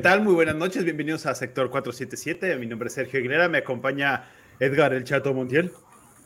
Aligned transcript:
tal? 0.00 0.22
Muy 0.22 0.32
buenas 0.32 0.54
noches, 0.54 0.84
bienvenidos 0.84 1.26
a 1.26 1.34
Sector 1.34 1.68
477. 1.68 2.56
Mi 2.56 2.66
nombre 2.66 2.88
es 2.88 2.94
Sergio 2.94 3.18
Aguilera, 3.18 3.48
me 3.48 3.58
acompaña 3.58 4.24
Edgar 4.58 4.94
el 4.94 5.04
Chato 5.04 5.34
Montiel. 5.34 5.70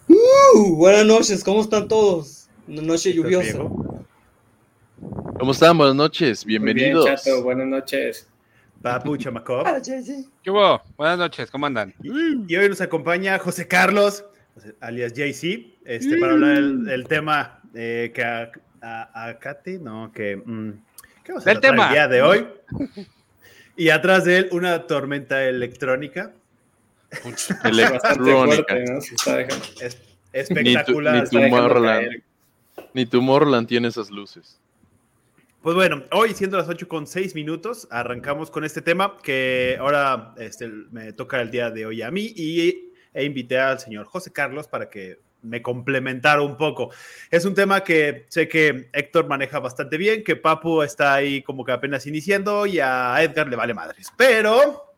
Uh, 0.07 0.77
buenas 0.77 1.05
noches, 1.05 1.43
¿cómo 1.43 1.63
están 1.63 1.89
todos? 1.89 2.49
Una 2.69 2.83
noche 2.83 3.13
lluviosa. 3.13 3.59
¿Cómo 5.39 5.51
están? 5.51 5.77
Buenas 5.77 5.97
noches, 5.97 6.45
bienvenidos. 6.45 7.07
Bien, 7.07 7.17
Chato, 7.17 7.43
buenas 7.43 7.67
noches. 7.67 8.29
Papu 8.83 9.17
Chamacop. 9.17 9.67
¿Qué 10.43 10.51
hubo? 10.51 10.81
Buenas 10.97 11.19
noches, 11.19 11.51
¿cómo 11.51 11.67
andan? 11.67 11.93
Y 12.03 12.55
hoy 12.55 12.69
nos 12.69 12.81
acompaña 12.81 13.37
José 13.41 13.67
Carlos, 13.67 14.25
alias 14.79 15.13
JC, 15.13 15.77
este, 15.85 16.19
para 16.19 16.35
hablar 16.35 16.63
del, 16.63 17.09
tema 17.09 17.61
eh, 17.75 18.13
que 18.15 18.23
a, 18.23 18.51
a, 18.81 19.39
Katy, 19.41 19.79
no, 19.79 20.13
que... 20.15 20.37
Mm, 20.37 20.71
¿Qué 21.25 21.33
vamos 21.33 21.47
a 21.49 21.51
el 21.51 21.59
tema. 21.59 21.89
el 21.89 21.93
día 21.93 22.07
de 22.07 22.23
hoy? 22.23 22.47
Y 23.77 23.91
atrás 23.91 24.25
de 24.25 24.39
él, 24.39 24.49
una 24.53 24.87
tormenta 24.87 25.45
electrónica. 25.45 26.33
electrónica. 27.65 28.77
Es, 29.81 29.99
espectacular. 30.33 31.23
Ni 31.23 31.31
tu, 31.31 31.39
ni, 31.39 31.51
Tomorrowland, 31.51 32.23
ni 32.95 33.07
Tomorrowland 33.07 33.69
tiene 33.69 33.89
esas 33.89 34.11
luces. 34.11 34.59
Pues 35.63 35.75
bueno, 35.75 36.05
hoy 36.13 36.33
siendo 36.33 36.57
las 36.57 36.69
8 36.69 36.87
con 36.87 37.07
6 37.07 37.35
minutos, 37.35 37.89
arrancamos 37.91 38.51
con 38.51 38.65
este 38.65 38.83
tema 38.83 39.17
que 39.23 39.77
ahora 39.81 40.33
este, 40.39 40.69
me 40.69 41.13
toca 41.13 41.41
el 41.41 41.51
día 41.51 41.71
de 41.71 41.87
hoy 41.87 42.03
a 42.03 42.11
mí 42.11 42.33
y 42.37 42.93
e 43.13 43.25
invité 43.25 43.59
al 43.59 43.81
señor 43.81 44.07
José 44.07 44.31
Carlos 44.31 44.69
para 44.69 44.91
que 44.91 45.19
me 45.43 45.63
complementara 45.63 46.43
un 46.43 46.57
poco. 46.57 46.91
Es 47.31 47.45
un 47.45 47.55
tema 47.55 47.83
que 47.85 48.27
sé 48.29 48.49
que 48.49 48.89
Héctor 48.93 49.29
maneja 49.29 49.59
bastante 49.61 49.97
bien, 49.97 50.25
que 50.25 50.37
Papu 50.37 50.83
está 50.83 51.15
ahí 51.15 51.43
como 51.43 51.65
que 51.65 51.73
apenas 51.73 52.07
iniciando 52.07 52.67
y 52.67 52.81
a 52.81 53.17
Edgar 53.23 53.49
le 53.49 53.57
vale 53.57 53.75
madres. 53.75 54.13
Pero 54.17 54.95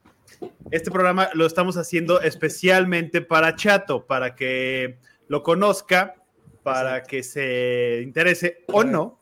este 0.70 0.90
programa 0.90 1.30
lo 1.34 1.46
estamos 1.46 1.76
haciendo 1.76 2.20
especialmente 2.20 3.20
para 3.20 3.56
Chato, 3.56 4.06
para 4.06 4.34
que 4.34 4.98
lo 5.28 5.42
conozca, 5.42 6.14
para 6.62 7.02
que 7.02 7.22
se 7.22 8.00
interese 8.02 8.64
o 8.68 8.84
no. 8.84 9.20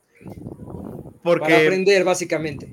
Porque... 1.23 1.53
Para 1.53 1.65
aprender, 1.65 2.05
básicamente. 2.05 2.73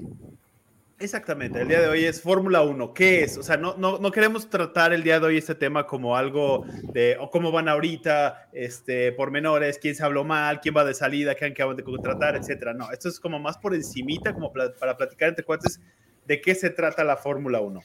Exactamente, 0.99 1.59
el 1.59 1.67
día 1.67 1.81
de 1.81 1.88
hoy 1.88 2.05
es 2.05 2.22
Fórmula 2.22 2.61
1. 2.61 2.94
¿Qué 2.94 3.23
es? 3.23 3.38
O 3.38 3.44
sea, 3.44 3.58
no, 3.58 3.75
no, 3.77 3.97
no, 3.97 4.11
queremos 4.11 4.49
tratar 4.49 4.94
el 4.94 5.03
día 5.03 5.19
de 5.19 5.25
hoy 5.25 5.38
este 5.38 5.55
tema 5.55 5.85
como 5.85 6.16
algo 6.16 6.66
de 6.94 7.17
o 7.19 7.30
cómo 7.30 7.52
van 7.52 7.67
ahorita, 7.67 8.50
este, 8.53 9.11
pormenores, 9.11 9.80
quién 9.80 9.95
se 9.95 10.03
habló 10.03 10.23
mal, 10.23 10.61
quién 10.61 10.75
va 10.77 10.85
de 10.85 10.94
salida, 10.94 11.35
quién 11.35 11.52
acaban 11.52 11.75
de 11.75 11.84
contratar, 11.84 12.35
etcétera. 12.35 12.73
No, 12.73 12.91
esto 12.91 13.09
es 13.09 13.19
como 13.19 13.40
más 13.40 13.57
por 13.57 13.73
encimita, 13.73 14.34
como 14.34 14.53
para 14.53 14.95
platicar 14.95 15.29
entre 15.29 15.44
cuates 15.44 15.81
de 16.25 16.40
qué 16.40 16.56
se 16.56 16.69
trata 16.69 17.03
la 17.03 17.18
Fórmula 17.18 17.59
1. 17.59 17.81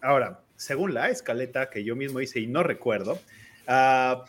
Ahora, 0.00 0.40
según 0.56 0.94
la 0.94 1.10
escaleta 1.10 1.68
que 1.68 1.84
yo 1.84 1.96
mismo 1.96 2.20
hice 2.20 2.40
y 2.40 2.46
no 2.46 2.62
recuerdo, 2.62 3.18
uh, 3.68 4.24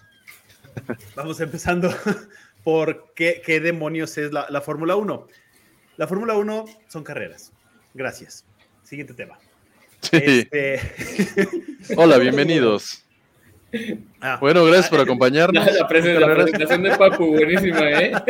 vamos 1.15 1.39
empezando 1.39 1.89
por 2.63 3.13
qué, 3.13 3.41
qué 3.45 3.59
demonios 3.61 4.17
es 4.17 4.33
la, 4.33 4.47
la 4.49 4.61
Fórmula 4.61 4.95
1. 4.95 5.27
La 5.97 6.07
Fórmula 6.07 6.33
1 6.33 6.65
son 6.89 7.03
carreras 7.03 7.54
Gracias. 7.95 8.45
Siguiente 8.83 9.13
tema. 9.13 9.39
Sí. 10.01 10.19
Este... 10.21 10.81
Hola, 11.97 12.17
bienvenidos. 12.17 13.05
Ah, 14.19 14.37
bueno, 14.41 14.65
gracias 14.65 14.89
por 14.89 14.99
acompañarnos. 14.99 15.65
La, 15.79 15.87
presentación 15.87 16.83
de 16.83 16.97
Papu, 16.97 17.27
buenísima, 17.27 17.89
¿eh? 17.91 18.11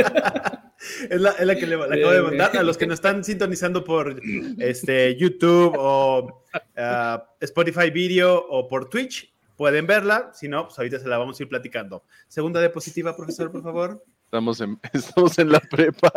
Es 1.09 1.19
la, 1.19 1.31
es 1.31 1.45
la 1.47 1.55
que 1.55 1.65
le, 1.65 1.77
le, 1.77 1.83
acabo 1.83 2.11
de 2.11 2.21
mandar 2.21 2.57
a 2.57 2.61
los 2.61 2.77
que 2.77 2.85
nos 2.85 2.95
están 2.95 3.23
sintonizando 3.23 3.83
por 3.83 4.21
este, 4.59 5.15
YouTube 5.15 5.73
o 5.75 6.43
uh, 6.53 7.19
Spotify 7.39 7.89
Video 7.89 8.37
o 8.37 8.67
por 8.67 8.87
Twitch. 8.87 9.33
Pueden 9.55 9.87
verla, 9.87 10.29
si 10.33 10.47
no, 10.47 10.65
pues 10.65 10.77
ahorita 10.77 10.99
se 10.99 11.07
la 11.07 11.17
vamos 11.17 11.39
a 11.39 11.43
ir 11.43 11.49
platicando. 11.49 12.03
Segunda 12.27 12.59
diapositiva, 12.59 13.15
profesor, 13.15 13.51
por 13.51 13.63
favor. 13.63 14.03
Estamos 14.25 14.61
en, 14.61 14.77
estamos 14.93 15.39
en 15.39 15.51
la 15.53 15.59
prepa. 15.59 16.11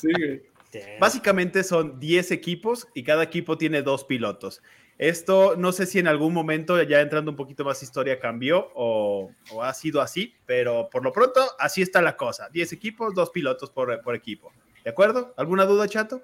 sí, 0.00 0.12
güey. 0.12 0.53
Básicamente 1.00 1.64
son 1.64 2.00
10 2.00 2.30
equipos 2.30 2.88
y 2.94 3.04
cada 3.04 3.22
equipo 3.22 3.58
tiene 3.58 3.82
dos 3.82 4.04
pilotos. 4.04 4.62
Esto 4.98 5.56
no 5.56 5.72
sé 5.72 5.86
si 5.86 5.98
en 5.98 6.06
algún 6.06 6.32
momento, 6.32 6.80
ya 6.82 7.00
entrando 7.00 7.30
un 7.32 7.36
poquito 7.36 7.64
más 7.64 7.82
historia, 7.82 8.20
cambió 8.20 8.70
o, 8.74 9.30
ha 9.60 9.74
sido 9.74 10.00
así, 10.00 10.34
pero 10.46 10.88
por 10.90 11.02
lo 11.02 11.12
pronto 11.12 11.40
así 11.58 11.82
está 11.82 12.00
la 12.00 12.16
cosa. 12.16 12.48
10 12.52 12.72
equipos, 12.72 13.14
dos 13.14 13.30
pilotos 13.30 13.70
por, 13.70 14.00
por, 14.02 14.14
equipo. 14.14 14.52
¿De 14.84 14.90
acuerdo? 14.90 15.34
¿Alguna 15.36 15.64
duda, 15.64 15.88
chato? 15.88 16.22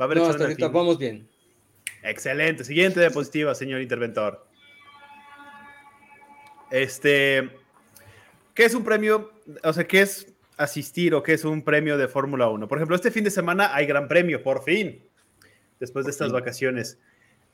Va 0.00 0.04
a 0.04 0.04
haber 0.04 0.18
no, 0.18 0.26
hasta 0.26 0.44
ahorita 0.44 0.68
vamos 0.68 0.98
bien. 0.98 1.28
Excelente. 2.02 2.64
Siguiente 2.64 3.00
diapositiva, 3.00 3.54
señor 3.54 3.80
interventor. 3.80 4.46
Este, 6.70 7.50
¿qué 8.54 8.64
es 8.64 8.74
un 8.74 8.84
premio? 8.84 9.32
O 9.62 9.72
sea, 9.72 9.86
¿qué 9.86 10.00
es 10.00 10.31
asistir 10.62 11.14
o 11.14 11.22
qué 11.22 11.34
es 11.34 11.44
un 11.44 11.62
premio 11.62 11.98
de 11.98 12.08
Fórmula 12.08 12.48
1. 12.48 12.68
Por 12.68 12.78
ejemplo, 12.78 12.96
este 12.96 13.10
fin 13.10 13.24
de 13.24 13.30
semana 13.30 13.74
hay 13.74 13.86
gran 13.86 14.08
premio, 14.08 14.42
por 14.42 14.62
fin, 14.62 15.02
después 15.80 16.04
de 16.04 16.10
estas 16.12 16.32
vacaciones. 16.32 16.98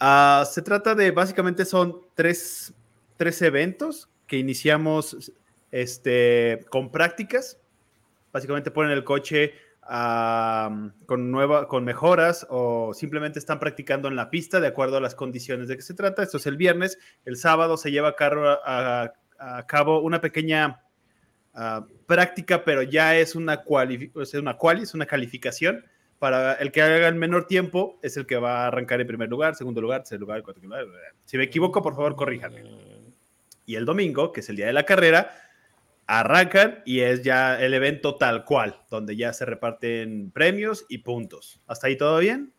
Uh, 0.00 0.44
se 0.44 0.62
trata 0.62 0.94
de, 0.94 1.10
básicamente 1.10 1.64
son 1.64 2.02
tres, 2.14 2.72
tres 3.16 3.42
eventos 3.42 4.08
que 4.26 4.36
iniciamos 4.36 5.32
este, 5.70 6.64
con 6.70 6.90
prácticas. 6.90 7.58
Básicamente 8.32 8.70
ponen 8.70 8.92
el 8.92 9.04
coche 9.04 9.54
uh, 9.84 10.90
con, 11.06 11.30
nueva, 11.30 11.66
con 11.66 11.84
mejoras 11.84 12.46
o 12.50 12.92
simplemente 12.94 13.38
están 13.38 13.58
practicando 13.58 14.06
en 14.08 14.16
la 14.16 14.30
pista 14.30 14.60
de 14.60 14.68
acuerdo 14.68 14.98
a 14.98 15.00
las 15.00 15.14
condiciones 15.14 15.66
de 15.66 15.76
que 15.76 15.82
se 15.82 15.94
trata. 15.94 16.22
Esto 16.22 16.36
es 16.36 16.46
el 16.46 16.56
viernes. 16.56 16.98
El 17.24 17.36
sábado 17.36 17.76
se 17.76 17.90
lleva 17.90 18.14
a, 18.18 19.12
a 19.38 19.66
cabo 19.66 20.00
una 20.00 20.20
pequeña 20.20 20.82
uh, 21.58 21.84
práctica, 22.06 22.64
pero 22.64 22.82
ya 22.82 23.18
es 23.18 23.34
una, 23.34 23.62
quali, 23.62 24.10
es 24.14 24.34
una 24.34 24.56
quali, 24.56 24.82
es 24.82 24.94
una 24.94 25.06
calificación. 25.06 25.84
Para 26.18 26.54
el 26.54 26.72
que 26.72 26.82
haga 26.82 27.06
el 27.06 27.14
menor 27.14 27.46
tiempo 27.46 28.00
es 28.02 28.16
el 28.16 28.26
que 28.26 28.36
va 28.36 28.64
a 28.64 28.66
arrancar 28.68 29.00
en 29.00 29.06
primer 29.06 29.28
lugar, 29.28 29.54
segundo 29.54 29.80
lugar, 29.80 30.00
tercer 30.00 30.18
lugar, 30.18 30.42
cuarto 30.42 30.60
lugar. 30.60 30.84
Si 31.24 31.36
me 31.36 31.44
equivoco, 31.44 31.80
por 31.80 31.94
favor, 31.94 32.16
corríjanme. 32.16 32.64
Y 33.66 33.76
el 33.76 33.84
domingo, 33.84 34.32
que 34.32 34.40
es 34.40 34.48
el 34.48 34.56
día 34.56 34.66
de 34.66 34.72
la 34.72 34.84
carrera, 34.84 35.30
arrancan 36.08 36.82
y 36.86 37.00
es 37.00 37.22
ya 37.22 37.60
el 37.60 37.74
evento 37.74 38.16
tal 38.16 38.44
cual, 38.44 38.80
donde 38.90 39.14
ya 39.14 39.32
se 39.32 39.44
reparten 39.44 40.30
premios 40.32 40.86
y 40.88 40.98
puntos. 40.98 41.60
¿Hasta 41.66 41.86
ahí 41.86 41.96
todo 41.96 42.18
bien? 42.18 42.52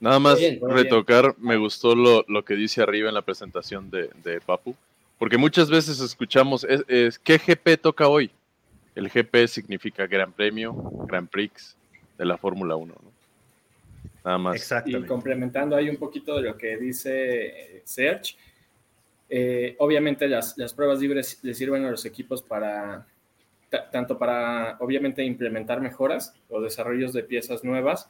Nada 0.00 0.18
más 0.18 0.38
bien, 0.38 0.60
retocar, 0.60 1.36
bien. 1.36 1.48
me 1.48 1.56
gustó 1.56 1.94
lo, 1.94 2.24
lo, 2.28 2.44
que 2.44 2.54
dice 2.54 2.82
arriba 2.82 3.08
en 3.08 3.14
la 3.14 3.22
presentación 3.22 3.90
de, 3.90 4.10
de 4.22 4.40
Papu. 4.40 4.76
Porque 5.18 5.38
muchas 5.38 5.70
veces 5.70 6.00
escuchamos, 6.00 6.64
es, 6.64 6.84
es, 6.88 7.18
¿qué 7.18 7.38
GP 7.38 7.80
toca 7.80 8.08
hoy? 8.08 8.30
El 8.94 9.08
GP 9.08 9.46
significa 9.46 10.06
Gran 10.06 10.32
Premio, 10.32 10.74
Grand 11.06 11.28
Prix 11.28 11.76
de 12.18 12.24
la 12.24 12.36
Fórmula 12.36 12.76
1. 12.76 12.94
¿no? 12.94 13.10
Nada 14.24 14.38
más. 14.38 14.56
Exactamente. 14.56 15.06
Y 15.06 15.08
complementando 15.08 15.76
ahí 15.76 15.88
un 15.88 15.96
poquito 15.96 16.36
de 16.36 16.42
lo 16.42 16.56
que 16.56 16.76
dice 16.76 17.46
eh, 17.46 17.82
Serge, 17.84 18.36
eh, 19.28 19.74
obviamente 19.78 20.28
las, 20.28 20.56
las, 20.56 20.72
pruebas 20.72 21.00
libres 21.00 21.38
le 21.42 21.54
sirven 21.54 21.84
a 21.84 21.90
los 21.90 22.04
equipos 22.04 22.42
para, 22.42 23.06
tanto 23.90 24.18
para, 24.18 24.76
obviamente, 24.80 25.24
implementar 25.24 25.80
mejoras 25.80 26.34
o 26.48 26.60
desarrollos 26.60 27.12
de 27.12 27.24
piezas 27.24 27.64
nuevas, 27.64 28.08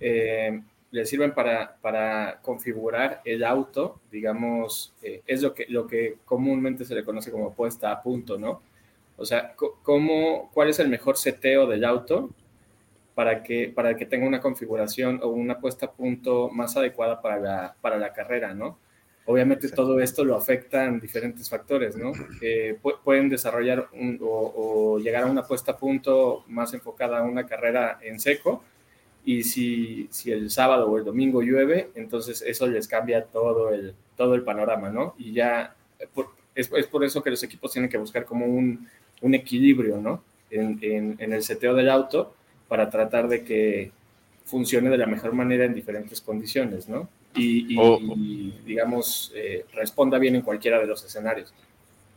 eh, 0.00 0.60
le 0.90 1.04
sirven 1.04 1.32
para, 1.32 1.76
para, 1.80 2.40
configurar 2.42 3.20
el 3.24 3.44
auto, 3.44 4.00
digamos, 4.10 4.94
eh, 5.02 5.22
es 5.26 5.42
lo 5.42 5.54
que, 5.54 5.66
lo 5.68 5.86
que 5.86 6.16
comúnmente 6.24 6.84
se 6.84 6.94
le 6.94 7.04
conoce 7.04 7.30
como 7.30 7.52
puesta 7.52 7.92
a 7.92 8.02
punto, 8.02 8.38
¿no? 8.38 8.62
O 9.16 9.24
sea, 9.24 9.54
cómo, 9.82 10.50
¿cuál 10.54 10.70
es 10.70 10.78
el 10.78 10.88
mejor 10.88 11.16
seteo 11.16 11.66
del 11.66 11.84
auto 11.84 12.30
para 13.14 13.42
que, 13.42 13.68
para 13.74 13.96
que 13.96 14.06
tenga 14.06 14.26
una 14.26 14.40
configuración 14.40 15.20
o 15.22 15.28
una 15.28 15.58
puesta 15.58 15.86
a 15.86 15.92
punto 15.92 16.48
más 16.50 16.76
adecuada 16.76 17.20
para 17.20 17.38
la, 17.38 17.76
para 17.80 17.98
la 17.98 18.12
carrera, 18.12 18.54
¿no? 18.54 18.78
Obviamente 19.26 19.66
Exacto. 19.66 19.82
todo 19.82 20.00
esto 20.00 20.24
lo 20.24 20.36
afectan 20.36 21.00
diferentes 21.00 21.50
factores, 21.50 21.96
¿no? 21.96 22.12
Eh, 22.40 22.78
pueden 23.04 23.28
desarrollar 23.28 23.88
un, 23.92 24.18
o, 24.22 24.52
o 24.56 24.98
llegar 25.00 25.24
a 25.24 25.26
una 25.26 25.42
puesta 25.42 25.72
a 25.72 25.76
punto 25.76 26.44
más 26.46 26.72
enfocada 26.72 27.18
a 27.18 27.24
una 27.24 27.44
carrera 27.44 27.98
en 28.00 28.20
seco, 28.20 28.62
y 29.28 29.42
si, 29.42 30.08
si, 30.10 30.32
el 30.32 30.48
sábado 30.48 30.88
o 30.88 30.96
el 30.96 31.04
domingo 31.04 31.42
llueve, 31.42 31.90
entonces 31.94 32.40
eso 32.40 32.66
les 32.66 32.88
cambia 32.88 33.26
todo 33.26 33.74
el, 33.74 33.94
todo 34.16 34.34
el 34.34 34.42
panorama, 34.42 34.88
¿no? 34.88 35.14
Y 35.18 35.34
ya 35.34 35.76
por, 36.14 36.30
es, 36.54 36.72
es, 36.72 36.86
por 36.86 37.04
eso 37.04 37.22
que 37.22 37.28
los 37.28 37.42
equipos 37.42 37.70
tienen 37.70 37.90
que 37.90 37.98
buscar 37.98 38.24
como 38.24 38.46
un, 38.46 38.88
un 39.20 39.34
equilibrio, 39.34 39.98
¿no? 39.98 40.22
En, 40.50 40.78
en, 40.80 41.16
en, 41.18 41.32
el 41.34 41.42
seteo 41.42 41.74
del 41.74 41.90
auto 41.90 42.32
para 42.68 42.88
tratar 42.88 43.28
de 43.28 43.44
que 43.44 43.92
funcione 44.46 44.88
de 44.88 44.96
la 44.96 45.06
mejor 45.06 45.34
manera 45.34 45.66
en 45.66 45.74
diferentes 45.74 46.22
condiciones, 46.22 46.88
¿no? 46.88 47.06
Y, 47.36 47.74
y, 47.74 47.76
oh. 47.78 48.00
y 48.00 48.54
digamos, 48.64 49.30
eh, 49.34 49.66
responda 49.74 50.18
bien 50.18 50.36
en 50.36 50.42
cualquiera 50.42 50.78
de 50.78 50.86
los 50.86 51.04
escenarios. 51.04 51.52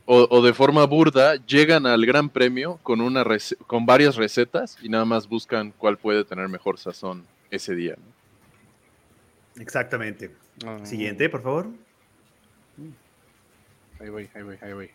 O, 0.06 0.27
o, 0.30 0.42
de 0.42 0.53
forma 0.53 0.86
burda, 0.86 1.36
llegan 1.45 1.86
al 1.86 2.06
Gran 2.06 2.30
Premio 2.30 2.80
con, 2.83 3.01
una 3.01 3.24
con 3.68 3.86
varias 3.86 4.15
recetas 4.15 4.77
y 4.81 4.89
nada 4.89 5.06
más 5.06 5.27
buscan 5.27 5.74
cuál 5.77 5.98
puede 5.98 6.25
tener 6.25 6.50
mejor 6.50 6.80
sazón 6.80 7.25
ese 7.50 7.75
día. 7.75 7.95
¿no? 7.98 9.62
Exactamente. 9.62 10.31
Ah. 10.65 10.80
Siguiente, 10.83 11.30
por 11.30 11.44
favor. 11.44 11.68
Ahí 14.00 14.09
voy, 14.09 14.27
ahí 14.33 14.42
voy, 14.42 14.57
ahí 14.62 14.74
voy. 14.74 14.89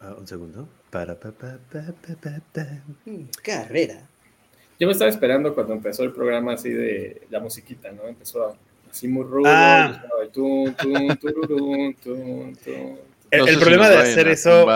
Ah, 0.00 0.14
un 0.18 0.26
segundo. 0.26 0.68
Para, 0.90 1.14
mm, 1.14 3.22
Carrera. 3.42 4.06
Yo 4.78 4.86
me 4.86 4.92
estaba 4.92 5.08
esperando 5.08 5.54
cuando 5.54 5.72
empezó 5.72 6.02
el 6.02 6.12
programa 6.12 6.52
así 6.52 6.68
de 6.68 7.22
la 7.30 7.40
musiquita, 7.40 7.90
¿no? 7.92 8.06
Empezó 8.06 8.54
así 8.90 9.08
muy 9.08 9.24
rudo. 9.24 9.44
Ah. 9.46 10.02
El, 13.34 13.58
problema 13.58 13.88
de 13.88 13.96
hacer 13.98 14.28
eso. 14.28 14.66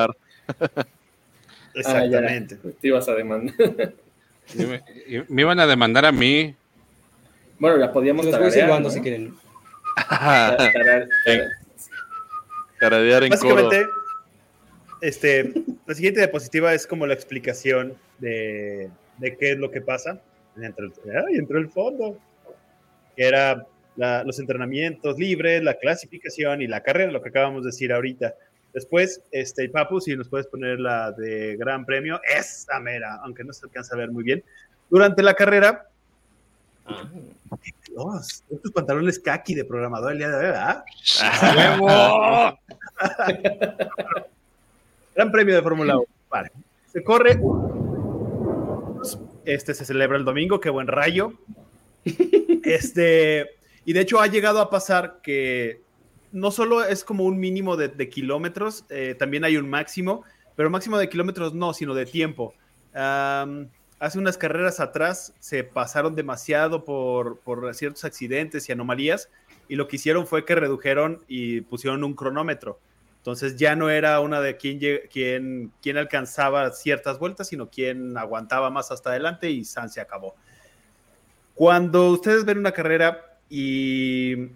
Exactamente. 1.74 2.56
te 2.56 2.88
ibas 2.88 3.08
a 3.08 3.14
demandar. 3.14 3.54
me, 5.28 5.42
iban 5.42 5.60
a 5.60 5.66
demandar 5.66 6.04
a 6.06 6.12
mí. 6.12 6.54
Bueno, 7.58 7.76
la 7.76 7.92
podíamos 7.92 8.30
tararear, 8.30 8.80
¿no? 8.80 8.90
si 8.90 9.00
quieren. 9.00 9.34
Caradear 12.78 13.24
en 13.24 13.30
Básicamente, 13.30 13.86
este, 15.00 15.52
la 15.84 15.94
siguiente 15.94 16.20
diapositiva 16.20 16.72
es 16.74 16.86
como 16.86 17.06
la 17.06 17.14
explicación 17.14 17.94
de, 18.18 18.90
de 19.18 19.36
qué 19.36 19.52
es 19.52 19.58
lo 19.58 19.70
que 19.70 19.80
pasa. 19.80 20.20
Entró 20.56 20.86
el, 20.86 20.92
entró 21.36 21.58
el 21.58 21.68
fondo. 21.68 22.18
Que 23.16 23.26
era 23.26 23.66
los 23.96 24.38
entrenamientos 24.38 25.18
libres, 25.18 25.62
la 25.62 25.74
clasificación 25.74 26.62
y 26.62 26.68
la 26.68 26.82
carrera, 26.82 27.10
lo 27.10 27.20
que 27.20 27.30
acabamos 27.30 27.62
de 27.62 27.70
decir 27.70 27.92
ahorita. 27.92 28.34
Después, 28.72 29.22
este, 29.32 29.68
Papu, 29.68 30.00
si 30.00 30.16
nos 30.16 30.28
puedes 30.28 30.46
poner 30.46 30.78
la 30.78 31.12
de 31.12 31.56
Gran 31.56 31.84
Premio, 31.84 32.20
esa 32.24 32.78
mera, 32.80 33.18
aunque 33.22 33.44
no 33.44 33.52
se 33.52 33.66
alcanza 33.66 33.94
a 33.94 33.98
ver 33.98 34.10
muy 34.10 34.22
bien. 34.24 34.44
Durante 34.90 35.22
la 35.22 35.34
carrera, 35.34 35.88
ah. 36.86 37.08
Dios, 37.88 38.44
estos 38.50 38.72
pantalones 38.72 39.18
kaki 39.18 39.54
de 39.54 39.64
programador 39.64 40.12
el 40.12 40.18
día 40.18 40.28
de 40.28 40.36
hoy, 40.36 40.42
¿verdad? 40.42 40.84
Gran 45.14 45.32
Premio 45.32 45.54
de 45.54 45.62
Fórmula 45.62 45.96
1. 45.96 46.06
Vale. 46.30 46.52
Se 46.92 47.02
corre. 47.02 47.40
Este 49.44 49.74
se 49.74 49.84
celebra 49.84 50.18
el 50.18 50.24
domingo, 50.24 50.60
qué 50.60 50.70
buen 50.70 50.86
rayo. 50.86 51.32
Este, 52.64 53.50
y 53.84 53.92
de 53.94 54.00
hecho 54.00 54.20
ha 54.20 54.26
llegado 54.26 54.60
a 54.60 54.70
pasar 54.70 55.20
que 55.22 55.80
no 56.32 56.50
solo 56.50 56.84
es 56.84 57.04
como 57.04 57.24
un 57.24 57.38
mínimo 57.38 57.76
de, 57.76 58.08
kilómetros, 58.08 58.84
eh, 58.88 59.14
también 59.18 59.44
hay 59.44 59.56
un 59.56 59.68
máximo, 59.68 60.24
pero 60.56 60.70
máximo 60.70 60.98
de 60.98 61.08
kilómetros 61.08 61.54
no, 61.54 61.72
sino 61.72 61.94
de 61.94 62.06
tiempo. 62.06 62.54
hace 62.92 64.18
unas 64.18 64.38
carreras 64.38 64.80
atrás 64.80 65.32
se 65.38 65.64
pasaron 65.64 66.14
demasiado 66.14 66.84
por, 66.84 67.40
ciertos 67.74 68.04
accidentes 68.04 68.68
y 68.68 68.72
anomalías 68.72 69.28
y 69.68 69.76
lo 69.76 69.88
que 69.88 69.96
hicieron 69.96 70.26
fue 70.26 70.44
que 70.44 70.54
redujeron 70.54 71.22
y 71.28 71.60
pusieron 71.62 72.04
un 72.04 72.14
cronómetro. 72.14 72.80
Entonces 73.18 73.56
ya 73.56 73.76
no 73.76 73.90
era 73.90 74.20
una 74.20 74.40
de 74.40 74.56
quién, 74.56 74.78
quién, 75.12 75.72
quién 75.82 75.96
alcanzaba 75.98 76.70
ciertas 76.72 77.18
vueltas, 77.18 77.48
sino 77.48 77.68
quién 77.68 78.16
aguantaba 78.16 78.70
más 78.70 78.90
hasta 78.90 79.10
adelante 79.10 79.50
y 79.50 79.64
San 79.64 79.90
se 79.90 80.00
acabó. 80.00 80.34
Cuando 81.54 82.10
ustedes 82.10 82.44
ven 82.44 82.58
una 82.58 82.72
carrera 82.72 83.36
y 83.50 84.50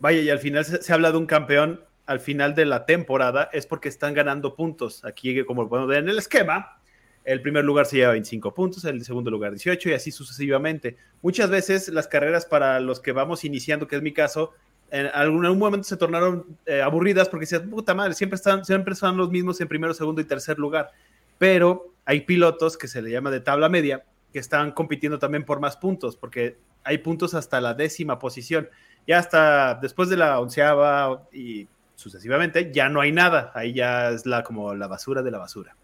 vaya, 0.00 0.20
y 0.20 0.30
al 0.30 0.38
final 0.38 0.64
se, 0.64 0.92
habla 0.92 1.12
de 1.12 1.18
un 1.18 1.26
campeón 1.26 1.84
al 2.06 2.20
final 2.20 2.54
de 2.54 2.64
la 2.64 2.86
temporada, 2.86 3.48
es 3.52 3.66
porque 3.66 3.88
están 3.88 4.14
ganando 4.14 4.56
puntos. 4.56 5.04
Aquí, 5.04 5.44
como 5.44 5.68
podemos 5.68 5.88
ver 5.88 5.98
en 5.98 6.08
el 6.08 6.18
esquema, 6.18 6.80
el 7.24 7.40
primer 7.40 7.64
lugar 7.64 7.86
se 7.86 7.98
lleva 7.98 8.12
25 8.12 8.52
puntos, 8.52 8.84
el 8.84 9.04
segundo 9.04 9.30
lugar 9.30 9.52
18 9.52 9.90
y 9.90 9.92
así 9.92 10.10
sucesivamente. 10.10 10.96
Muchas 11.22 11.50
veces 11.50 11.88
las 11.88 12.08
carreras 12.08 12.46
para 12.46 12.80
los 12.80 12.98
que 12.98 13.12
vamos 13.12 13.44
iniciando, 13.44 13.86
que 13.86 13.96
es 13.96 14.02
mi 14.02 14.12
caso, 14.12 14.52
en 14.90 15.06
algún, 15.06 15.58
momento 15.58 15.84
se 15.84 15.96
tornaron 15.96 16.44
eh, 16.66 16.82
aburridas 16.82 17.28
porque 17.28 17.44
decían, 17.44 17.70
puta 17.70 17.94
madre, 17.94 18.14
siempre 18.14 18.34
están, 18.34 18.64
siempre 18.64 18.94
están 18.94 19.16
los 19.16 19.30
mismos 19.30 19.60
en 19.60 19.68
primero, 19.68 19.94
segundo 19.94 20.20
y 20.20 20.24
tercer 20.24 20.58
lugar. 20.58 20.90
Pero 21.38 21.94
hay 22.04 22.22
pilotos 22.22 22.76
que 22.76 22.88
se 22.88 23.00
le 23.00 23.10
llama 23.10 23.30
de 23.30 23.40
tabla 23.40 23.68
media 23.68 24.04
que 24.32 24.38
están 24.38 24.72
compitiendo 24.72 25.18
también 25.18 25.44
por 25.44 25.60
más 25.60 25.76
puntos, 25.76 26.16
porque 26.16 26.56
hay 26.82 26.98
puntos 26.98 27.34
hasta 27.34 27.60
la 27.60 27.74
décima 27.74 28.18
posición. 28.18 28.68
Ya 29.10 29.18
hasta 29.18 29.74
después 29.74 30.08
de 30.08 30.16
la 30.16 30.38
onceava 30.38 31.26
y 31.32 31.66
sucesivamente, 31.96 32.70
ya 32.72 32.88
no 32.88 33.00
hay 33.00 33.10
nada. 33.10 33.50
Ahí 33.56 33.72
ya 33.72 34.10
es 34.10 34.24
la, 34.24 34.44
como 34.44 34.72
la 34.72 34.86
basura 34.86 35.20
de 35.20 35.32
la 35.32 35.38
basura. 35.38 35.74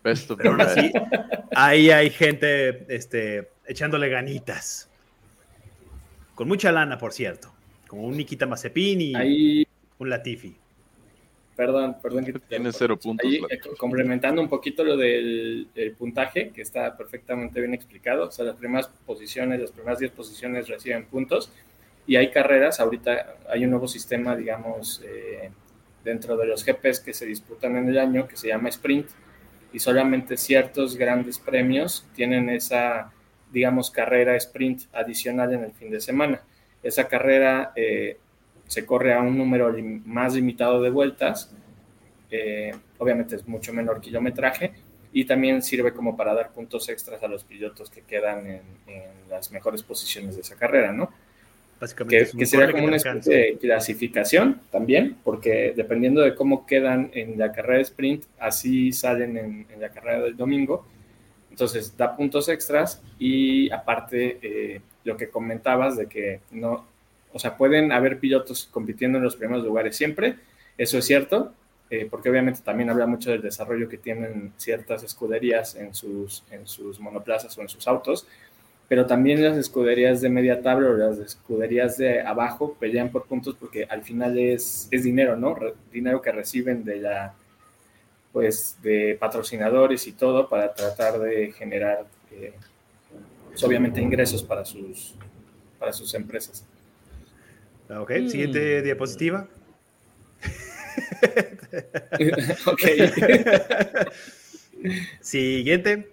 Pero 0.00 0.50
aún 0.50 0.60
así, 0.60 0.92
ahí 1.56 1.90
hay 1.90 2.10
gente 2.10 2.86
este, 2.94 3.48
echándole 3.66 4.08
ganitas. 4.08 4.88
Con 6.36 6.46
mucha 6.46 6.70
lana, 6.70 6.98
por 6.98 7.12
cierto. 7.12 7.52
Como 7.88 8.02
un 8.02 8.16
Nikita 8.16 8.46
Mazepin 8.46 9.00
y 9.00 9.66
un 9.98 10.08
Latifi. 10.08 10.56
Perdón, 11.56 11.96
perdón 12.00 12.26
que 12.26 12.32
tiene 12.34 12.72
cero 12.72 12.96
puntos. 12.96 13.28
Ahí, 13.28 13.40
eh, 13.50 13.58
complementando 13.76 14.40
un 14.40 14.48
poquito 14.48 14.84
lo 14.84 14.96
del 14.96 15.66
puntaje, 15.98 16.50
que 16.50 16.62
está 16.62 16.96
perfectamente 16.96 17.58
bien 17.58 17.74
explicado. 17.74 18.28
O 18.28 18.30
sea, 18.30 18.44
las 18.44 18.54
primeras 18.54 18.86
posiciones, 19.04 19.60
las 19.60 19.72
primeras 19.72 19.98
10 19.98 20.12
posiciones 20.12 20.68
reciben 20.68 21.06
puntos. 21.06 21.50
Y 22.06 22.16
hay 22.16 22.30
carreras, 22.30 22.80
ahorita 22.80 23.36
hay 23.48 23.64
un 23.64 23.70
nuevo 23.70 23.86
sistema, 23.86 24.34
digamos, 24.36 25.02
eh, 25.04 25.50
dentro 26.04 26.36
de 26.36 26.46
los 26.46 26.64
GPs 26.64 27.00
que 27.00 27.14
se 27.14 27.26
disputan 27.26 27.76
en 27.76 27.88
el 27.88 27.98
año, 27.98 28.26
que 28.26 28.36
se 28.36 28.48
llama 28.48 28.68
Sprint. 28.68 29.08
Y 29.72 29.78
solamente 29.78 30.36
ciertos 30.36 30.96
grandes 30.96 31.38
premios 31.38 32.06
tienen 32.14 32.50
esa, 32.50 33.12
digamos, 33.52 33.90
carrera 33.90 34.36
sprint 34.36 34.82
adicional 34.92 35.52
en 35.54 35.64
el 35.64 35.72
fin 35.72 35.90
de 35.90 36.00
semana. 36.00 36.42
Esa 36.82 37.08
carrera 37.08 37.72
eh, 37.76 38.18
se 38.66 38.84
corre 38.84 39.14
a 39.14 39.20
un 39.20 39.38
número 39.38 39.72
más 40.04 40.34
limitado 40.34 40.82
de 40.82 40.90
vueltas, 40.90 41.54
eh, 42.30 42.74
obviamente 42.96 43.36
es 43.36 43.46
mucho 43.46 43.74
menor 43.74 44.00
kilometraje 44.00 44.72
y 45.12 45.26
también 45.26 45.60
sirve 45.60 45.92
como 45.92 46.16
para 46.16 46.32
dar 46.32 46.50
puntos 46.52 46.88
extras 46.88 47.22
a 47.22 47.28
los 47.28 47.44
pilotos 47.44 47.90
que 47.90 48.00
quedan 48.00 48.46
en, 48.46 48.62
las 49.28 49.52
mejores 49.52 49.82
posiciones 49.82 50.34
de 50.34 50.42
esa 50.42 50.56
carrera, 50.56 50.92
¿no? 50.92 51.10
Básicamente 51.82 52.30
que, 52.38 52.46
sería 52.46 52.70
como 52.70 52.84
una 52.84 52.94
especie 52.94 53.36
de 53.36 53.58
clasificación 53.58 54.60
también, 54.70 55.16
porque 55.24 55.72
dependiendo 55.74 56.20
de 56.20 56.36
cómo 56.36 56.64
quedan 56.64 57.10
en 57.12 57.36
la 57.36 57.50
carrera 57.50 57.78
de 57.78 57.82
sprint, 57.82 58.22
así 58.38 58.92
salen 58.92 59.36
en, 59.36 59.80
la 59.80 59.88
carrera 59.88 60.22
del 60.22 60.36
domingo. 60.36 60.86
Entonces 61.50 61.96
da 61.96 62.14
puntos 62.14 62.48
extras 62.48 63.02
y 63.18 63.68
aparte 63.72 64.38
eh, 64.42 64.80
lo 65.02 65.16
que 65.16 65.28
comentabas 65.28 65.96
de 65.96 66.06
que 66.06 66.38
no, 66.52 66.86
o 67.32 67.38
sea, 67.40 67.56
pueden 67.56 67.90
haber 67.90 68.20
pilotos 68.20 68.68
compitiendo 68.70 69.18
en 69.18 69.24
los 69.24 69.34
primeros 69.34 69.64
lugares 69.64 69.96
siempre, 69.96 70.36
eso 70.78 70.98
es 70.98 71.04
cierto, 71.04 71.52
eh, 71.90 72.06
porque 72.08 72.30
obviamente 72.30 72.60
también 72.62 72.90
habla 72.90 73.06
mucho 73.06 73.32
del 73.32 73.42
desarrollo 73.42 73.88
que 73.88 73.98
tienen 73.98 74.52
ciertas 74.56 75.02
escuderías 75.02 75.74
en 75.74 75.94
sus, 75.94 76.44
en 76.52 76.64
sus 76.64 77.00
monoplazas 77.00 77.58
o 77.58 77.60
en 77.60 77.68
sus 77.68 77.88
autos, 77.88 78.28
pero 78.92 79.06
también 79.06 79.42
las 79.42 79.56
escuderías 79.56 80.20
de 80.20 80.28
media 80.28 80.60
tabla 80.60 80.90
o 80.90 80.92
las 80.92 81.16
escuderías 81.16 81.96
de 81.96 82.20
abajo 82.20 82.76
pelean 82.78 83.08
por 83.08 83.24
puntos 83.24 83.56
porque 83.58 83.86
al 83.88 84.02
final 84.02 84.38
es, 84.38 84.86
es 84.90 85.04
dinero, 85.04 85.34
¿no? 85.34 85.56
dinero 85.90 86.20
que 86.20 86.30
reciben 86.30 86.84
de 86.84 86.96
la 86.96 87.32
pues 88.34 88.76
de 88.82 89.16
patrocinadores 89.18 90.06
y 90.06 90.12
todo 90.12 90.46
para 90.46 90.74
tratar 90.74 91.18
de 91.20 91.52
generar 91.52 92.04
eh, 92.32 92.52
pues, 93.48 93.64
obviamente 93.64 94.02
ingresos 94.02 94.42
para 94.42 94.62
sus 94.62 95.14
para 95.78 95.94
sus 95.94 96.12
empresas. 96.12 96.66
Ok, 97.88 98.10
siguiente 98.28 98.80
mm. 98.80 98.84
diapositiva. 98.84 99.48
ok. 102.66 102.82
siguiente. 105.22 106.12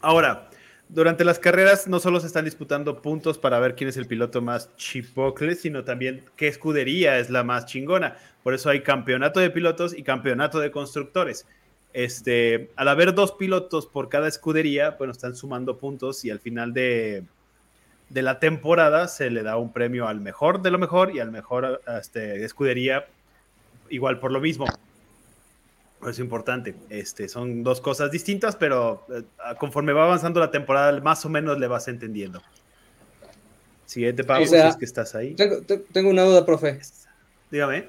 Ahora, 0.00 0.48
durante 0.92 1.24
las 1.24 1.38
carreras 1.38 1.88
no 1.88 2.00
solo 2.00 2.20
se 2.20 2.26
están 2.26 2.44
disputando 2.44 3.00
puntos 3.00 3.38
para 3.38 3.58
ver 3.58 3.74
quién 3.74 3.88
es 3.88 3.96
el 3.96 4.06
piloto 4.06 4.42
más 4.42 4.76
chipocle, 4.76 5.54
sino 5.54 5.84
también 5.84 6.24
qué 6.36 6.48
escudería 6.48 7.18
es 7.18 7.30
la 7.30 7.42
más 7.44 7.64
chingona. 7.64 8.16
Por 8.42 8.52
eso 8.52 8.68
hay 8.68 8.82
campeonato 8.82 9.40
de 9.40 9.48
pilotos 9.48 9.96
y 9.96 10.02
campeonato 10.02 10.60
de 10.60 10.70
constructores. 10.70 11.46
Este, 11.94 12.70
al 12.76 12.88
haber 12.88 13.14
dos 13.14 13.32
pilotos 13.32 13.86
por 13.86 14.10
cada 14.10 14.28
escudería, 14.28 14.90
bueno, 14.98 15.12
están 15.12 15.34
sumando 15.34 15.78
puntos 15.78 16.26
y 16.26 16.30
al 16.30 16.40
final 16.40 16.74
de, 16.74 17.24
de 18.10 18.22
la 18.22 18.38
temporada 18.38 19.08
se 19.08 19.30
le 19.30 19.42
da 19.42 19.56
un 19.56 19.72
premio 19.72 20.08
al 20.08 20.20
mejor 20.20 20.60
de 20.60 20.70
lo 20.70 20.78
mejor 20.78 21.16
y 21.16 21.20
al 21.20 21.30
mejor 21.30 21.80
este, 21.98 22.44
escudería 22.44 23.06
igual 23.88 24.18
por 24.18 24.30
lo 24.30 24.40
mismo. 24.40 24.66
Es 26.08 26.18
importante. 26.18 26.74
Este, 26.90 27.28
son 27.28 27.62
dos 27.62 27.80
cosas 27.80 28.10
distintas, 28.10 28.56
pero 28.56 29.06
eh, 29.14 29.22
conforme 29.58 29.92
va 29.92 30.04
avanzando 30.04 30.40
la 30.40 30.50
temporada, 30.50 31.00
más 31.00 31.24
o 31.24 31.28
menos 31.28 31.58
le 31.58 31.66
vas 31.66 31.88
entendiendo. 31.88 32.42
Siguiente, 33.86 34.24
Pablo, 34.24 34.46
si 34.46 34.56
es 34.56 34.76
que 34.76 34.84
estás 34.84 35.14
ahí. 35.14 35.34
Tengo, 35.34 36.10
una 36.10 36.22
duda, 36.22 36.46
profe. 36.46 36.80
Dígame. 37.50 37.86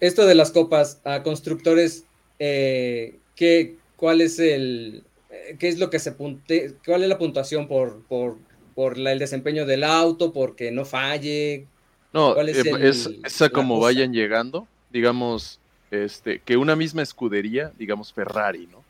Esto 0.00 0.26
de 0.26 0.34
las 0.34 0.50
copas 0.50 1.00
a 1.04 1.22
constructores, 1.22 2.04
eh, 2.38 3.18
¿qué, 3.34 3.76
¿cuál 3.96 4.20
es 4.20 4.38
el, 4.38 5.04
eh, 5.30 5.56
qué 5.58 5.68
es 5.68 5.78
lo 5.78 5.90
que 5.90 5.98
se 5.98 6.12
punte, 6.12 6.74
cuál 6.84 7.02
es 7.02 7.08
la 7.08 7.18
puntuación 7.18 7.68
por, 7.68 8.02
por 8.04 8.36
por 8.76 8.98
el 8.98 9.18
desempeño 9.18 9.64
del 9.64 9.82
auto, 9.82 10.32
porque 10.34 10.70
no 10.70 10.84
falle. 10.84 11.66
No, 12.12 12.38
es, 12.42 13.06
eh, 13.06 13.20
esa 13.24 13.48
como 13.48 13.80
vayan 13.80 14.12
llegando, 14.12 14.68
digamos, 14.92 15.58
este, 15.90 16.40
que 16.40 16.56
una 16.56 16.76
misma 16.76 17.02
escudería, 17.02 17.72
digamos 17.78 18.12
Ferrari, 18.12 18.68
¿no? 18.70 18.84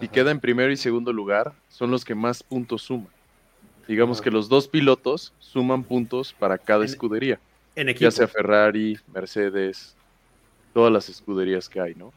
Y 0.00 0.08
queda 0.08 0.30
en 0.30 0.40
primero 0.40 0.72
y 0.72 0.76
segundo 0.76 1.12
lugar, 1.12 1.52
son 1.68 1.90
los 1.90 2.04
que 2.04 2.14
más 2.14 2.42
puntos 2.42 2.82
suman. 2.82 3.12
Digamos 3.86 4.20
que 4.22 4.30
los 4.30 4.48
dos 4.48 4.66
pilotos 4.66 5.34
suman 5.40 5.84
puntos 5.84 6.32
para 6.32 6.56
cada 6.56 6.84
escudería. 6.84 7.38
En 7.76 7.88
equipo. 7.88 8.04
Ya 8.04 8.10
sea 8.10 8.28
Ferrari, 8.28 8.98
Mercedes, 9.12 9.94
todas 10.72 10.92
las 10.92 11.08
escuderías 11.08 11.68
que 11.68 11.80
hay, 11.80 11.94
¿no? 11.94 12.12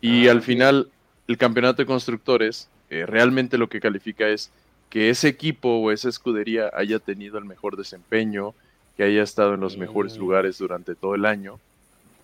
Y 0.00 0.28
ah, 0.28 0.32
al 0.32 0.42
final, 0.42 0.90
el 1.26 1.36
campeonato 1.36 1.82
de 1.82 1.86
constructores 1.86 2.68
eh, 2.90 3.04
realmente 3.04 3.58
lo 3.58 3.68
que 3.68 3.80
califica 3.80 4.28
es 4.28 4.50
que 4.88 5.10
ese 5.10 5.28
equipo 5.28 5.68
o 5.68 5.90
esa 5.90 6.08
escudería 6.08 6.70
haya 6.72 6.98
tenido 6.98 7.38
el 7.38 7.44
mejor 7.44 7.76
desempeño, 7.76 8.54
que 8.96 9.04
haya 9.04 9.22
estado 9.22 9.54
en 9.54 9.60
los 9.60 9.76
mejores 9.76 10.16
mm. 10.16 10.20
lugares 10.20 10.58
durante 10.58 10.94
todo 10.94 11.14
el 11.14 11.26
año. 11.26 11.60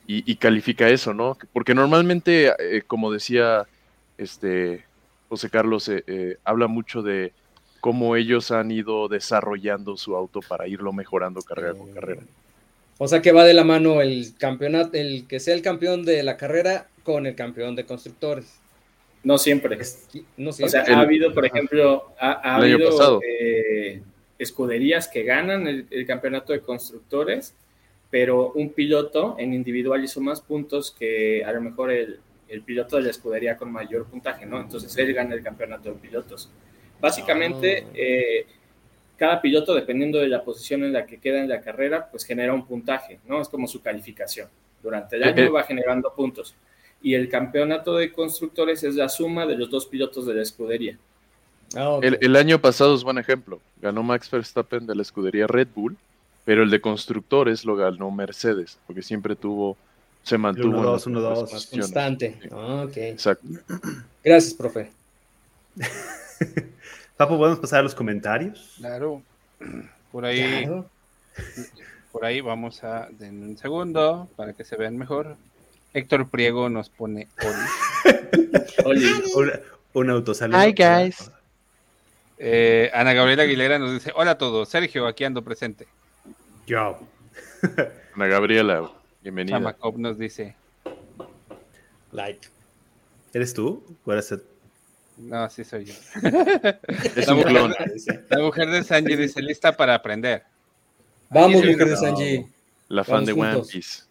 Y, 0.06 0.36
califica 0.36 0.88
eso, 0.90 1.14
¿no? 1.14 1.38
Porque 1.52 1.74
normalmente, 1.74 2.52
eh, 2.58 2.82
como 2.86 3.10
decía 3.10 3.66
este 4.18 4.84
José 5.30 5.48
Carlos, 5.48 5.88
eh, 5.88 6.36
habla 6.44 6.66
mucho 6.66 7.02
de 7.02 7.32
cómo 7.80 8.14
ellos 8.16 8.50
han 8.50 8.70
ido 8.70 9.08
desarrollando 9.08 9.96
su 9.96 10.14
auto 10.14 10.40
para 10.40 10.68
irlo 10.68 10.92
mejorando 10.92 11.42
carrera 11.42 11.74
con 11.74 11.92
carrera. 11.92 12.22
O 12.98 13.08
sea 13.08 13.20
que 13.20 13.32
va 13.32 13.44
de 13.44 13.54
la 13.54 13.64
mano 13.64 14.00
el 14.00 14.34
campeonato, 14.38 14.96
el 14.96 15.26
que 15.26 15.40
sea 15.40 15.54
el 15.54 15.62
campeón 15.62 16.04
de 16.04 16.22
la 16.22 16.36
carrera 16.36 16.88
con 17.02 17.26
el 17.26 17.34
campeón 17.34 17.74
de 17.74 17.84
constructores. 17.84 18.60
No 19.22 19.38
siempre. 19.38 19.78
No 20.36 20.50
O 20.50 20.52
sea, 20.52 20.84
ha 20.86 21.00
habido, 21.00 21.32
por 21.32 21.46
ejemplo, 21.46 22.12
ha, 22.20 22.56
habido 22.56 23.20
eh, 23.26 24.02
escuderías 24.38 25.08
que 25.08 25.22
ganan 25.22 25.66
el, 25.66 26.06
campeonato 26.06 26.52
de 26.52 26.60
constructores, 26.60 27.54
pero 28.14 28.52
un 28.52 28.70
piloto 28.70 29.34
en 29.40 29.52
individual 29.52 30.04
hizo 30.04 30.20
más 30.20 30.40
puntos 30.40 30.92
que 30.96 31.44
a 31.44 31.50
lo 31.50 31.60
mejor 31.60 31.90
el, 31.90 32.20
piloto 32.64 32.94
de 32.94 33.02
la 33.02 33.10
escudería 33.10 33.56
con 33.56 33.72
mayor 33.72 34.06
puntaje, 34.06 34.46
¿no? 34.46 34.60
Entonces 34.60 34.96
él 34.98 35.12
gana 35.12 35.34
el 35.34 35.42
campeonato 35.42 35.88
de 35.88 35.96
pilotos. 35.96 36.48
Básicamente, 37.00 37.82
ah. 37.84 37.90
eh, 37.92 38.46
cada 39.16 39.42
piloto, 39.42 39.74
dependiendo 39.74 40.20
de 40.20 40.28
la 40.28 40.44
posición 40.44 40.84
en 40.84 40.92
la 40.92 41.06
que 41.06 41.18
queda 41.18 41.40
en 41.40 41.48
la 41.48 41.60
carrera, 41.60 42.08
pues 42.08 42.24
genera 42.24 42.54
un 42.54 42.64
puntaje, 42.64 43.18
¿no? 43.26 43.40
Es 43.40 43.48
como 43.48 43.66
su 43.66 43.82
calificación. 43.82 44.48
Durante 44.80 45.16
el 45.16 45.24
año 45.24 45.52
va 45.52 45.64
generando 45.64 46.14
puntos 46.14 46.54
y 47.02 47.14
el 47.14 47.28
campeonato 47.28 47.96
de 47.96 48.12
constructores 48.12 48.84
es 48.84 48.94
la 48.94 49.08
suma 49.08 49.44
de 49.44 49.56
los 49.56 49.70
dos 49.70 49.86
pilotos 49.86 50.24
de 50.24 50.34
la 50.34 50.42
escudería. 50.42 50.96
Ah, 51.74 51.98
el, 52.00 52.36
año 52.36 52.60
pasado 52.60 52.94
es 52.94 53.02
buen 53.02 53.18
ejemplo. 53.18 53.60
Ganó 53.82 54.04
Max 54.04 54.30
Verstappen 54.30 54.86
de 54.86 54.94
la 54.94 55.02
escudería 55.02 55.48
Red 55.48 55.66
Bull, 55.74 55.96
pero 56.44 56.62
el 56.62 56.70
de 56.70 56.80
constructores 56.80 57.64
lo 57.64 57.76
ganó 57.76 58.10
Mercedes, 58.10 58.78
porque 58.86 59.02
siempre 59.02 59.34
tuvo, 59.36 59.76
se 60.22 60.38
mantuvo 60.38 60.78
uno, 60.78 60.82
dos, 60.82 61.06
uno, 61.06 61.20
dos. 61.20 61.66
constante. 61.66 62.38
Exacto. 62.96 63.46
Gracias, 64.22 64.54
profe. 64.54 64.90
Papo, 67.16 67.38
¿podemos 67.38 67.60
pasar 67.60 67.80
a 67.80 67.82
los 67.82 67.94
comentarios? 67.94 68.74
Claro. 68.78 69.22
Por 70.12 70.24
ahí. 70.24 70.68
Por 72.12 72.24
ahí 72.24 72.40
vamos 72.40 72.84
a. 72.84 73.08
En 73.20 73.42
un 73.42 73.58
segundo 73.58 74.28
para 74.36 74.52
que 74.52 74.64
se 74.64 74.76
vean 74.76 74.96
mejor. 74.96 75.36
Héctor 75.92 76.28
Priego 76.28 76.68
nos 76.68 76.90
pone 76.90 77.28
Oli. 78.84 79.06
un, 79.94 80.10
autosaludo. 80.10 80.60
Hi, 80.60 80.72
guys. 80.72 81.30
Eh, 82.36 82.90
Ana 82.92 83.12
Gabriela 83.12 83.44
Aguilera 83.44 83.78
nos 83.78 83.92
dice: 83.92 84.12
Hola 84.14 84.32
a 84.32 84.38
todos, 84.38 84.68
Sergio, 84.68 85.06
aquí 85.06 85.24
ando 85.24 85.42
presente. 85.42 85.86
Yo. 86.66 86.98
Ana 88.14 88.26
Gabriela, 88.26 88.90
bienvenida. 89.20 89.58
Chamacop 89.58 89.98
nos 89.98 90.18
dice: 90.18 90.56
Like. 92.12 92.48
¿Eres 93.34 93.52
tú? 93.52 93.84
No, 95.18 95.50
sí 95.50 95.62
soy 95.62 95.84
yo. 95.84 95.94
es 97.16 97.28
un 97.28 97.42
clon. 97.42 97.74
La 98.30 98.38
mujer 98.38 98.70
de 98.70 98.82
Sanji 98.82 99.14
dice: 99.14 99.42
Lista 99.42 99.76
para 99.76 99.94
aprender. 99.94 100.44
Vamos, 101.28 101.62
mujer 101.62 101.88
de 101.88 101.96
Sanji. 101.96 102.46
La 102.88 103.04
fan 103.04 103.26
de 103.26 103.32
One 103.32 103.62
Piece. 103.70 104.04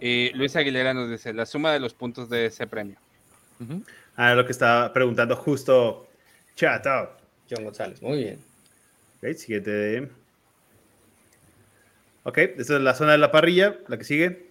Y 0.00 0.30
Luis 0.30 0.56
Aguilera 0.56 0.94
nos 0.94 1.10
dice 1.10 1.34
la 1.34 1.44
suma 1.44 1.72
de 1.72 1.80
los 1.80 1.92
puntos 1.92 2.30
de 2.30 2.46
ese 2.46 2.66
premio. 2.66 2.96
Ah, 4.16 4.34
lo 4.34 4.46
que 4.46 4.52
estaba 4.52 4.92
preguntando 4.94 5.36
justo 5.36 6.08
Chato. 6.54 7.16
John 7.50 7.64
González, 7.64 8.00
muy 8.00 8.18
bien. 8.18 8.38
Ok, 9.18 9.36
siguiente. 9.36 10.08
Ok, 12.28 12.36
esta 12.58 12.76
es 12.76 12.82
la 12.82 12.92
zona 12.92 13.12
de 13.12 13.18
la 13.18 13.30
parrilla, 13.30 13.78
la 13.88 13.96
que 13.96 14.04
sigue. 14.04 14.48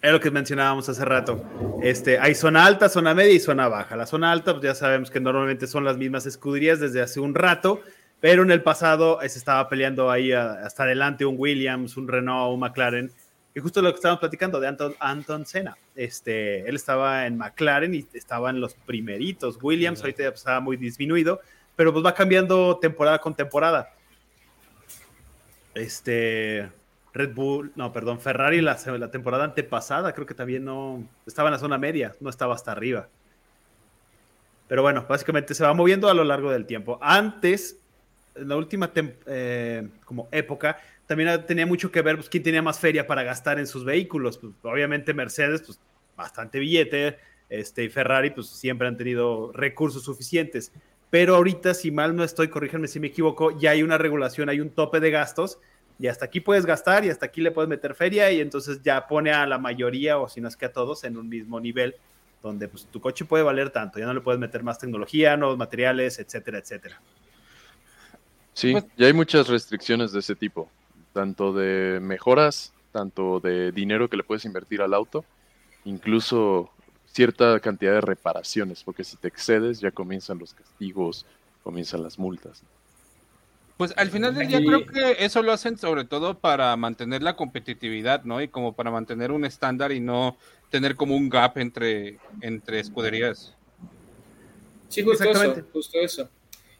Es 0.00 0.10
lo 0.10 0.20
que 0.20 0.30
mencionábamos 0.30 0.88
hace 0.88 1.04
rato. 1.04 1.44
Este, 1.82 2.18
hay 2.18 2.34
zona 2.34 2.64
alta, 2.64 2.88
zona 2.88 3.12
media 3.12 3.34
y 3.34 3.40
zona 3.40 3.68
baja. 3.68 3.94
La 3.94 4.06
zona 4.06 4.32
alta, 4.32 4.54
pues 4.54 4.64
ya 4.64 4.74
sabemos 4.74 5.10
que 5.10 5.20
normalmente 5.20 5.66
son 5.66 5.84
las 5.84 5.98
mismas 5.98 6.24
escuderías 6.24 6.80
desde 6.80 7.02
hace 7.02 7.20
un 7.20 7.34
rato, 7.34 7.82
pero 8.20 8.42
en 8.42 8.50
el 8.50 8.62
pasado 8.62 9.18
se 9.20 9.38
estaba 9.38 9.68
peleando 9.68 10.10
ahí 10.10 10.32
hasta 10.32 10.84
adelante 10.84 11.26
un 11.26 11.34
Williams, 11.36 11.98
un 11.98 12.08
Renault, 12.08 12.54
un 12.54 12.60
McLaren 12.60 13.12
y 13.54 13.60
justo 13.60 13.82
lo 13.82 13.90
que 13.90 13.96
estábamos 13.96 14.20
platicando 14.20 14.60
de 14.60 14.68
Anton, 14.68 14.94
Anton 15.00 15.44
Senna. 15.44 15.76
Este, 15.94 16.66
él 16.66 16.76
estaba 16.76 17.26
en 17.26 17.36
McLaren 17.36 17.94
y 17.94 18.06
estaba 18.14 18.48
en 18.48 18.62
los 18.62 18.72
primeritos. 18.72 19.58
Williams 19.60 20.00
ahorita 20.00 20.22
ya 20.22 20.30
estaba 20.30 20.60
muy 20.60 20.78
disminuido, 20.78 21.42
pero 21.76 21.92
pues 21.92 22.02
va 22.02 22.14
cambiando 22.14 22.78
temporada 22.78 23.18
con 23.18 23.34
temporada. 23.34 23.90
Este, 25.78 26.68
Red 27.12 27.34
Bull, 27.34 27.72
no, 27.76 27.92
perdón, 27.92 28.20
Ferrari 28.20 28.60
la, 28.60 28.76
temporada 29.10 29.44
antepasada 29.44 30.12
creo 30.12 30.26
que 30.26 30.34
también 30.34 30.64
no 30.64 31.06
estaba 31.26 31.48
en 31.48 31.54
la 31.54 31.58
zona 31.58 31.78
media, 31.78 32.14
no 32.20 32.30
estaba 32.30 32.54
hasta 32.54 32.72
arriba. 32.72 33.08
Pero 34.68 34.82
bueno, 34.82 35.06
básicamente 35.08 35.54
se 35.54 35.64
va 35.64 35.72
moviendo 35.72 36.08
a 36.08 36.14
lo 36.14 36.24
largo 36.24 36.50
del 36.50 36.66
tiempo. 36.66 36.98
Antes, 37.00 37.78
en 38.34 38.48
la 38.48 38.56
última 38.56 38.92
eh, 38.94 39.88
como 40.04 40.28
época, 40.30 40.78
también 41.06 41.44
tenía 41.46 41.66
mucho 41.66 41.90
que 41.90 42.02
ver 42.02 42.16
pues, 42.16 42.28
quién 42.28 42.42
tenía 42.42 42.60
más 42.60 42.78
feria 42.78 43.06
para 43.06 43.22
gastar 43.22 43.58
en 43.58 43.66
sus 43.66 43.84
vehículos. 43.84 44.36
Pues, 44.36 44.52
obviamente 44.62 45.14
Mercedes, 45.14 45.62
pues 45.62 45.80
bastante 46.14 46.58
billete, 46.58 47.18
este, 47.48 47.84
y 47.84 47.88
Ferrari, 47.88 48.30
pues 48.30 48.48
siempre 48.48 48.86
han 48.88 48.96
tenido 48.96 49.52
recursos 49.52 50.04
suficientes. 50.04 50.70
Pero 51.10 51.36
ahorita, 51.36 51.74
si 51.74 51.90
mal 51.90 52.14
no 52.14 52.24
estoy, 52.24 52.48
corríjanme 52.48 52.88
si 52.88 53.00
me 53.00 53.08
equivoco, 53.08 53.58
ya 53.58 53.70
hay 53.70 53.82
una 53.82 53.98
regulación, 53.98 54.48
hay 54.48 54.60
un 54.60 54.70
tope 54.70 55.00
de 55.00 55.10
gastos, 55.10 55.58
y 55.98 56.06
hasta 56.06 56.26
aquí 56.26 56.40
puedes 56.40 56.66
gastar 56.66 57.04
y 57.04 57.10
hasta 57.10 57.26
aquí 57.26 57.40
le 57.40 57.50
puedes 57.50 57.68
meter 57.68 57.94
feria, 57.94 58.30
y 58.30 58.40
entonces 58.40 58.82
ya 58.82 59.06
pone 59.06 59.32
a 59.32 59.46
la 59.46 59.58
mayoría, 59.58 60.18
o 60.18 60.28
si 60.28 60.40
no 60.40 60.48
es 60.48 60.56
que 60.56 60.66
a 60.66 60.72
todos, 60.72 61.04
en 61.04 61.16
un 61.16 61.28
mismo 61.28 61.60
nivel, 61.60 61.94
donde 62.42 62.68
pues, 62.68 62.86
tu 62.86 63.00
coche 63.00 63.24
puede 63.24 63.42
valer 63.42 63.70
tanto, 63.70 63.98
ya 63.98 64.06
no 64.06 64.14
le 64.14 64.20
puedes 64.20 64.38
meter 64.38 64.62
más 64.62 64.78
tecnología, 64.78 65.36
nuevos 65.36 65.56
materiales, 65.56 66.18
etcétera, 66.18 66.58
etcétera. 66.58 67.00
Sí, 68.52 68.72
pues 68.72 68.84
ya 68.96 69.06
hay 69.06 69.12
muchas 69.12 69.48
restricciones 69.48 70.12
de 70.12 70.18
ese 70.20 70.34
tipo 70.34 70.70
tanto 71.12 71.52
de 71.52 71.98
mejoras, 72.00 72.72
tanto 72.92 73.40
de 73.40 73.72
dinero 73.72 74.08
que 74.08 74.16
le 74.16 74.22
puedes 74.22 74.44
invertir 74.44 74.82
al 74.82 74.94
auto, 74.94 75.24
incluso 75.84 76.70
cierta 77.12 77.58
cantidad 77.60 77.92
de 77.92 78.00
reparaciones, 78.00 78.82
porque 78.82 79.04
si 79.04 79.16
te 79.16 79.28
excedes 79.28 79.80
ya 79.80 79.90
comienzan 79.90 80.38
los 80.38 80.54
castigos, 80.54 81.26
comienzan 81.62 82.02
las 82.02 82.18
multas. 82.18 82.62
Pues 83.76 83.94
al 83.96 84.10
final 84.10 84.34
del 84.34 84.48
día 84.48 84.58
creo 84.58 84.84
que 84.84 85.24
eso 85.24 85.40
lo 85.40 85.52
hacen 85.52 85.78
sobre 85.78 86.04
todo 86.04 86.36
para 86.38 86.76
mantener 86.76 87.22
la 87.22 87.36
competitividad, 87.36 88.24
¿no? 88.24 88.42
Y 88.42 88.48
como 88.48 88.72
para 88.72 88.90
mantener 88.90 89.30
un 89.30 89.44
estándar 89.44 89.92
y 89.92 90.00
no 90.00 90.36
tener 90.68 90.96
como 90.96 91.14
un 91.16 91.28
gap 91.28 91.58
entre, 91.58 92.18
entre 92.40 92.80
escuderías. 92.80 93.54
Sí, 94.88 95.02
justo 95.02 95.30
eso, 95.30 95.62
justo 95.72 95.98
eso. 96.00 96.28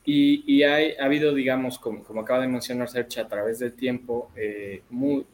Y, 0.05 0.63
hay, 0.63 0.95
ha 0.99 1.05
habido, 1.05 1.35
digamos, 1.35 1.79
como, 1.79 2.03
como, 2.03 2.23
acaba 2.23 2.41
de 2.41 2.49
mencionar 2.49 2.89
Sergio, 2.89 3.23
a 3.23 3.29
través 3.29 3.59
del 3.59 3.75
tiempo, 3.75 4.33
eh, 4.35 4.83
muy, 4.89 5.27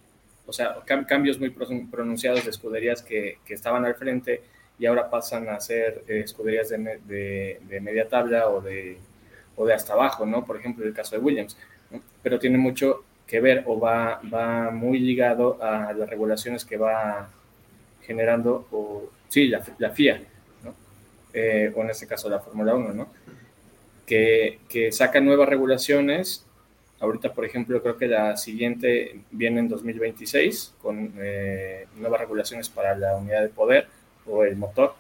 o 0.47 0.53
sea, 0.53 0.83
cambios 0.85 1.39
muy 1.39 1.51
pronunciados 1.51 2.43
de 2.43 2.51
escuderías 2.51 3.01
que, 3.01 3.39
que, 3.47 3.55
estaban 3.55 3.85
al 3.85 3.95
frente 3.95 4.43
y 4.79 4.87
ahora 4.87 5.11
pasan 5.11 5.49
a 5.49 5.61
ser 5.61 6.05
eh, 6.09 6.21
escuderías 6.21 6.69
de, 6.69 7.59
de, 7.61 7.81
media 7.81 8.09
tabla 8.09 8.49
o 8.49 8.61
de, 8.61 8.99
o 9.57 9.67
de 9.67 9.75
hasta 9.75 9.93
abajo, 9.93 10.27
¿no? 10.27 10.45
Por 10.45 10.57
ejemplo, 10.57 10.85
el 10.85 10.93
caso 10.93 11.17
de 11.17 11.23
Williams. 11.23 11.57
Pero 12.23 12.39
tiene 12.39 12.59
mucho 12.59 13.05
que 13.27 13.41
ver 13.41 13.65
o 13.67 13.79
va, 13.79 14.21
va 14.33 14.71
muy 14.71 14.99
ligado 14.99 15.63
a 15.63 15.93
las 15.93 16.09
regulaciones 16.09 16.65
que 16.65 16.77
va 16.77 17.29
generando, 18.03 18.67
o 18.71 19.11
sí, 19.29 19.49
la, 19.49 19.63
la 19.79 19.91
FIA, 19.91 20.23
¿no? 20.63 20.75
Eh, 21.33 21.73
o 21.75 21.83
en 21.83 21.91
este 21.91 22.07
caso 22.07 22.29
la 22.29 22.41
Fórmula 22.41 22.75
1, 22.75 22.93
¿no? 22.93 23.09
que, 24.07 24.61
que 24.69 24.93
sacan 24.93 25.25
nuevas 25.25 25.49
regulaciones. 25.49 26.45
Ahorita, 27.01 27.33
por 27.33 27.45
ejemplo, 27.45 27.83
creo 27.83 27.97
que 27.97 28.07
la 28.07 28.37
siguiente 28.37 29.21
viene 29.31 29.61
en 29.61 29.69
2026 29.69 30.75
con 30.81 31.13
eh, 31.19 31.87
nuevas 31.97 32.21
regulaciones 32.21 32.69
para 32.69 32.97
la 32.97 33.17
unidad 33.17 33.43
de 33.43 33.49
poder 33.49 33.89
o 34.27 34.45
el 34.45 34.57
motor. 34.57 34.95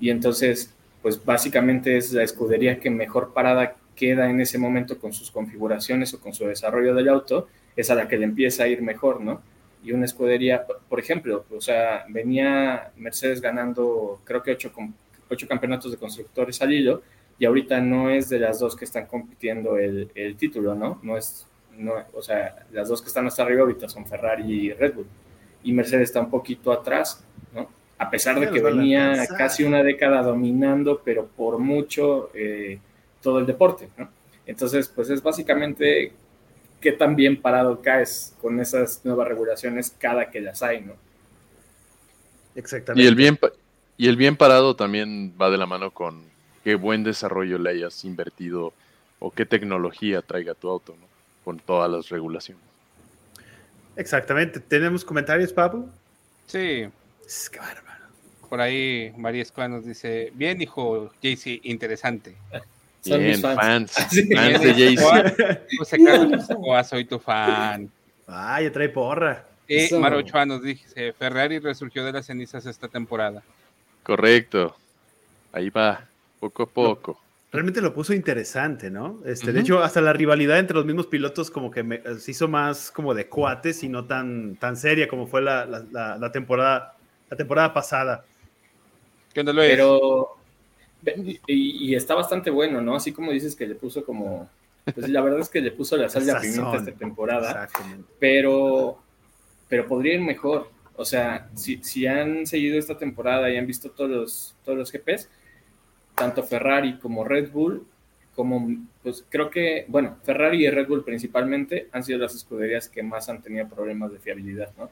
Y 0.00 0.10
entonces, 0.10 0.72
pues 1.02 1.24
básicamente 1.24 1.96
es 1.96 2.12
la 2.12 2.22
escudería 2.22 2.80
que 2.80 2.90
mejor 2.90 3.32
parada 3.32 3.76
queda 3.96 4.30
en 4.30 4.40
ese 4.40 4.58
momento 4.58 4.98
con 4.98 5.12
sus 5.12 5.30
configuraciones 5.30 6.12
o 6.14 6.20
con 6.20 6.34
su 6.34 6.46
desarrollo 6.46 6.94
del 6.94 7.08
auto, 7.08 7.48
es 7.74 7.90
a 7.90 7.94
la 7.94 8.06
que 8.06 8.18
le 8.18 8.24
empieza 8.24 8.64
a 8.64 8.68
ir 8.68 8.82
mejor, 8.82 9.20
¿no? 9.20 9.40
Y 9.82 9.92
una 9.92 10.04
escudería, 10.04 10.66
por 10.88 11.00
ejemplo, 11.00 11.44
o 11.50 11.60
sea, 11.60 12.04
venía 12.08 12.90
Mercedes 12.96 13.40
ganando, 13.40 14.20
creo 14.24 14.42
que 14.42 14.52
ocho, 14.52 14.72
ocho 15.28 15.48
campeonatos 15.48 15.90
de 15.90 15.96
constructores 15.96 16.60
al 16.60 16.72
hilo, 16.72 17.02
y 17.38 17.44
ahorita 17.44 17.80
no 17.80 18.10
es 18.10 18.28
de 18.28 18.38
las 18.38 18.58
dos 18.58 18.76
que 18.76 18.84
están 18.84 19.06
compitiendo 19.06 19.76
el, 19.76 20.10
el 20.14 20.36
título, 20.36 20.74
¿no? 20.74 21.00
No 21.02 21.16
es, 21.16 21.46
no, 21.76 21.94
o 22.14 22.22
sea, 22.22 22.66
las 22.72 22.88
dos 22.88 23.02
que 23.02 23.08
están 23.08 23.26
hasta 23.26 23.42
arriba 23.42 23.62
ahorita 23.62 23.88
son 23.88 24.06
Ferrari 24.06 24.50
y 24.50 24.72
Red 24.72 24.94
Bull, 24.94 25.06
y 25.62 25.72
Mercedes 25.72 26.08
está 26.08 26.20
un 26.20 26.30
poquito 26.30 26.72
atrás, 26.72 27.24
¿no? 27.54 27.68
A 27.98 28.10
pesar 28.10 28.38
de 28.38 28.50
que 28.50 28.60
venía 28.60 29.26
casi 29.38 29.64
una 29.64 29.82
década 29.82 30.22
dominando, 30.22 31.00
pero 31.02 31.26
por 31.26 31.58
mucho 31.58 32.30
eh, 32.34 32.78
todo 33.22 33.38
el 33.38 33.46
deporte, 33.46 33.88
¿no? 33.96 34.08
Entonces, 34.46 34.88
pues 34.88 35.10
es 35.10 35.22
básicamente 35.22 36.12
qué 36.80 36.92
tan 36.92 37.16
bien 37.16 37.40
parado 37.40 37.80
caes 37.80 38.34
con 38.40 38.60
esas 38.60 39.04
nuevas 39.04 39.26
regulaciones 39.26 39.94
cada 39.98 40.30
que 40.30 40.40
las 40.40 40.62
hay, 40.62 40.82
¿no? 40.82 40.92
Exactamente. 42.54 43.02
Y 43.02 43.06
el 43.06 43.14
bien, 43.14 43.38
y 43.96 44.08
el 44.08 44.16
bien 44.16 44.36
parado 44.36 44.76
también 44.76 45.34
va 45.40 45.50
de 45.50 45.58
la 45.58 45.66
mano 45.66 45.90
con 45.90 46.22
qué 46.64 46.74
buen 46.74 47.02
desarrollo 47.02 47.58
le 47.58 47.70
hayas 47.70 48.04
invertido 48.04 48.72
o 49.18 49.30
qué 49.30 49.46
tecnología 49.46 50.22
traiga 50.22 50.54
tu 50.54 50.68
auto, 50.68 50.94
¿no? 51.00 51.06
Con 51.44 51.58
todas 51.58 51.90
las 51.90 52.08
regulaciones. 52.08 52.62
Exactamente. 53.96 54.60
¿Tenemos 54.60 55.04
comentarios, 55.04 55.52
Papu? 55.52 55.88
Sí. 56.46 56.88
bárbaro. 57.56 57.85
Por 58.46 58.60
ahí 58.60 59.12
María 59.16 59.42
Escuela 59.42 59.68
nos 59.68 59.84
dice, 59.84 60.32
bien, 60.34 60.58
dijo 60.58 61.12
JC, 61.22 61.60
interesante. 61.64 62.36
Bien, 63.04 63.40
fans. 63.40 63.92
Fans, 63.92 64.10
de 64.12 64.74
JC. 64.74 66.84
soy 66.88 67.04
tu 67.04 67.18
fan. 67.18 67.90
Ay, 68.26 68.70
trae 68.70 68.88
porra. 68.88 69.44
Y 69.68 69.92
Maro 69.94 70.18
Ochoa 70.18 70.46
nos 70.46 70.62
dice, 70.62 71.12
Ferrari 71.12 71.58
resurgió 71.58 72.04
de 72.04 72.12
las 72.12 72.26
cenizas 72.26 72.66
esta 72.66 72.88
temporada. 72.88 73.42
Correcto. 74.02 74.76
Ahí 75.52 75.70
va, 75.70 76.06
poco 76.38 76.64
a 76.64 76.66
poco. 76.66 77.20
realmente 77.50 77.80
lo 77.80 77.92
puso 77.92 78.12
interesante, 78.12 78.90
¿no? 78.90 79.20
Este, 79.24 79.52
De 79.52 79.60
hecho, 79.60 79.82
hasta 79.82 80.00
la 80.00 80.12
rivalidad 80.12 80.58
entre 80.58 80.76
los 80.76 80.84
mismos 80.84 81.06
pilotos 81.06 81.50
como 81.50 81.70
que 81.70 82.02
se 82.18 82.30
hizo 82.30 82.46
más 82.46 82.90
como 82.90 83.14
de 83.14 83.26
cuates 83.26 83.82
y 83.82 83.88
no 83.88 84.04
tan, 84.04 84.56
tan 84.56 84.76
seria 84.76 85.08
como 85.08 85.26
fue 85.26 85.42
la, 85.42 85.66
la, 85.66 86.32
temporada, 86.32 86.94
la 87.28 87.36
temporada 87.36 87.72
pasada. 87.72 88.24
¿Qué 89.36 89.40
onda, 89.40 89.52
Luis? 89.52 89.68
Pero, 89.68 90.38
y, 91.46 91.94
está 91.94 92.14
bastante 92.14 92.48
bueno, 92.48 92.80
¿no? 92.80 92.96
Así 92.96 93.12
como 93.12 93.32
dices 93.32 93.54
que 93.54 93.66
le 93.66 93.74
puso 93.74 94.02
como. 94.02 94.48
Pues 94.94 95.10
la 95.10 95.20
verdad 95.20 95.40
es 95.40 95.50
que 95.50 95.60
le 95.60 95.72
puso 95.72 95.94
la 95.98 96.08
sal 96.08 96.24
de 96.24 96.34
pimienta 96.36 96.78
esta 96.78 96.92
temporada. 96.92 97.68
Pero, 98.18 98.96
pero 99.68 99.86
podría 99.86 100.14
ir 100.14 100.22
mejor. 100.22 100.70
O 100.94 101.04
sea, 101.04 101.50
si, 101.54 101.84
si, 101.84 102.06
han 102.06 102.46
seguido 102.46 102.78
esta 102.78 102.96
temporada 102.96 103.50
y 103.50 103.58
han 103.58 103.66
visto 103.66 103.90
todos 103.90 104.08
los, 104.08 104.54
todos 104.64 104.78
los 104.78 104.90
GPs, 104.90 105.28
tanto 106.14 106.42
Ferrari 106.42 106.96
como 106.96 107.22
Red 107.22 107.50
Bull, 107.50 107.86
como 108.34 108.66
pues 109.02 109.22
creo 109.28 109.50
que, 109.50 109.84
bueno, 109.88 110.16
Ferrari 110.22 110.64
y 110.64 110.70
Red 110.70 110.88
Bull 110.88 111.04
principalmente 111.04 111.90
han 111.92 112.04
sido 112.04 112.20
las 112.20 112.34
escuderías 112.34 112.88
que 112.88 113.02
más 113.02 113.28
han 113.28 113.42
tenido 113.42 113.68
problemas 113.68 114.12
de 114.12 114.18
fiabilidad, 114.18 114.70
¿no? 114.78 114.88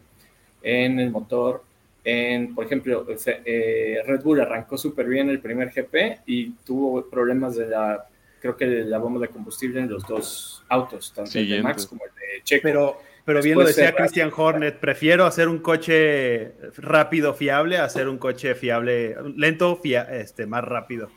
En 0.63 1.01
el 1.01 1.11
motor, 1.11 1.65
en, 2.05 2.55
por 2.55 2.67
ejemplo, 2.67 3.07
eh, 3.27 4.03
Red 4.07 4.23
Bull 4.23 4.40
arrancó 4.40 4.77
súper 4.77 5.07
bien 5.07 5.31
el 5.31 5.40
primer 5.40 5.71
GP 5.71 6.21
y 6.27 6.51
tuvo 6.64 7.09
problemas 7.09 7.57
de 7.57 7.67
la, 7.67 8.07
creo 8.40 8.57
que 8.57 8.67
de 8.67 8.85
la 8.85 8.99
bomba 8.99 9.21
de 9.21 9.29
combustible 9.29 9.81
en 9.81 9.88
los 9.88 10.07
dos 10.07 10.62
autos, 10.69 11.14
tanto 11.14 11.38
el 11.38 11.49
de 11.49 11.62
Max 11.62 11.87
como 11.87 12.05
el 12.05 12.11
de 12.11 12.43
Checo. 12.43 12.62
Pero, 12.62 13.01
pero 13.25 13.40
bien 13.40 13.59
lo 13.59 13.64
decía 13.64 13.95
Christian 13.95 14.31
Hornet, 14.37 14.79
prefiero 14.79 15.25
hacer 15.25 15.49
un 15.49 15.61
coche 15.61 16.53
rápido, 16.77 17.33
fiable, 17.33 17.79
a 17.79 17.85
hacer 17.85 18.07
un 18.07 18.19
coche 18.19 18.55
fiable, 18.55 19.17
lento, 19.35 19.81
este, 19.83 20.45
más 20.45 20.62
rápido. 20.62 21.11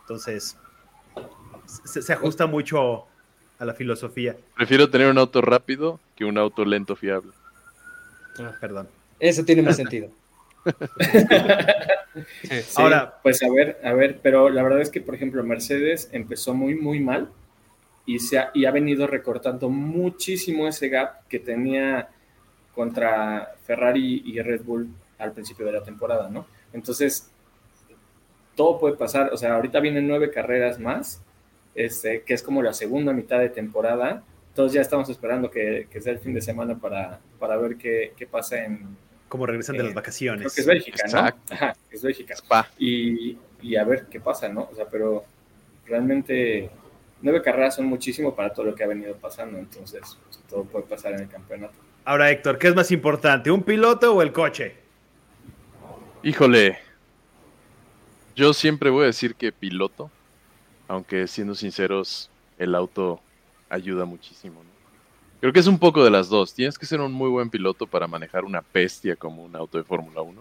Entonces, 0.00 0.58
se, 1.66 2.12
ajusta 2.12 2.46
mucho 2.46 3.06
a 3.60 3.64
la 3.64 3.74
filosofía. 3.74 4.36
Prefiero 4.56 4.90
tener 4.90 5.08
un 5.08 5.18
auto 5.18 5.40
rápido 5.40 6.00
que 6.16 6.24
un 6.24 6.36
auto 6.36 6.64
lento, 6.64 6.96
fiable. 6.96 7.30
Ah, 8.40 8.56
perdón. 8.60 8.88
Eso 9.20 9.44
tiene 9.44 9.62
más 9.62 9.76
sentido. 9.82 10.10
Ahora, 12.76 13.18
pues 13.22 13.42
a 13.42 13.50
ver, 13.50 13.80
a 13.82 13.92
ver, 13.92 14.20
pero 14.22 14.48
la 14.48 14.62
verdad 14.62 14.80
es 14.80 14.90
que, 14.90 15.00
por 15.00 15.14
ejemplo, 15.14 15.42
Mercedes 15.42 16.08
empezó 16.12 16.54
muy, 16.54 16.74
muy 16.74 17.00
mal 17.00 17.30
y, 18.06 18.18
se 18.18 18.38
ha, 18.38 18.50
y 18.54 18.64
ha 18.64 18.70
venido 18.70 19.06
recortando 19.06 19.68
muchísimo 19.68 20.68
ese 20.68 20.88
gap 20.88 21.26
que 21.28 21.38
tenía 21.38 22.08
contra 22.74 23.54
Ferrari 23.64 24.22
y 24.24 24.40
Red 24.40 24.62
Bull 24.62 24.88
al 25.18 25.32
principio 25.32 25.66
de 25.66 25.72
la 25.72 25.82
temporada, 25.82 26.28
¿no? 26.30 26.46
Entonces, 26.72 27.30
todo 28.54 28.78
puede 28.78 28.96
pasar, 28.96 29.30
o 29.32 29.36
sea, 29.36 29.54
ahorita 29.54 29.80
vienen 29.80 30.08
nueve 30.08 30.30
carreras 30.30 30.78
más, 30.78 31.22
este, 31.74 32.22
que 32.22 32.34
es 32.34 32.42
como 32.42 32.62
la 32.62 32.72
segunda 32.72 33.12
mitad 33.12 33.38
de 33.38 33.48
temporada, 33.48 34.22
entonces 34.48 34.74
ya 34.74 34.82
estamos 34.82 35.08
esperando 35.08 35.50
que, 35.50 35.88
sea 36.00 36.12
el 36.12 36.18
fin 36.18 36.34
de 36.34 36.42
semana 36.42 36.78
para, 36.78 37.20
para 37.38 37.56
ver 37.56 37.76
qué, 37.76 38.12
qué 38.16 38.26
pasa 38.26 38.64
en, 38.64 38.96
como 39.32 39.46
regresan 39.46 39.78
de 39.78 39.84
las 39.84 39.92
eh, 39.92 39.94
vacaciones. 39.94 40.40
Creo 40.42 40.54
que 40.54 40.60
es 40.60 40.66
Bélgica, 40.66 41.06
¿no? 41.10 41.54
Ajá, 41.54 41.74
es 41.90 42.02
Bélgica. 42.02 42.34
Y, 42.78 43.38
y, 43.62 43.76
a 43.76 43.84
ver 43.84 44.04
qué 44.10 44.20
pasa, 44.20 44.46
¿no? 44.50 44.68
O 44.70 44.74
sea, 44.74 44.84
pero 44.90 45.24
realmente 45.86 46.68
nueve 47.22 47.40
carreras 47.40 47.76
son 47.76 47.86
muchísimo 47.86 48.36
para 48.36 48.52
todo 48.52 48.66
lo 48.66 48.74
que 48.74 48.84
ha 48.84 48.86
venido 48.86 49.16
pasando, 49.16 49.58
entonces 49.58 50.02
pues, 50.22 50.38
todo 50.50 50.64
puede 50.64 50.84
pasar 50.84 51.14
en 51.14 51.20
el 51.20 51.28
campeonato. 51.30 51.72
Ahora, 52.04 52.30
Héctor, 52.30 52.58
¿qué 52.58 52.68
es 52.68 52.74
más 52.74 52.90
importante, 52.90 53.50
un 53.50 53.62
piloto 53.62 54.14
o 54.14 54.20
el 54.20 54.32
coche? 54.32 54.74
Híjole, 56.22 56.78
yo 58.36 58.52
siempre 58.52 58.90
voy 58.90 59.04
a 59.04 59.06
decir 59.06 59.34
que 59.34 59.50
piloto, 59.50 60.10
aunque 60.88 61.26
siendo 61.26 61.54
sinceros, 61.54 62.28
el 62.58 62.74
auto 62.74 63.18
ayuda 63.70 64.04
muchísimo. 64.04 64.62
¿no? 64.62 64.71
Creo 65.42 65.52
que 65.52 65.58
es 65.58 65.66
un 65.66 65.80
poco 65.80 66.04
de 66.04 66.10
las 66.12 66.28
dos. 66.28 66.54
Tienes 66.54 66.78
que 66.78 66.86
ser 66.86 67.00
un 67.00 67.12
muy 67.12 67.28
buen 67.28 67.50
piloto 67.50 67.88
para 67.88 68.06
manejar 68.06 68.44
una 68.44 68.62
bestia 68.72 69.16
como 69.16 69.42
un 69.42 69.56
auto 69.56 69.76
de 69.76 69.82
Fórmula 69.82 70.22
1. 70.22 70.40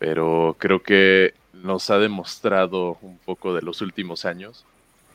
Pero 0.00 0.56
creo 0.58 0.82
que 0.82 1.34
nos 1.52 1.88
ha 1.88 2.00
demostrado 2.00 2.98
un 3.00 3.16
poco 3.18 3.54
de 3.54 3.62
los 3.62 3.80
últimos 3.80 4.24
años 4.24 4.64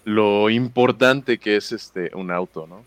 lo 0.05 0.49
importante 0.49 1.37
que 1.37 1.57
es 1.57 1.73
este 1.73 2.15
un 2.15 2.31
auto, 2.31 2.65
¿no? 2.65 2.85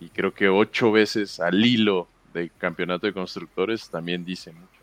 Y 0.00 0.10
creo 0.10 0.34
que 0.34 0.50
ocho 0.50 0.92
veces 0.92 1.40
al 1.40 1.64
hilo 1.64 2.08
de 2.34 2.50
campeonato 2.58 3.06
de 3.06 3.14
constructores 3.14 3.88
también 3.88 4.26
dice 4.26 4.52
mucho. 4.52 4.81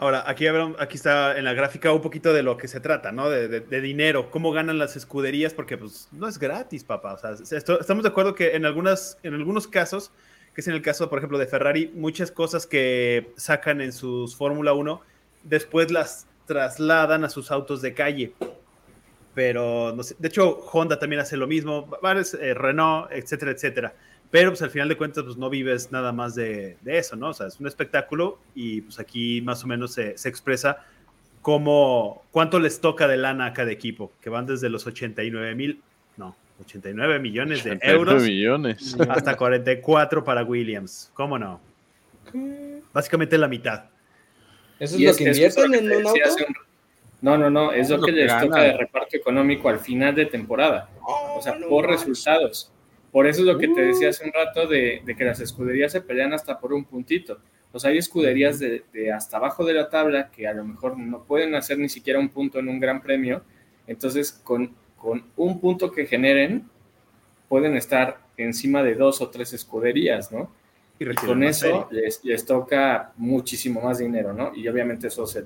Ahora, 0.00 0.22
aquí, 0.28 0.46
aquí 0.46 0.96
está 0.96 1.36
en 1.36 1.44
la 1.44 1.54
gráfica 1.54 1.92
un 1.92 2.00
poquito 2.00 2.32
de 2.32 2.44
lo 2.44 2.56
que 2.56 2.68
se 2.68 2.78
trata, 2.78 3.10
¿no? 3.10 3.28
De, 3.28 3.80
dinero, 3.80 4.30
cómo 4.30 4.52
ganan 4.52 4.78
las 4.78 4.94
escuderías, 4.94 5.54
porque 5.54 5.76
pues 5.76 6.08
no 6.12 6.28
es 6.28 6.38
gratis, 6.38 6.84
papá. 6.84 7.14
O 7.14 7.18
sea, 7.18 7.58
estamos 7.58 8.04
de 8.04 8.08
acuerdo 8.08 8.36
que 8.36 8.54
en, 8.54 8.64
algunas, 8.64 9.18
en 9.24 9.34
algunos 9.34 9.66
casos, 9.66 10.12
que 10.54 10.60
es 10.60 10.68
en 10.68 10.74
el 10.74 10.82
caso, 10.82 11.10
por 11.10 11.18
ejemplo, 11.18 11.36
de 11.36 11.48
Ferrari, 11.48 11.90
muchas 11.96 12.30
cosas 12.30 12.64
que 12.64 13.32
sacan 13.36 13.80
en 13.80 13.92
sus 13.92 14.36
Fórmula 14.36 14.72
1, 14.72 15.00
después 15.42 15.90
las 15.90 16.28
trasladan 16.46 17.24
a 17.24 17.28
sus 17.28 17.50
autos 17.50 17.82
de 17.82 17.92
calle. 17.92 18.34
Pero, 19.34 19.92
no 19.96 20.04
sé, 20.04 20.14
de 20.16 20.28
hecho, 20.28 20.60
Honda 20.72 21.00
también 21.00 21.20
hace 21.20 21.36
lo 21.36 21.48
mismo, 21.48 21.90
eh, 22.40 22.54
Renault, 22.54 23.10
etcétera, 23.10 23.50
etcétera 23.50 23.94
pero 24.30 24.50
pues 24.50 24.62
al 24.62 24.70
final 24.70 24.88
de 24.88 24.96
cuentas 24.96 25.24
pues 25.24 25.36
no 25.36 25.48
vives 25.48 25.90
nada 25.90 26.12
más 26.12 26.34
de, 26.34 26.76
eso, 26.84 27.16
¿no? 27.16 27.30
O 27.30 27.34
sea, 27.34 27.46
es 27.46 27.58
un 27.60 27.66
espectáculo 27.66 28.38
y 28.54 28.82
pues 28.82 28.98
aquí 28.98 29.40
más 29.40 29.64
o 29.64 29.66
menos 29.66 29.94
se, 29.94 30.10
expresa 30.10 30.84
cómo, 31.40 32.22
cuánto 32.30 32.58
les 32.58 32.80
toca 32.80 33.08
de 33.08 33.16
lana 33.16 33.46
a 33.46 33.52
cada 33.52 33.70
equipo, 33.70 34.12
que 34.20 34.28
van 34.28 34.46
desde 34.46 34.68
los 34.68 34.86
89 34.86 35.54
mil, 35.54 35.80
no, 36.16 36.36
89 36.60 37.18
millones 37.20 37.64
de 37.64 37.78
euros 37.82 38.22
millones. 38.22 38.96
hasta 39.08 39.36
44 39.36 40.24
para 40.24 40.44
Williams, 40.44 41.10
¿cómo 41.14 41.38
no? 41.38 41.60
Básicamente 42.92 43.38
la 43.38 43.48
mitad. 43.48 43.84
¿Eso 44.78 44.96
es 44.96 45.02
lo 45.02 45.16
que 45.16 45.24
invierten 45.24 45.74
en 45.74 45.96
un 45.96 46.06
auto? 46.06 46.20
No, 47.20 47.36
no, 47.36 47.50
no, 47.50 47.72
es 47.72 47.90
lo, 47.90 48.00
que, 48.00 48.12
les 48.12 48.40
toca 48.40 48.60
de 48.60 48.76
reparto 48.76 49.16
económico 49.16 49.68
al 49.68 49.80
final 49.80 50.14
de 50.14 50.26
temporada, 50.26 50.88
o 51.02 51.40
sea, 51.42 51.56
por 51.68 51.86
resultados. 51.86 52.70
Por 53.18 53.26
eso 53.26 53.40
es 53.40 53.48
lo 53.48 53.58
que 53.58 53.66
te 53.66 53.80
decía 53.80 54.10
hace 54.10 54.24
un 54.24 54.32
rato 54.32 54.68
de, 54.68 55.02
que 55.04 55.24
las 55.24 55.40
escuderías 55.40 55.90
se 55.90 56.00
pelean 56.00 56.32
hasta 56.32 56.60
por 56.60 56.72
un 56.72 56.84
puntito. 56.84 57.40
O 57.72 57.78
sea, 57.80 57.90
hay 57.90 57.98
escuderías 57.98 58.60
de, 58.60 58.84
hasta 59.12 59.38
abajo 59.38 59.64
de 59.64 59.74
la 59.74 59.88
tabla 59.88 60.30
que 60.30 60.46
a 60.46 60.54
lo 60.54 60.64
mejor 60.64 60.96
no 60.96 61.24
pueden 61.24 61.56
hacer 61.56 61.80
ni 61.80 61.88
siquiera 61.88 62.20
un 62.20 62.28
punto 62.28 62.60
en 62.60 62.68
un 62.68 62.78
gran 62.78 63.02
premio. 63.02 63.42
Entonces, 63.88 64.30
con, 64.30 64.72
con 64.96 65.24
un 65.34 65.58
punto 65.58 65.90
que 65.90 66.06
generen, 66.06 66.70
pueden 67.48 67.74
estar 67.74 68.20
encima 68.36 68.84
de 68.84 68.94
dos 68.94 69.20
o 69.20 69.30
tres 69.30 69.52
escuderías, 69.52 70.30
¿no? 70.30 70.52
Y, 71.00 71.12
con 71.16 71.42
eso 71.42 71.88
les, 71.90 72.24
les, 72.24 72.46
toca 72.46 73.14
muchísimo 73.16 73.80
más 73.80 73.98
dinero, 73.98 74.32
¿no? 74.32 74.54
Y 74.54 74.68
obviamente 74.68 75.08
eso 75.08 75.26
se, 75.26 75.44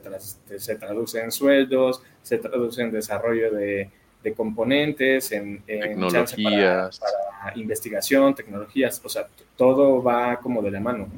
se 0.59 0.77
traduce 0.77 1.23
en 1.23 1.33
sueldos, 1.33 2.03
se 2.21 2.37
traduce 2.37 2.83
en 2.83 2.91
desarrollo 2.91 3.51
de, 3.51 3.91
componentes, 4.37 5.33
en, 5.33 5.63
tecnologías, 5.63 6.99
para, 6.99 7.32
investigación, 7.57 8.35
tecnologías, 8.35 9.01
o 9.05 9.09
sea, 9.09 9.27
todo 9.57 10.03
va 10.03 10.37
como 10.37 10.63
de 10.63 10.71
la 10.71 10.81
mano. 10.81 11.09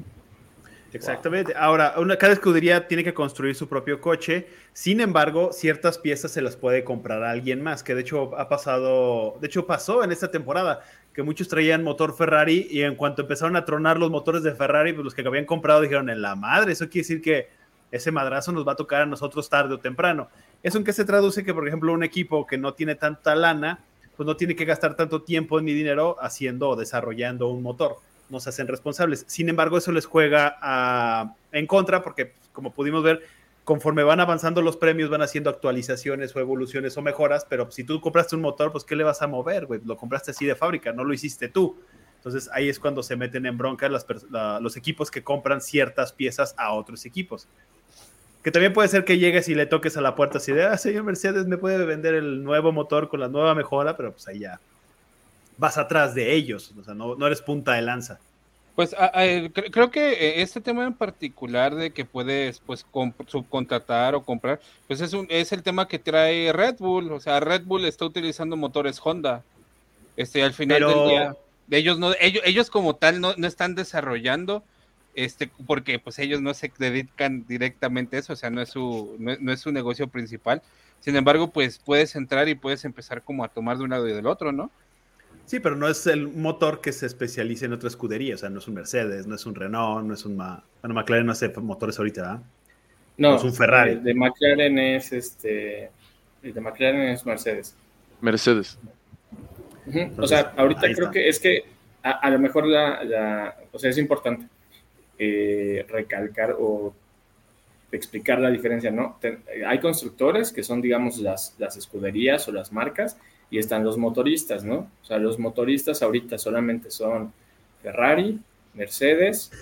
Exactamente. 0.93 1.55
Ahora, 1.57 1.95
cada 2.19 2.33
escudería 2.33 2.87
tiene 2.87 3.03
que 3.03 3.13
construir 3.13 3.57
su 3.57 3.69
propio 3.69 4.01
coche. 4.01 4.47
Sin 4.73 5.01
embargo, 5.01 5.53
ciertas 5.53 5.99
piezas 5.99 6.31
se 6.31 6.41
las 6.41 6.57
puede 6.57 6.85
comprar 6.85 7.25
a 7.25 7.31
alguien 7.31 7.63
más, 7.63 7.83
que 7.83 7.95
de 7.95 8.03
hecho 8.03 8.37
ha 8.39 8.49
pasado, 8.49 9.37
de 9.41 9.49
hecho 9.49 9.67
pasó 9.67 10.05
en 10.05 10.13
esta 10.13 10.31
temporada, 10.31 10.83
que 11.13 11.23
muchos 11.23 11.49
traían 11.49 11.83
motor 11.83 12.17
Ferrari 12.17 12.69
y 12.71 12.83
en 12.83 12.95
cuanto 12.95 13.23
empezaron 13.23 13.57
a 13.57 13.65
tronar 13.65 13.99
los 13.99 14.11
motores 14.11 14.43
de 14.43 14.55
Ferrari, 14.55 14.93
pues 14.93 15.05
los 15.05 15.15
que 15.15 15.27
habían 15.27 15.47
comprado 15.47 15.81
dijeron, 15.81 16.11
en 16.11 16.23
la 16.23 16.37
madre, 16.37 16.73
eso 16.73 16.89
quiere 16.89 17.03
decir 17.03 17.23
que 17.23 17.49
ese 17.91 18.11
madrazo 18.11 18.51
nos 18.53 18.67
va 18.67 18.73
a 18.73 18.77
tocar 18.77 19.03
a 19.03 19.07
nosotros 19.07 19.49
tarde 19.49 19.75
o 19.75 19.79
temprano. 19.79 20.29
¿Eso 20.63 20.79
en 20.79 20.85
qué 20.85 20.93
se 20.93 21.05
traduce? 21.05 21.45
Que, 21.45 21.55
por 21.55 21.67
ejemplo, 21.69 21.93
un 21.93 22.03
equipo 22.03 22.47
que 22.47 22.59
no 22.59 22.75
tiene 22.75 22.97
tanta 22.97 23.37
lana, 23.37 23.81
pues 24.17 24.27
no 24.27 24.37
tiene 24.37 24.55
que 24.57 24.65
gastar 24.65 24.97
tanto 24.97 25.23
tiempo 25.23 25.61
ni 25.61 25.73
dinero 25.73 26.17
haciendo 26.21 26.71
o 26.71 26.77
desarrollando 26.77 27.49
un 27.49 27.63
motor 27.63 27.97
no 28.29 28.41
se 28.41 28.51
hacen 28.51 28.69
responsables. 28.69 29.25
Sin 29.29 29.49
embargo, 29.49 29.79
eso 29.79 29.93
les 29.93 30.07
juega 30.07 31.37
en 31.53 31.67
contra 31.67 32.03
porque, 32.03 32.35
como 32.53 32.73
pudimos 32.73 33.03
ver, 33.03 33.23
conforme 33.65 34.03
van 34.03 34.21
avanzando 34.21 34.63
los 34.63 34.77
premios, 34.77 35.11
van 35.11 35.23
haciendo 35.23 35.51
actualizaciones 35.51 36.35
o 36.37 36.41
evoluciones 36.41 36.97
o 36.97 37.03
mejoras, 37.03 37.47
pero 37.49 37.71
si 37.71 37.85
tú 37.85 38.01
compraste 38.01 38.37
un 38.37 38.43
motor, 38.43 38.73
pues 38.73 38.85
¿qué 38.85 38.97
le 38.97 39.05
vas 39.05 39.23
a 39.23 39.27
mover? 39.27 39.67
Lo 39.85 39.97
compraste 39.97 40.33
así 40.33 40.45
de 40.45 40.55
fábrica, 40.55 40.93
no 40.93 41.05
lo 41.05 41.15
hiciste 41.15 41.49
tú. 41.49 41.79
Entonces 42.17 42.51
ahí 42.53 42.69
es 42.69 42.79
cuando 42.79 43.03
se 43.03 43.17
meten 43.17 43.47
en 43.47 43.57
bronca 43.59 43.89
los 43.89 44.77
equipos 44.77 45.11
que 45.11 45.23
compran 45.23 45.61
ciertas 45.61 46.13
piezas 46.13 46.55
a 46.57 46.73
otros 46.73 47.05
equipos. 47.05 47.49
Que 48.45 48.51
también 48.51 48.75
puede 48.75 48.89
ser 48.89 49.07
que 49.07 49.19
llegues 49.19 49.49
y 49.49 49.55
le 49.55 49.65
toques 49.65 49.97
a 49.97 50.03
la 50.03 50.15
puerta 50.15 50.37
así 50.37 50.53
de, 50.53 50.65
ah, 50.65 50.77
señor 50.77 51.03
Mercedes, 51.03 51.47
me 51.47 51.57
puede 51.57 51.83
vender 51.87 52.15
el 52.15 52.45
nuevo 52.45 52.73
motor 52.73 53.09
con 53.09 53.19
la 53.19 53.29
nueva 53.29 53.55
mejora, 53.55 53.97
pero 53.97 54.13
pues 54.13 54.29
ahí 54.29 54.41
ya 54.41 54.61
vas 55.57 55.79
atrás 55.79 56.15
de 56.15 56.35
ellos, 56.35 56.73
o 56.79 56.85
sea, 56.85 56.93
no, 56.93 57.27
eres 57.27 57.41
punta 57.41 57.73
de 57.73 57.83
lanza. 57.83 58.21
Pues 58.77 58.95
creo 59.71 59.91
que 59.91 60.13
eh, 60.13 60.43
este 60.43 60.61
tema 60.61 60.85
en 60.85 60.93
particular 60.93 61.75
de 61.75 61.93
que 61.93 62.05
puedes 62.05 62.59
pues 62.59 62.85
subcontratar 63.29 64.15
o 64.15 64.23
comprar, 64.23 64.61
pues 64.89 65.01
es 65.01 65.15
un 65.15 65.27
es 65.31 65.53
el 65.53 65.63
tema 65.63 65.89
que 65.89 65.99
trae 65.99 66.53
Red 66.53 66.77
Bull, 66.81 67.13
o 67.13 67.21
sea, 67.21 67.41
Red 67.41 67.63
Bull 67.65 67.87
está 67.87 68.05
utilizando 68.05 68.57
motores 68.57 69.01
Honda. 69.03 69.43
Este, 70.17 70.43
al 70.43 70.53
final 70.53 70.81
del 70.81 71.09
día, 71.09 71.37
ellos 71.71 71.99
no 71.99 72.13
ellos 72.21 72.43
ellos 72.45 72.69
como 72.69 72.95
tal 72.97 73.21
no, 73.21 73.33
no 73.37 73.47
están 73.47 73.75
desarrollando 73.75 74.65
este 75.15 75.51
porque 75.67 75.99
pues 75.99 76.19
ellos 76.19 76.41
no 76.41 76.55
se 76.55 76.71
dedican 76.79 77.47
directamente 77.47 78.17
a 78.17 78.21
eso, 78.21 78.33
o 78.33 78.37
sea, 78.37 78.51
no 78.51 78.61
es 78.61 78.71
su 78.71 79.17
no 79.19 79.53
es 79.53 79.61
su 79.61 79.73
negocio 79.73 80.09
principal. 80.09 80.63
Sin 81.01 81.17
embargo, 81.17 81.51
pues 81.51 81.79
puedes 81.79 82.17
entrar 82.17 82.49
y 82.49 82.55
puedes 82.55 82.85
empezar 82.85 83.23
como 83.23 83.45
a 83.45 83.49
tomar 83.49 83.77
de 83.77 83.85
un 83.85 83.91
lado 83.91 84.09
y 84.09 84.13
del 84.13 84.27
otro, 84.27 84.53
¿no? 84.53 84.71
Sí, 85.47 85.61
pero 85.61 85.77
no 85.77 85.89
es 85.89 86.07
el 86.07 86.29
motor 86.29 86.81
que 86.81 86.93
se 86.93 87.05
especialice 87.05 87.67
en 87.67 87.75
otra 87.75 87.89
escudería, 87.89 88.35
o 88.35 88.39
sea, 88.39 88.49
no 88.49 88.59
es 88.59 88.69
un 88.69 88.75
Mercedes, 88.75 89.27
no 89.27 89.35
es 89.35 89.45
un 89.45 89.55
Renault, 89.55 90.07
no 90.07 90.15
es 90.15 90.25
un... 90.25 90.37
Ma... 90.37 90.65
Bueno, 90.81 90.95
McLaren 90.95 91.27
no 91.27 91.33
hace 91.33 91.49
motores 91.61 91.99
ahorita, 91.99 92.23
¿verdad? 92.23 92.43
No, 93.19 93.37
es 93.37 93.45
un 93.45 93.53
Ferrari. 93.53 93.93
El 93.93 94.03
de 94.03 94.15
McLaren 94.15 94.79
es 94.79 95.13
este... 95.13 95.91
El 96.43 96.55
de 96.55 96.61
McLaren 96.61 97.03
es 97.11 97.27
Mercedes. 97.27 97.77
Mercedes. 98.21 98.79
O 100.17 100.27
sea, 100.27 100.55
ahorita 100.57 100.91
creo 100.95 101.11
que 101.11 101.29
es 101.29 101.39
que 101.39 101.65
a, 102.03 102.31
lo 102.31 102.39
mejor 102.39 102.67
la, 102.67 103.55
O 103.73 103.79
sea, 103.79 103.91
es 103.91 103.99
importante 103.99 104.47
eh, 105.19 105.85
recalcar 105.89 106.57
o 106.59 106.95
explicar 107.93 108.41
la 108.41 108.51
diferencia, 108.51 108.91
¿no? 108.91 109.19
hay 109.67 109.79
constructores 109.79 110.53
que 110.53 110.65
son, 110.65 110.81
digamos, 110.83 111.19
las, 111.19 111.55
las 111.59 111.77
escuderías 111.77 112.49
o 112.49 112.53
las 112.53 112.73
marcas 112.73 113.17
y 113.51 113.59
están 113.59 113.85
los 113.85 113.97
motoristas, 113.99 114.65
¿no? 114.65 114.91
O 115.01 115.05
sea, 115.05 115.19
los 115.19 115.39
motoristas 115.39 116.03
ahorita 116.03 116.39
solamente 116.39 116.91
son 116.91 117.33
Ferrari, 117.83 118.41
Mercedes, 118.75 119.53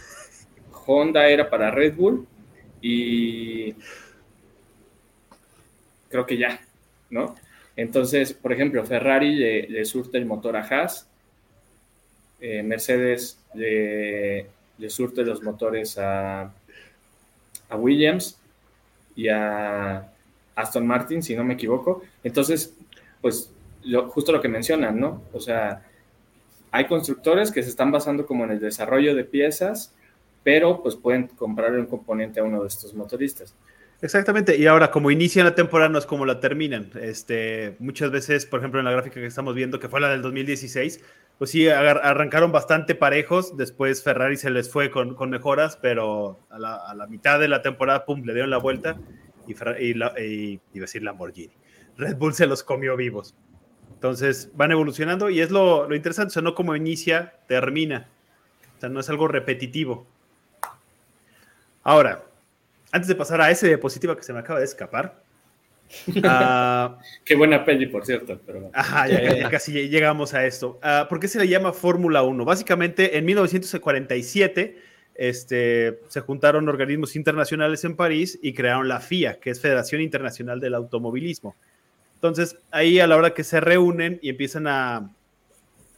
Honda 0.86 1.28
era 1.28 1.50
para 1.50 1.70
Red 1.70 1.94
Bull 1.94 2.26
y 2.80 3.74
creo 6.08 6.24
que 6.26 6.38
ya, 6.38 6.60
¿no? 7.10 7.36
Entonces, 7.76 8.32
por 8.32 8.52
ejemplo, 8.52 8.84
Ferrari 8.84 9.34
le, 9.68 9.84
surte 9.84 10.18
el 10.18 10.26
motor 10.26 10.56
a 10.56 10.60
Haas, 10.60 11.08
eh, 12.40 12.62
Mercedes 12.62 13.38
le, 13.54 14.46
surte 14.90 15.25
los 15.25 15.42
motores 15.42 15.99
a, 15.99 16.53
a 17.68 17.77
Williams 17.77 18.38
y 19.16 19.29
a 19.29 20.09
Aston 20.55 20.87
Martin, 20.87 21.23
si 21.23 21.37
no 21.37 21.45
me 21.45 21.55
equivoco. 21.55 22.03
Entonces, 22.23 22.75
pues 23.21 23.51
justo 24.09 24.33
lo 24.33 24.40
que 24.40 24.49
mencionan, 24.49 24.99
¿no? 24.99 25.23
O 25.33 25.40
sea, 25.40 25.83
hay 26.71 26.87
constructores 26.87 27.51
que 27.51 27.62
se 27.62 27.68
están 27.68 27.90
basando 27.90 28.27
como 28.27 28.45
en 28.45 28.53
el 28.53 28.61
desarrollo 28.61 29.14
de 29.14 29.25
piezas, 29.25 29.95
pero 30.42 30.83
pues 30.83 30.97
pueden 30.97 31.29
comprarle 31.29 31.81
un 31.81 31.87
componente 31.87 32.40
a 32.40 32.45
uno 32.45 32.62
de 32.62 32.68
estos 32.68 32.95
motoristas. 32.95 33.55
Exactamente, 34.01 34.57
y 34.57 34.66
ahora 34.66 34.90
como 34.90 35.12
inician 35.12 35.45
la 35.45 35.55
temporada 35.55 35.88
no 35.88 35.99
es 35.99 36.07
como 36.07 36.27
la 36.27 36.40
terminan. 36.40 36.90
Este, 37.01 37.77
muchas 37.79 38.11
veces, 38.11 38.47
por 38.47 38.59
ejemplo, 38.59 38.81
en 38.81 38.85
la 38.85 38.90
gráfica 38.90 39.21
que 39.21 39.27
estamos 39.27 39.55
viendo, 39.55 39.79
que 39.79 39.88
fue 39.88 40.01
la 40.01 40.09
del 40.09 40.23
2016, 40.23 41.01
pues 41.42 41.50
sí, 41.50 41.68
arrancaron 41.68 42.52
bastante 42.52 42.94
parejos, 42.94 43.57
después 43.57 44.05
Ferrari 44.05 44.37
se 44.37 44.48
les 44.48 44.70
fue 44.70 44.92
con, 44.92 45.16
mejoras, 45.28 45.76
pero 45.76 46.38
a 46.50 46.59
la, 46.61 47.07
mitad 47.09 47.40
de 47.40 47.48
la 47.48 47.62
temporada, 47.62 48.05
pum, 48.05 48.22
le 48.24 48.33
dieron 48.33 48.48
la 48.48 48.59
vuelta 48.59 48.96
y, 49.48 49.90
iba 49.90 50.07
a 50.07 50.61
decir 50.72 51.02
Lamborghini. 51.02 51.52
Red 51.96 52.14
Bull 52.14 52.35
se 52.35 52.46
los 52.46 52.62
comió 52.62 52.96
vivos. 52.96 53.35
Entonces 53.92 54.52
van 54.55 54.70
evolucionando 54.70 55.31
y 55.31 55.40
es 55.40 55.50
lo, 55.50 55.92
interesante, 55.92 56.28
o 56.28 56.31
sea, 56.31 56.42
no 56.42 56.55
como 56.55 56.76
inicia, 56.76 57.35
termina. 57.48 58.07
O 58.76 58.81
sea, 58.81 58.88
no 58.88 59.00
es 59.00 59.11
algo 59.11 59.26
repetitivo. 59.26 60.07
Ahora, 61.83 62.22
antes 62.92 63.09
de 63.09 63.16
pasar 63.16 63.40
a 63.40 63.50
esa 63.50 63.66
diapositiva 63.66 64.14
que 64.14 64.22
se 64.22 64.33
me 64.33 64.38
acaba 64.38 64.61
de 64.61 64.66
escapar. 64.66 65.20
Ah, 66.24 66.98
Qué 67.24 67.35
buena 67.35 67.64
peli, 67.64 67.87
por 67.87 68.05
cierto. 68.05 68.40
Ajá, 68.72 69.09
ya, 69.09 69.50
casi 69.50 69.88
llegamos 69.88 70.35
a 70.35 70.46
esto. 70.46 70.81
Uh, 70.83 71.09
¿Por 71.09 71.20
qué 71.20 71.28
se 71.28 71.38
le 71.38 71.48
llama 71.48 71.72
Fórmula 71.72 72.22
1? 72.22 72.44
Básicamente, 72.44 73.16
en 73.18 73.24
1947 73.24 74.92
este, 75.14 76.00
se 76.09 76.20
juntaron 76.20 76.68
organismos 76.68 77.16
internacionales 77.16 77.85
en 77.85 77.96
París 77.96 78.38
y 78.42 78.55
crearon 78.55 78.88
la 78.88 79.00
FIA, 79.00 79.38
que 79.40 79.50
es 79.50 79.61
Federación 79.61 80.00
Internacional 80.00 80.61
del 80.61 80.74
Automovilismo. 80.74 81.55
Entonces, 82.14 82.57
ahí 82.70 82.98
a 83.00 83.07
la 83.07 83.16
hora 83.16 83.35
que 83.35 83.44
se 83.44 83.61
reúnen 83.61 84.18
y 84.22 84.31
empiezan 84.31 84.66
a, 84.66 85.11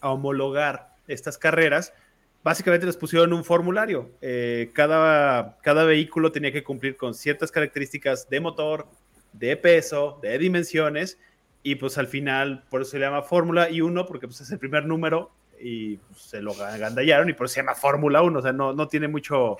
homologar 0.01 0.91
estas 1.07 1.39
carreras, 1.39 1.95
básicamente 2.43 2.85
les 2.85 2.99
pusieron 2.99 3.33
un 3.33 3.43
formulario. 3.43 4.11
Eh, 4.21 4.71
cada, 4.75 5.57
cada 5.63 5.85
vehículo 5.85 6.31
tenía 6.31 6.53
que 6.53 6.63
cumplir 6.63 6.99
con 6.99 7.15
ciertas 7.15 7.51
características 7.51 8.29
de 8.29 8.41
motor, 8.41 8.87
de 9.35 9.57
peso, 9.57 10.19
de 10.23 10.39
dimensiones, 10.39 11.19
y 11.63 11.77
pues 11.77 11.99
al 11.99 12.07
final, 12.07 12.65
por 12.71 12.83
eso 12.83 12.93
se 12.93 12.99
llama 12.99 13.23
Fórmula 13.23 13.71
y 13.71 13.81
1, 13.81 14.07
porque 14.07 14.27
pues 14.27 14.41
es 14.41 14.51
el 14.51 14.59
primer 14.59 14.85
número 14.87 15.31
y 15.61 15.97
pues, 15.97 16.21
se 16.21 16.43
lo 16.43 16.53
agandallaron 16.53 17.29
y 17.31 17.33
por 17.33 17.47
eso 17.47 17.55
se 17.55 17.61
llama 17.61 17.75
Fórmula 17.75 18.23
1, 18.23 18.39
o 18.39 18.43
sea, 18.43 18.53
no, 18.53 18.73
no 18.75 18.87
tiene 18.87 19.09
mucho, 19.09 19.57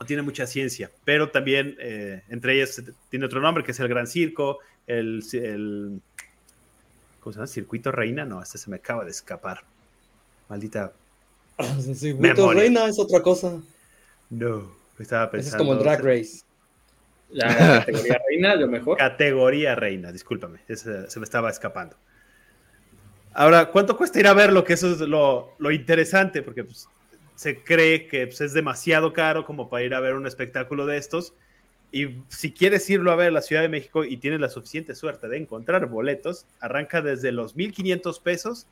no 0.00 0.06
tiene 0.06 0.22
mucha 0.22 0.46
ciencia, 0.46 0.90
pero 1.04 1.30
también 1.30 1.76
eh, 1.78 2.22
entre 2.28 2.54
ellas 2.54 2.82
tiene 3.10 3.26
otro 3.26 3.40
nombre 3.40 3.64
que 3.64 3.72
es 3.72 3.80
el 3.80 3.88
Gran 3.88 4.06
Circo, 4.06 4.58
el, 4.86 5.22
el 5.34 6.00
¿cómo 7.20 7.32
se 7.32 7.38
llama? 7.38 7.46
Circuito 7.46 7.92
Reina, 7.92 8.24
no, 8.24 8.42
este 8.42 8.56
se 8.56 8.70
me 8.70 8.76
acaba 8.76 9.04
de 9.04 9.10
escapar. 9.10 9.62
Maldita. 10.48 10.92
El 11.58 11.94
circuito 11.96 12.52
Reina 12.52 12.86
es 12.86 12.98
otra 12.98 13.20
cosa. 13.20 13.60
No, 14.30 14.72
estaba 14.98 15.30
pensando. 15.30 15.56
es 15.56 15.58
como 15.58 15.72
el 15.74 15.80
Drag 15.80 16.02
Race. 16.02 16.45
La 17.30 17.46
categoría 17.86 18.20
reina, 18.28 18.54
lo 18.54 18.68
mejor. 18.68 18.98
Categoría 18.98 19.74
reina, 19.74 20.12
discúlpame, 20.12 20.60
se 20.68 21.18
me 21.18 21.24
estaba 21.24 21.50
escapando. 21.50 21.96
Ahora, 23.38 23.66
¿cuánto 23.66 23.98
cuesta 23.98 24.18
ir 24.18 24.26
a 24.28 24.32
verlo? 24.32 24.64
Que 24.64 24.72
eso 24.72 24.90
es 24.92 25.00
lo, 25.00 25.54
lo 25.58 25.70
interesante, 25.70 26.40
porque 26.40 26.64
pues, 26.64 26.88
se 27.34 27.62
cree 27.62 28.06
que 28.06 28.26
pues, 28.26 28.40
es 28.40 28.54
demasiado 28.54 29.12
caro 29.12 29.44
como 29.44 29.68
para 29.68 29.84
ir 29.84 29.94
a 29.94 30.00
ver 30.00 30.14
un 30.14 30.26
espectáculo 30.26 30.86
de 30.86 30.96
estos. 30.96 31.34
Y 31.92 32.22
si 32.28 32.52
quieres 32.52 32.88
irlo 32.88 33.12
a 33.12 33.16
ver 33.16 33.28
a 33.28 33.32
la 33.32 33.42
Ciudad 33.42 33.60
de 33.60 33.68
México 33.68 34.04
y 34.04 34.16
tienes 34.16 34.40
la 34.40 34.48
suficiente 34.48 34.94
suerte 34.94 35.28
de 35.28 35.36
encontrar 35.36 35.84
boletos, 35.84 36.46
arranca 36.60 37.02
desde 37.02 37.30
los 37.30 37.56
1.500 37.56 38.22
pesos 38.22 38.66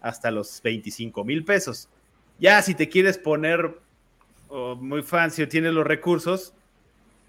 hasta 0.00 0.32
los 0.32 0.60
25 0.62 1.24
mil 1.24 1.44
pesos. 1.44 1.88
Ya 2.40 2.60
si 2.62 2.74
te 2.74 2.88
quieres 2.88 3.18
poner 3.18 3.78
oh, 4.48 4.74
muy 4.74 5.02
fancy 5.02 5.42
o 5.42 5.48
tienes 5.48 5.72
los 5.72 5.86
recursos, 5.86 6.54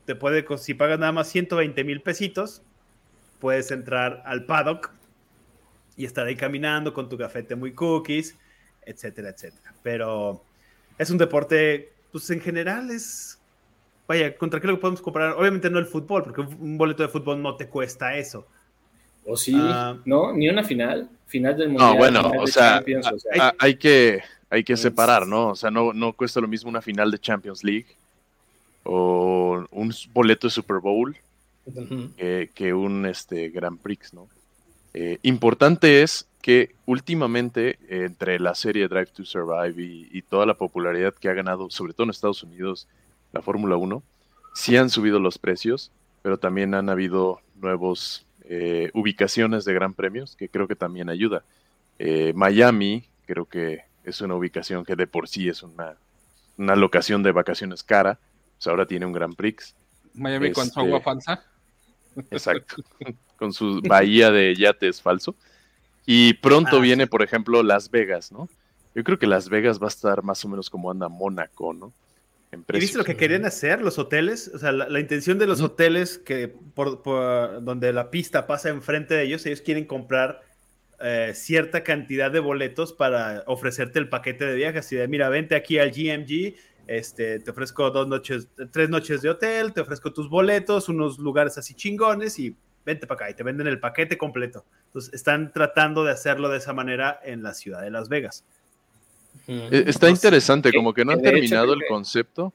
te 0.10 0.16
puede, 0.16 0.44
si 0.58 0.74
pagas 0.74 0.98
nada 0.98 1.12
más 1.12 1.28
120 1.28 1.84
mil 1.84 2.02
pesitos, 2.02 2.64
puedes 3.40 3.70
entrar 3.70 4.24
al 4.26 4.44
paddock 4.46 4.90
y 5.96 6.06
estar 6.06 6.26
ahí 6.26 6.36
caminando 6.36 6.96
con 6.96 7.10
tu 7.10 7.16
cafete 7.16 7.56
muy 7.56 7.74
cookies, 7.74 8.36
etcétera, 8.88 9.30
etcétera. 9.30 9.72
Pero 9.84 10.44
es 10.98 11.12
un 11.12 11.20
deporte, 11.20 11.94
pues 12.12 12.28
en 12.32 12.42
general 12.42 12.90
es 12.90 13.40
vaya, 14.08 14.36
¿contra 14.36 14.60
qué 14.60 14.66
lo 14.66 14.80
podemos 14.80 15.00
comprar? 15.00 15.34
Obviamente 15.34 15.70
no 15.70 15.78
el 15.78 15.86
fútbol, 15.86 16.24
porque 16.24 16.42
un 16.42 16.76
boleto 16.76 17.04
de 17.04 17.10
fútbol 17.10 17.40
no 17.40 17.56
te 17.56 17.68
cuesta 17.68 18.18
eso. 18.18 18.48
¿O 19.28 19.38
sí? 19.38 19.54
Ah. 19.56 19.96
¿No? 20.06 20.34
¿Ni 20.34 20.50
una 20.50 20.64
final? 20.64 21.08
Final 21.28 21.56
del 21.56 21.70
Mundial. 21.70 21.92
No, 21.92 21.98
bueno, 21.98 22.32
o 22.40 22.48
sea, 22.48 22.84
hay, 23.60 23.76
que, 23.76 24.24
hay 24.50 24.64
que 24.64 24.76
separar, 24.76 25.28
¿no? 25.28 25.50
O 25.50 25.56
sea, 25.56 25.70
no, 25.70 25.94
no 25.94 26.14
cuesta 26.14 26.42
lo 26.42 26.48
mismo 26.48 26.68
una 26.68 26.82
final 26.82 27.12
de 27.12 27.20
Champions 27.20 27.64
League 27.64 27.99
o 28.84 29.66
un 29.72 29.94
boleto 30.14 30.48
de 30.48 30.52
Super 30.52 30.80
Bowl 30.80 31.16
que, 32.16 32.74
un 32.74 33.06
este, 33.06 33.50
Grand 33.50 33.80
Prix, 33.80 34.14
¿no? 34.14 34.28
Eh, 34.94 35.20
importante 35.22 36.02
es 36.02 36.28
que 36.42 36.76
últimamente, 36.86 37.78
entre 37.90 38.40
la 38.40 38.56
serie 38.56 38.88
Drive 38.88 39.08
to 39.08 39.26
Survive 39.26 39.82
y, 39.84 40.22
toda 40.24 40.46
la 40.46 40.56
popularidad 40.56 41.14
que 41.14 41.30
ha 41.30 41.34
ganado, 41.34 41.70
sobre 41.70 41.94
todo 41.94 42.06
en 42.06 42.12
Estados 42.12 42.44
Unidos, 42.44 42.88
la 43.34 43.42
Fórmula 43.42 43.76
1, 43.76 44.02
sí 44.56 44.78
han 44.78 44.90
subido 44.90 45.20
los 45.20 45.38
precios, 45.38 45.92
pero 46.22 46.38
también 46.38 46.74
han 46.74 46.90
habido 46.90 47.42
nuevos 47.62 48.26
eh, 48.46 48.90
ubicaciones 48.94 49.66
de 49.66 49.74
gran 49.74 49.94
premios 49.94 50.36
que 50.36 50.50
creo 50.50 50.68
que 50.68 50.76
también 50.76 51.10
ayuda. 51.10 51.44
Eh, 52.00 52.34
Miami, 52.36 53.06
creo 53.26 53.46
que 53.46 53.84
es 54.04 54.22
una 54.22 54.36
ubicación 54.36 54.86
que 54.86 54.96
de 54.96 55.08
por 55.08 55.28
sí 55.28 55.50
es 55.50 55.62
una, 55.62 55.98
una 56.58 56.76
locación 56.76 57.22
de 57.22 57.32
vacaciones 57.32 57.84
cara, 57.84 58.18
pues 58.60 58.68
ahora 58.68 58.86
tiene 58.86 59.06
un 59.06 59.14
Grand 59.14 59.36
Prix. 59.38 59.74
Miami 60.14 60.52
con 60.52 60.70
su 60.70 60.78
agua 60.82 60.98
este, 60.98 61.06
falsa. 61.06 61.46
Exacto, 62.30 62.84
con 63.38 63.54
su 63.54 63.82
bahía 63.82 64.32
de 64.32 64.54
yates 64.54 65.02
falso. 65.02 65.34
Y 66.06 66.34
pronto 66.34 66.78
ah, 66.78 66.82
viene, 66.82 67.08
por 67.08 67.24
ejemplo, 67.24 67.64
Las 67.64 67.90
Vegas, 67.90 68.34
¿no? 68.34 68.50
Yo 68.94 69.04
creo 69.06 69.18
que 69.18 69.28
Las 69.28 69.48
Vegas 69.48 69.80
va 69.80 69.86
a 69.86 69.88
estar 69.88 70.24
más 70.24 70.44
o 70.44 70.50
menos 70.50 70.70
como 70.70 70.92
anda 70.92 71.08
Mónaco, 71.08 71.74
¿no? 71.74 71.94
¿Y 72.52 72.80
viste 72.80 72.98
lo 72.98 73.06
que 73.06 73.16
querían 73.16 73.46
hacer 73.46 73.82
los 73.82 73.98
hoteles? 73.98 74.52
O 74.54 74.60
sea, 74.60 74.74
la, 74.74 75.00
intención 75.00 75.38
de 75.38 75.48
los 75.48 75.62
hoteles 75.62 76.18
que 76.18 76.48
por, 76.48 77.02
donde 77.64 77.94
la 77.94 78.10
pista 78.10 78.46
pasa 78.46 78.70
enfrente 78.70 79.14
de 79.14 79.24
ellos, 79.24 79.46
ellos 79.46 79.62
quieren 79.62 79.86
comprar 79.86 80.42
eh, 81.00 81.32
cierta 81.34 81.84
cantidad 81.84 82.30
de 82.30 82.40
boletos 82.40 82.92
para 82.92 83.44
ofrecerte 83.46 84.00
el 84.00 84.10
paquete 84.10 84.46
de 84.46 84.56
viajes. 84.56 84.92
Y 84.92 84.96
de, 84.96 85.08
mira, 85.08 85.30
vente 85.30 85.56
aquí 85.56 85.78
al 85.78 85.92
GMG, 85.92 86.56
este, 86.90 87.40
te 87.40 87.52
ofrezco 87.52 87.92
dos 87.92 88.08
noches, 88.08 88.48
tres 88.72 88.90
noches 88.90 89.22
de 89.22 89.30
hotel, 89.30 89.74
te 89.74 89.82
ofrezco 89.82 90.12
tus 90.12 90.28
boletos, 90.28 90.90
unos 90.90 91.20
lugares 91.20 91.56
así 91.60 91.76
chingones 91.76 92.40
y 92.40 92.56
vente 92.84 93.06
para 93.06 93.16
acá 93.16 93.30
y 93.30 93.36
te 93.36 93.44
venden 93.44 93.68
el 93.68 93.80
paquete 93.80 94.18
completo. 94.18 94.66
Entonces, 94.88 95.14
están 95.14 95.54
tratando 95.54 96.04
de 96.04 96.12
hacerlo 96.12 96.50
de 96.50 96.58
esa 96.58 96.74
manera 96.74 97.20
en 97.24 97.44
la 97.44 97.54
ciudad 97.54 97.84
de 97.84 97.92
Las 97.92 98.10
Vegas. 98.10 98.44
E, 99.48 99.84
está 99.86 100.10
interesante, 100.10 100.74
como 100.74 100.92
que 100.92 101.06
no 101.06 101.12
han 101.12 101.22
terminado 101.22 101.74
el 101.74 101.86
concepto, 101.88 102.54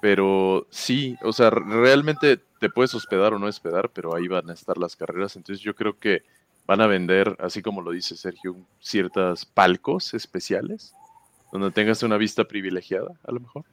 pero 0.00 0.66
sí, 0.70 1.14
o 1.22 1.34
sea, 1.34 1.50
realmente 1.50 2.40
te 2.58 2.70
puedes 2.70 2.94
hospedar 2.94 3.34
o 3.34 3.38
no 3.38 3.44
hospedar, 3.44 3.90
pero 3.90 4.16
ahí 4.16 4.26
van 4.26 4.48
a 4.48 4.54
estar 4.54 4.78
las 4.78 4.96
carreras. 4.96 5.36
Entonces 5.36 5.62
yo 5.62 5.74
creo 5.74 5.98
que 5.98 6.22
van 6.66 6.80
a 6.80 6.86
vender, 6.86 7.36
así 7.40 7.60
como 7.60 7.82
lo 7.82 7.90
dice 7.90 8.16
Sergio, 8.16 8.56
ciertas 8.80 9.44
palcos 9.44 10.14
especiales 10.14 10.94
donde 11.52 11.70
tengas 11.70 12.02
una 12.02 12.16
vista 12.16 12.44
privilegiada, 12.44 13.12
a 13.24 13.32
lo 13.32 13.40
mejor. 13.40 13.64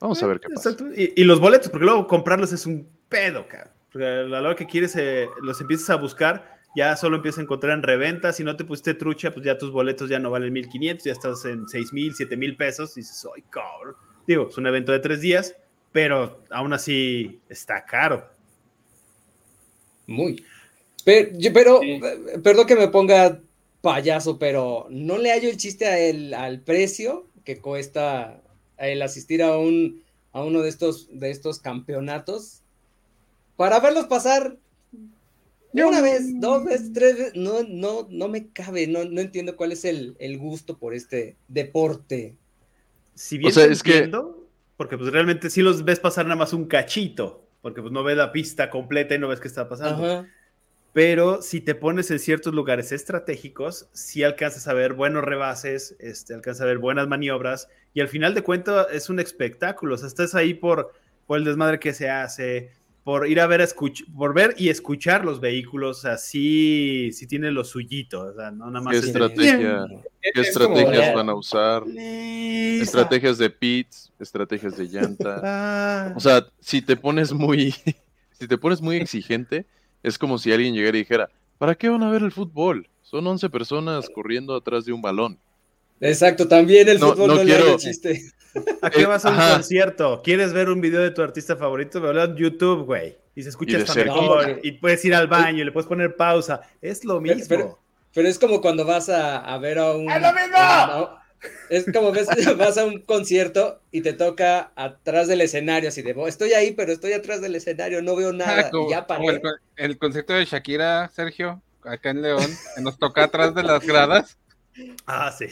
Vamos 0.00 0.22
a 0.22 0.26
ver 0.26 0.40
qué 0.40 0.48
pasa. 0.48 0.76
Y, 0.94 1.24
los 1.24 1.40
boletos, 1.40 1.70
porque 1.70 1.86
luego 1.86 2.06
comprarlos 2.06 2.52
es 2.52 2.66
un 2.66 2.88
pedo, 3.08 3.46
cara. 3.48 3.72
Porque 3.90 4.06
a 4.06 4.22
la 4.24 4.40
hora 4.40 4.56
que 4.56 4.66
quieres, 4.66 4.94
eh, 4.96 5.28
los 5.42 5.60
empiezas 5.60 5.90
a 5.90 5.96
buscar, 5.96 6.58
ya 6.76 6.96
solo 6.96 7.16
empiezas 7.16 7.38
a 7.38 7.42
encontrar 7.42 7.72
en 7.72 7.82
reventa. 7.82 8.32
Si 8.32 8.44
no 8.44 8.56
te 8.56 8.64
pusiste 8.64 8.94
trucha, 8.94 9.32
pues 9.32 9.44
ya 9.44 9.56
tus 9.56 9.70
boletos 9.70 10.10
ya 10.10 10.18
no 10.18 10.30
valen 10.30 10.52
1500, 10.52 11.04
ya 11.04 11.12
estás 11.12 11.44
en 11.46 11.66
6000, 11.66 12.14
7000 12.14 12.56
pesos. 12.56 12.96
Y 12.96 13.00
dices, 13.00 13.26
¡ay, 13.34 13.42
cabrón! 13.48 13.96
Digo, 14.26 14.48
es 14.50 14.58
un 14.58 14.66
evento 14.66 14.92
de 14.92 14.98
tres 14.98 15.20
días, 15.20 15.56
pero 15.92 16.42
aún 16.50 16.72
así 16.72 17.40
está 17.48 17.84
caro. 17.84 18.28
Muy. 20.06 20.44
Pero, 21.04 21.30
pero 21.54 21.80
perdón 22.42 22.66
que 22.66 22.76
me 22.76 22.88
ponga 22.88 23.40
payaso, 23.86 24.36
pero 24.40 24.88
no 24.90 25.16
le 25.16 25.30
hallo 25.30 25.48
el 25.48 25.56
chiste 25.56 25.86
a 25.86 25.96
él, 25.96 26.34
al 26.34 26.60
precio 26.60 27.28
que 27.44 27.60
cuesta 27.60 28.42
el 28.78 29.00
asistir 29.00 29.44
a 29.44 29.56
un 29.56 30.02
a 30.32 30.42
uno 30.42 30.60
de 30.62 30.68
estos 30.68 31.08
de 31.12 31.30
estos 31.30 31.60
campeonatos. 31.60 32.62
Para 33.54 33.78
verlos 33.78 34.06
pasar 34.06 34.58
una 35.72 36.00
vez, 36.00 36.40
dos 36.40 36.64
veces, 36.64 36.92
tres 36.92 37.16
veces, 37.16 37.36
no, 37.36 37.62
no, 37.62 38.08
no 38.10 38.26
me 38.26 38.48
cabe, 38.48 38.88
no, 38.88 39.04
no 39.04 39.20
entiendo 39.20 39.54
cuál 39.54 39.70
es 39.70 39.84
el, 39.84 40.16
gusto 40.36 40.78
por 40.78 40.92
este 40.92 41.36
deporte. 41.46 42.34
Si 43.14 43.38
bien 43.38 43.52
o 43.52 43.54
sea, 43.54 43.66
es 43.66 43.84
entiendo, 43.86 44.36
que... 44.36 44.48
porque 44.76 44.98
pues 44.98 45.12
realmente 45.12 45.48
sí 45.48 45.62
los 45.62 45.84
ves 45.84 46.00
pasar 46.00 46.26
nada 46.26 46.36
más 46.36 46.52
un 46.52 46.64
cachito, 46.64 47.46
porque 47.62 47.82
pues 47.82 47.92
no 47.92 48.02
ves 48.02 48.16
la 48.16 48.32
pista 48.32 48.68
completa 48.68 49.14
y 49.14 49.20
no 49.20 49.28
ves 49.28 49.38
qué 49.38 49.46
está 49.46 49.68
pasando 49.68 50.26
pero 50.96 51.42
si 51.42 51.60
te 51.60 51.74
pones 51.74 52.10
en 52.10 52.18
ciertos 52.18 52.54
lugares 52.54 52.90
estratégicos, 52.90 53.86
sí 53.92 54.22
alcanzas 54.22 54.66
a 54.66 54.72
ver 54.72 54.94
buenos 54.94 55.22
rebases, 55.24 55.94
este, 55.98 56.32
alcanzas 56.32 56.62
a 56.62 56.64
ver 56.64 56.78
buenas 56.78 57.06
maniobras, 57.06 57.68
y 57.92 58.00
al 58.00 58.08
final 58.08 58.32
de 58.32 58.40
cuentas 58.40 58.86
es 58.90 59.10
un 59.10 59.20
espectáculo, 59.20 59.96
o 59.96 59.98
sea, 59.98 60.08
estás 60.08 60.34
ahí 60.34 60.54
por, 60.54 60.94
por 61.26 61.36
el 61.36 61.44
desmadre 61.44 61.78
que 61.78 61.92
se 61.92 62.08
hace, 62.08 62.70
por 63.04 63.28
ir 63.28 63.40
a 63.40 63.46
ver, 63.46 63.68
por 64.16 64.32
ver 64.32 64.54
y 64.56 64.70
escuchar 64.70 65.22
los 65.22 65.38
vehículos, 65.38 65.98
o 65.98 66.00
sea, 66.00 66.16
sí, 66.16 67.10
sí 67.12 67.26
tiene 67.26 67.50
lo 67.50 67.64
suyito, 67.64 68.28
o 68.28 68.32
sea, 68.32 68.50
no 68.50 68.70
nada 68.70 68.82
más. 68.82 68.98
¿Qué, 68.98 69.06
estrategia, 69.06 69.84
¿qué 70.32 70.40
estrategias 70.40 71.14
van 71.14 71.28
a 71.28 71.34
usar? 71.34 71.82
Estrategias 71.94 73.36
de 73.36 73.50
pits, 73.50 74.14
estrategias 74.18 74.78
de 74.78 74.84
llanta. 74.86 75.42
Ah. 75.44 76.12
O 76.16 76.20
sea, 76.20 76.46
si 76.58 76.80
te 76.80 76.96
pones 76.96 77.34
muy, 77.34 77.74
si 78.40 78.48
te 78.48 78.56
pones 78.56 78.80
muy 78.80 78.96
exigente, 78.96 79.66
es 80.06 80.18
como 80.18 80.38
si 80.38 80.52
alguien 80.52 80.72
llegara 80.72 80.96
y 80.96 81.00
dijera, 81.00 81.28
¿para 81.58 81.74
qué 81.74 81.88
van 81.88 82.04
a 82.04 82.10
ver 82.10 82.22
el 82.22 82.30
fútbol? 82.30 82.88
Son 83.02 83.26
11 83.26 83.50
personas 83.50 84.08
corriendo 84.08 84.54
atrás 84.54 84.84
de 84.84 84.92
un 84.92 85.02
balón. 85.02 85.36
Exacto, 86.00 86.46
también 86.46 86.88
el 86.88 87.00
fútbol 87.00 87.28
no, 87.28 87.42
quiero... 87.42 87.76
chiste. 87.76 88.22
¿A 88.82 88.88
qué 88.88 89.04
vas 89.04 89.24
a 89.24 89.30
un 89.30 89.54
concierto? 89.54 90.22
¿Quieres 90.22 90.52
ver 90.52 90.68
un 90.68 90.80
video 90.80 91.00
de 91.00 91.10
tu 91.10 91.22
artista 91.22 91.56
favorito? 91.56 92.00
Me 92.00 92.22
en 92.22 92.36
YouTube, 92.36 92.84
güey. 92.84 93.16
Y 93.34 93.42
se 93.42 93.48
escucha 93.48 93.78
hasta 93.78 93.94
mejor. 93.96 94.60
Y 94.62 94.72
puedes 94.72 95.04
ir 95.04 95.14
al 95.14 95.26
baño 95.26 95.62
y 95.62 95.64
le 95.64 95.72
puedes 95.72 95.88
poner 95.88 96.14
pausa. 96.14 96.60
Es 96.80 97.04
lo 97.04 97.20
mismo. 97.20 97.76
Pero, 98.14 98.28
es 98.28 98.38
como 98.38 98.60
cuando 98.60 98.86
vas 98.86 99.08
a, 99.08 99.58
ver 99.58 99.78
a 99.78 99.92
un. 99.92 100.08
¡Es 100.08 100.22
lo 100.22 100.32
mismo! 100.32 101.18
Es 101.70 101.86
como 101.92 102.12
ves, 102.12 102.28
vas 102.58 102.78
a 102.78 102.84
un 102.84 103.00
concierto 103.00 103.80
y 103.90 104.00
te 104.00 104.12
toca 104.12 104.72
atrás 104.76 105.28
del 105.28 105.40
escenario, 105.40 105.88
así 105.88 106.02
de, 106.02 106.14
estoy 106.26 106.52
ahí, 106.52 106.72
pero 106.72 106.92
estoy 106.92 107.12
atrás 107.12 107.40
del 107.40 107.54
escenario, 107.54 108.02
no 108.02 108.16
veo 108.16 108.32
nada. 108.32 108.70
ya 108.90 109.06
el, 109.20 109.42
el, 109.76 109.98
concierto 109.98 110.32
de 110.32 110.44
Shakira, 110.44 111.10
Sergio, 111.14 111.62
acá 111.82 112.10
en 112.10 112.22
León, 112.22 112.50
nos 112.80 112.98
toca 112.98 113.24
atrás 113.24 113.54
de 113.54 113.62
las 113.62 113.84
gradas. 113.86 114.38
Ah, 115.06 115.34
sí. 115.36 115.46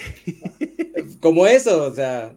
Como 1.21 1.47
eso, 1.47 1.85
o 1.85 1.95
sea, 1.95 2.35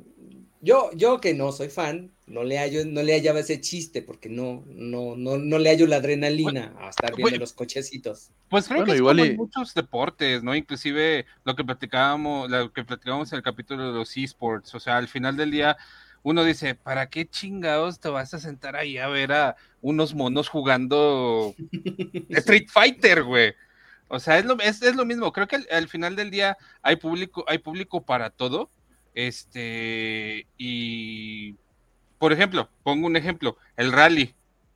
yo, 0.68 0.92
yo 0.94 1.22
que 1.22 1.34
no 1.34 1.54
soy 1.54 1.70
fan, 1.70 2.12
no 2.26 2.44
le 2.44 2.58
hallo, 2.58 2.84
no 2.86 3.02
le 3.02 3.14
hallaba 3.14 3.40
ese 3.40 3.62
chiste 3.62 4.02
porque 4.02 4.28
no, 4.28 4.66
no, 4.68 5.16
no, 5.16 5.38
no 5.38 5.60
le 5.60 5.70
hallo 5.70 5.88
la 5.88 5.96
adrenalina 5.96 6.76
a 6.78 6.90
estar 6.90 7.16
viendo 7.16 7.40
los 7.40 7.54
cochecitos. 7.54 8.32
Pues 8.50 8.68
creo 8.68 8.84
que 8.84 8.92
es 8.92 9.02
como 9.02 9.24
en 9.24 9.38
muchos 9.38 9.74
deportes, 9.74 10.44
¿no? 10.44 10.54
Inclusive 10.54 11.26
lo 11.46 11.56
que 11.56 11.64
platicábamos, 11.64 12.50
lo 12.50 12.74
que 12.74 12.84
platicábamos 12.84 13.32
en 13.32 13.38
el 13.38 13.44
capítulo 13.44 13.88
de 13.88 13.98
los 13.98 14.18
esports, 14.18 14.76
o 14.76 14.80
sea, 14.82 14.98
al 14.98 15.08
final 15.08 15.38
del 15.38 15.52
día 15.52 15.78
uno 16.22 16.44
dice, 16.44 16.76
¿para 16.76 17.10
qué 17.10 17.26
chingados 17.26 18.02
te 18.02 18.10
vas 18.10 18.34
a 18.34 18.40
sentar 18.40 18.76
ahí 18.76 18.98
a 18.98 19.08
ver 19.08 19.32
a 19.32 19.56
unos 19.82 20.14
monos 20.14 20.50
jugando 20.50 21.56
Street 22.30 22.68
Fighter, 22.68 23.24
güey? 23.24 23.54
O 24.10 24.20
sea, 24.20 24.38
es 24.38 24.44
lo, 24.44 24.60
es, 24.60 24.82
lo 24.96 25.06
mismo. 25.06 25.32
Creo 25.32 25.48
que 25.48 25.66
al, 25.72 25.88
final 25.88 26.18
del 26.18 26.30
día 26.30 26.58
hay 26.82 26.98
público, 26.98 27.46
hay 27.48 27.60
público 27.60 28.02
para 28.02 28.30
todo 28.32 28.70
este, 29.18 30.46
y, 30.60 31.56
por 32.20 32.32
ejemplo, 32.34 32.70
pongo 32.84 33.08
un 33.08 33.16
ejemplo, 33.16 33.58
el 33.76 33.92
rally. 33.92 34.36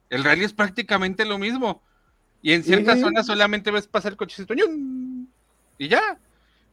El 0.09 0.23
rally 0.23 0.45
es 0.45 0.53
prácticamente 0.53 1.25
lo 1.25 1.37
mismo. 1.37 1.83
Y 2.41 2.53
en 2.53 2.63
ciertas 2.63 2.99
zonas 2.99 3.27
solamente 3.27 3.69
ves 3.69 3.85
pasar 3.85 4.13
el 4.13 4.17
cochecito 4.17 4.55
y 5.77 5.87
ya. 5.87 6.17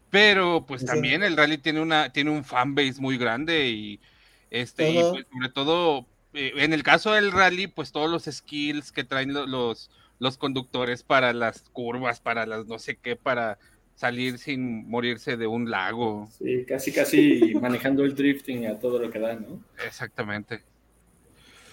Pero 0.09 0.65
pues 0.67 0.87
también 0.87 1.23
el 1.23 1.37
rally 1.37 1.59
tiene 1.59 1.83
una 1.83 2.11
tiene 2.11 2.31
un 2.31 2.43
fanbase 2.43 3.03
muy 3.03 3.19
grande 3.19 3.69
y 3.69 4.01
este 4.49 4.91
y 4.91 4.95
pues, 4.95 5.27
sobre 5.31 5.51
todo 5.51 6.07
eh, 6.33 6.53
en 6.57 6.73
el 6.73 6.83
caso 6.83 7.13
del 7.13 7.31
rally 7.31 7.67
pues 7.67 7.93
todos 7.93 8.11
los 8.11 8.25
skills 8.25 8.93
que 8.93 9.05
traen 9.05 9.35
los 9.35 9.91
los 10.19 10.39
conductores 10.39 11.03
para 11.03 11.35
las 11.35 11.61
curvas, 11.75 12.21
para 12.21 12.47
las 12.47 12.67
no 12.67 12.79
sé 12.79 12.97
qué, 12.97 13.15
para 13.15 13.59
salir 13.99 14.39
sin 14.39 14.89
morirse 14.89 15.37
de 15.37 15.49
un 15.49 15.69
lago. 15.69 16.29
Sí, 16.39 16.65
casi, 16.65 16.93
casi 16.93 17.55
manejando 17.61 18.05
el 18.05 18.15
drifting 18.15 18.67
a 18.67 18.79
todo 18.79 19.01
lo 19.01 19.11
que 19.11 19.19
da, 19.19 19.35
¿no? 19.35 19.61
Exactamente. 19.85 20.63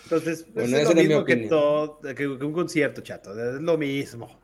Entonces, 0.04 0.48
bueno, 0.54 0.78
es 0.78 0.90
lo 0.90 0.96
mismo 0.96 1.24
que, 1.24 1.36
todo, 1.36 2.00
que, 2.16 2.28
un 2.28 2.54
concierto, 2.54 3.02
chato, 3.02 3.32
es 3.32 3.62
lo 3.62 3.78
mismo. 3.78 4.36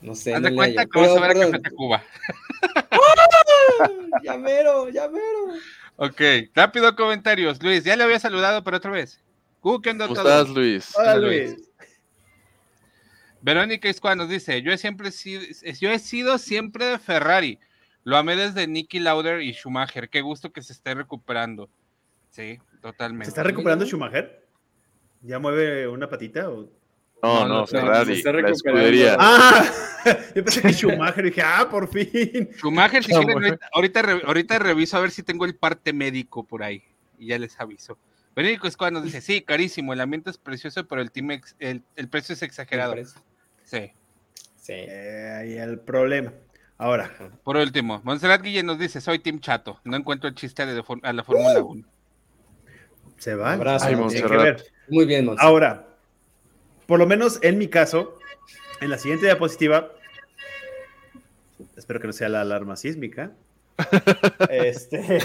No 0.00 0.14
sé. 0.14 0.34
Haz 0.34 0.42
de 0.42 0.54
cuenta 0.54 0.86
que 0.86 0.98
vas 0.98 1.10
a 1.10 1.20
ver 1.20 1.54
a 1.54 1.70
Cuba. 1.70 2.02
¡Llamero, 4.22 4.88
llamero! 4.88 5.52
Ok, 5.96 6.20
rápido 6.54 6.96
comentarios. 6.96 7.62
Luis, 7.62 7.84
ya 7.84 7.96
le 7.96 8.04
había 8.04 8.18
saludado, 8.18 8.64
pero 8.64 8.78
otra 8.78 8.90
vez. 8.90 9.22
¿Cómo 9.60 9.80
estás, 9.84 10.48
Luis? 10.48 10.94
Hola, 10.96 11.16
Luis. 11.16 11.56
Verónica 13.46 13.88
Iscuá 13.88 14.16
nos 14.16 14.28
dice, 14.28 14.60
yo 14.60 14.72
he, 14.72 14.76
siempre 14.76 15.12
sido, 15.12 15.40
yo 15.78 15.90
he 15.92 16.00
sido 16.00 16.36
siempre 16.36 16.84
de 16.84 16.98
Ferrari. 16.98 17.60
Lo 18.02 18.16
amé 18.16 18.34
desde 18.34 18.66
Nicky 18.66 18.98
Lauder 18.98 19.40
y 19.40 19.52
Schumacher. 19.52 20.08
Qué 20.08 20.20
gusto 20.20 20.52
que 20.52 20.62
se 20.62 20.72
esté 20.72 20.94
recuperando. 20.94 21.70
Sí, 22.30 22.58
totalmente. 22.82 23.26
¿Se 23.26 23.30
está 23.30 23.44
recuperando 23.44 23.86
Schumacher? 23.86 24.44
¿Ya 25.22 25.38
mueve 25.38 25.86
una 25.86 26.08
patita? 26.08 26.50
O... 26.50 26.68
No, 27.22 27.46
no, 27.46 27.66
Ferrari, 27.68 28.20
la 28.20 28.50
escudería. 28.50 29.16
Ah, 29.16 29.64
yo 30.34 30.42
pensé 30.42 30.62
que 30.62 30.72
Schumacher, 30.72 31.26
dije, 31.26 31.42
ah, 31.44 31.68
por 31.70 31.88
fin. 31.88 32.50
Schumacher, 32.56 33.04
si 33.04 33.12
quieren, 33.12 33.56
ahorita, 33.72 34.00
ahorita 34.24 34.58
reviso 34.58 34.96
a 34.96 35.00
ver 35.02 35.12
si 35.12 35.22
tengo 35.22 35.44
el 35.44 35.54
parte 35.54 35.92
médico 35.92 36.42
por 36.42 36.64
ahí, 36.64 36.82
y 37.16 37.28
ya 37.28 37.38
les 37.38 37.60
aviso. 37.60 37.96
Verónica 38.34 38.66
Escobar 38.66 38.92
nos 38.92 39.04
dice, 39.04 39.20
sí, 39.20 39.40
carísimo, 39.40 39.92
el 39.92 40.00
ambiente 40.00 40.30
es 40.30 40.36
precioso, 40.36 40.84
pero 40.88 41.00
el, 41.00 41.12
el, 41.60 41.84
el 41.94 42.08
precio 42.08 42.32
es 42.32 42.42
exagerado. 42.42 42.96
Sí. 43.66 43.92
Sí. 44.56 44.72
Eh, 44.72 45.36
ahí 45.38 45.58
el 45.58 45.78
problema. 45.78 46.32
Ahora. 46.78 47.10
Por 47.44 47.56
último, 47.56 48.00
Monserrat 48.04 48.42
Guillén 48.42 48.66
nos 48.66 48.78
dice, 48.78 49.00
soy 49.00 49.18
Team 49.18 49.40
Chato, 49.40 49.80
no 49.84 49.96
encuentro 49.96 50.28
el 50.28 50.34
chiste 50.34 50.64
de, 50.64 50.82
a 51.02 51.12
la 51.12 51.24
Fórmula 51.24 51.62
1. 51.62 51.84
Se 53.18 53.34
va. 53.34 53.52
Abrazo, 53.52 53.86
Muy 54.88 55.06
bien, 55.06 55.26
Monserrat. 55.26 55.44
Ahora, 55.44 55.86
por 56.86 56.98
lo 56.98 57.06
menos 57.06 57.38
en 57.42 57.58
mi 57.58 57.68
caso, 57.68 58.18
en 58.80 58.90
la 58.90 58.98
siguiente 58.98 59.26
diapositiva, 59.26 59.90
espero 61.76 62.00
que 62.00 62.06
no 62.06 62.12
sea 62.12 62.28
la 62.28 62.42
alarma 62.42 62.76
sísmica. 62.76 63.32
este... 64.50 65.02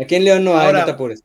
Aquí 0.00 0.14
en 0.14 0.24
León 0.24 0.44
no 0.44 0.58
hay, 0.58 0.72
no 0.72 0.84
te 0.84 0.90
apures. 0.92 1.24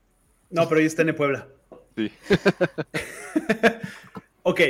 No, 0.49 0.67
pero 0.67 0.81
ya 0.81 0.87
está 0.87 1.03
en 1.03 1.15
Puebla. 1.15 1.47
Sí. 1.95 2.11
ok. 4.43 4.61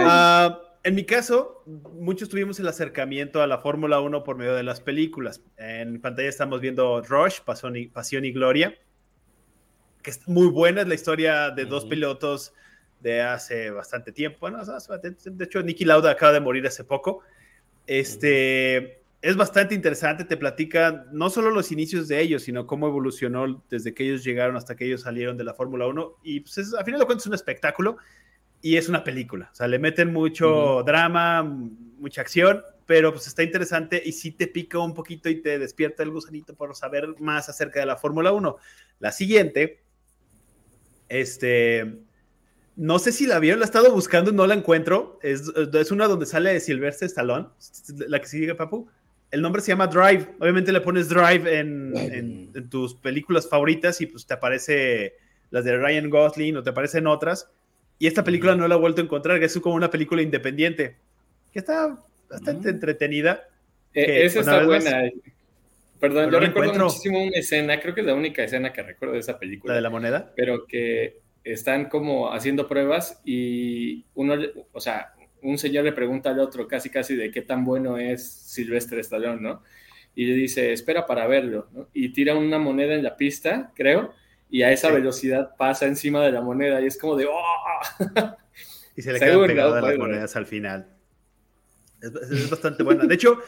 Ah, 0.00 0.60
en 0.86 0.94
mi 0.94 1.04
caso, 1.04 1.64
muchos 1.66 2.28
tuvimos 2.28 2.60
el 2.60 2.68
acercamiento 2.68 3.42
a 3.42 3.48
la 3.48 3.58
Fórmula 3.58 3.98
1 3.98 4.22
por 4.22 4.36
medio 4.36 4.54
de 4.54 4.62
las 4.62 4.80
películas. 4.80 5.42
En 5.56 6.00
pantalla 6.00 6.28
estamos 6.28 6.60
viendo 6.60 7.02
Rush, 7.02 7.40
Pasión 7.40 8.24
y, 8.24 8.30
Gloria, 8.30 8.72
que 10.00 10.10
es 10.10 10.28
muy 10.28 10.46
buena, 10.46 10.82
es 10.82 10.86
la 10.86 10.94
historia 10.94 11.50
de 11.50 11.64
dos 11.64 11.86
pilotos 11.86 12.54
de 13.00 13.20
hace 13.20 13.70
bastante 13.70 14.12
tiempo. 14.12 14.48
de 14.48 15.44
hecho, 15.44 15.60
Nicky 15.60 15.84
Lauda 15.84 16.12
acaba 16.12 16.30
de 16.30 16.38
morir 16.38 16.64
hace 16.68 16.84
poco. 16.84 17.24
Este, 17.88 19.02
es 19.22 19.36
bastante 19.36 19.74
interesante, 19.74 20.22
te 20.22 20.36
platica 20.36 21.04
no 21.10 21.30
solo 21.30 21.50
los 21.50 21.72
inicios 21.72 22.06
de 22.06 22.20
ellos, 22.20 22.44
sino 22.44 22.64
cómo 22.64 22.86
evolucionó 22.86 23.60
desde 23.68 23.92
que 23.92 24.04
ellos 24.04 24.22
llegaron 24.22 24.56
hasta 24.56 24.76
que 24.76 24.84
ellos 24.84 25.00
salieron 25.00 25.36
de 25.36 25.42
la 25.42 25.54
Fórmula 25.54 25.88
1. 25.88 26.18
Y 26.22 26.40
pues 26.42 26.72
a 26.74 26.84
final 26.84 27.00
de 27.00 27.06
cuentas 27.06 27.24
es 27.24 27.26
un 27.26 27.34
espectáculo 27.34 27.96
y 28.62 28.76
es 28.76 28.88
una 28.88 29.04
película. 29.04 29.50
O 29.52 29.54
sea, 29.54 29.68
le 29.68 29.78
meten 29.78 30.12
mucho 30.12 30.82
drama, 30.84 31.42
mucha 31.42 32.20
acción, 32.20 32.62
pero 32.86 33.12
pues 33.12 33.26
está 33.26 33.42
interesante 33.42 34.02
y 34.04 34.12
sí 34.12 34.32
te 34.32 34.46
pica 34.46 34.78
un 34.78 34.94
poquito 34.94 35.28
y 35.28 35.40
te 35.40 35.58
despierta 35.58 36.02
el 36.02 36.10
gusanito 36.10 36.54
por 36.54 36.74
saber 36.74 37.14
más 37.20 37.48
acerca 37.48 37.80
de 37.80 37.86
la 37.86 37.96
Fórmula 37.96 38.32
1. 38.32 38.56
La 38.98 39.12
siguiente, 39.12 39.82
este, 41.08 41.98
no 42.76 42.98
sé 42.98 43.12
si 43.12 43.26
la 43.26 43.38
vieron, 43.38 43.60
la 43.60 43.66
he 43.66 43.68
estado 43.68 43.92
buscando 43.92 44.30
y 44.30 44.34
no 44.34 44.46
la 44.46 44.54
encuentro. 44.54 45.18
Es, 45.22 45.52
es 45.72 45.90
una 45.90 46.06
donde 46.08 46.26
sale 46.26 46.58
Silvestre 46.60 47.06
Stallone, 47.06 47.48
la 48.08 48.20
que 48.20 48.26
sigue, 48.26 48.54
Papu 48.54 48.88
el 49.30 49.42
nombre 49.42 49.62
se 49.62 49.68
llama 49.68 49.86
Drive. 49.86 50.34
Obviamente 50.40 50.72
le 50.72 50.80
pones 50.80 51.08
Drive 51.08 51.58
en, 51.58 52.52
tus 52.70 52.94
películas 52.94 53.48
favoritas 53.48 54.00
y 54.00 54.06
pues 54.06 54.26
te 54.26 54.34
aparece 54.34 55.14
las 55.50 55.64
de 55.64 55.76
Ryan 55.76 56.10
Gosling 56.10 56.56
o 56.56 56.62
te 56.62 56.70
aparecen 56.70 57.06
otras. 57.06 57.50
Y 57.98 58.06
esta 58.06 58.24
película 58.24 58.54
no 58.54 58.68
la 58.68 58.74
he 58.74 58.78
vuelto 58.78 59.00
a 59.00 59.04
encontrar, 59.04 59.38
que 59.38 59.46
es 59.46 59.58
como 59.58 59.74
una 59.74 59.90
película 59.90 60.22
independiente, 60.22 60.96
que 61.52 61.60
está 61.60 61.98
bastante 62.28 62.68
entretenida. 62.68 63.48
Eh, 63.94 64.24
esa 64.26 64.40
está 64.40 64.64
buena. 64.64 65.10
Perdón, 65.98 66.30
yo 66.30 66.40
recuerdo 66.40 66.84
muchísimo 66.84 67.22
una 67.22 67.38
escena, 67.38 67.80
creo 67.80 67.94
que 67.94 68.02
es 68.02 68.06
la 68.06 68.14
única 68.14 68.44
escena 68.44 68.72
que 68.72 68.82
recuerdo 68.82 69.14
de 69.14 69.20
esa 69.20 69.38
película. 69.38 69.72
¿La 69.72 69.76
de 69.76 69.82
la 69.82 69.90
moneda? 69.90 70.32
Pero 70.36 70.66
que 70.66 71.20
están 71.42 71.88
como 71.88 72.32
haciendo 72.32 72.68
pruebas 72.68 73.20
y 73.24 74.04
uno, 74.14 74.34
o 74.72 74.80
sea, 74.80 75.14
un 75.42 75.58
señor 75.58 75.84
le 75.84 75.92
pregunta 75.92 76.30
al 76.30 76.40
otro 76.40 76.66
casi 76.66 76.90
casi 76.90 77.14
de 77.14 77.30
qué 77.30 77.42
tan 77.42 77.64
bueno 77.64 77.98
es 77.98 78.28
Silvestre 78.28 79.00
Stallone, 79.00 79.40
¿no? 79.40 79.62
Y 80.14 80.26
le 80.26 80.34
dice, 80.34 80.72
espera 80.72 81.06
para 81.06 81.26
verlo, 81.26 81.68
¿no? 81.72 81.88
Y 81.94 82.10
tira 82.10 82.34
una 82.34 82.58
moneda 82.58 82.94
en 82.94 83.02
la 83.02 83.16
pista, 83.16 83.72
creo, 83.74 84.12
y 84.48 84.62
a 84.62 84.72
esa 84.72 84.90
velocidad 84.90 85.56
pasa 85.56 85.86
encima 85.86 86.22
de 86.22 86.32
la 86.32 86.40
moneda 86.40 86.80
y 86.80 86.86
es 86.86 86.98
como 86.98 87.16
de, 87.16 87.26
¡oh! 87.26 88.36
Y 88.96 89.02
se 89.02 89.12
le 89.12 89.18
quedan 89.20 89.46
pegadas 89.46 89.82
las 89.82 89.98
monedas 89.98 90.36
al 90.36 90.46
final. 90.46 90.88
Es, 92.00 92.50
bastante 92.50 92.82
buena. 92.82 93.04
De 93.04 93.14
hecho, 93.14 93.38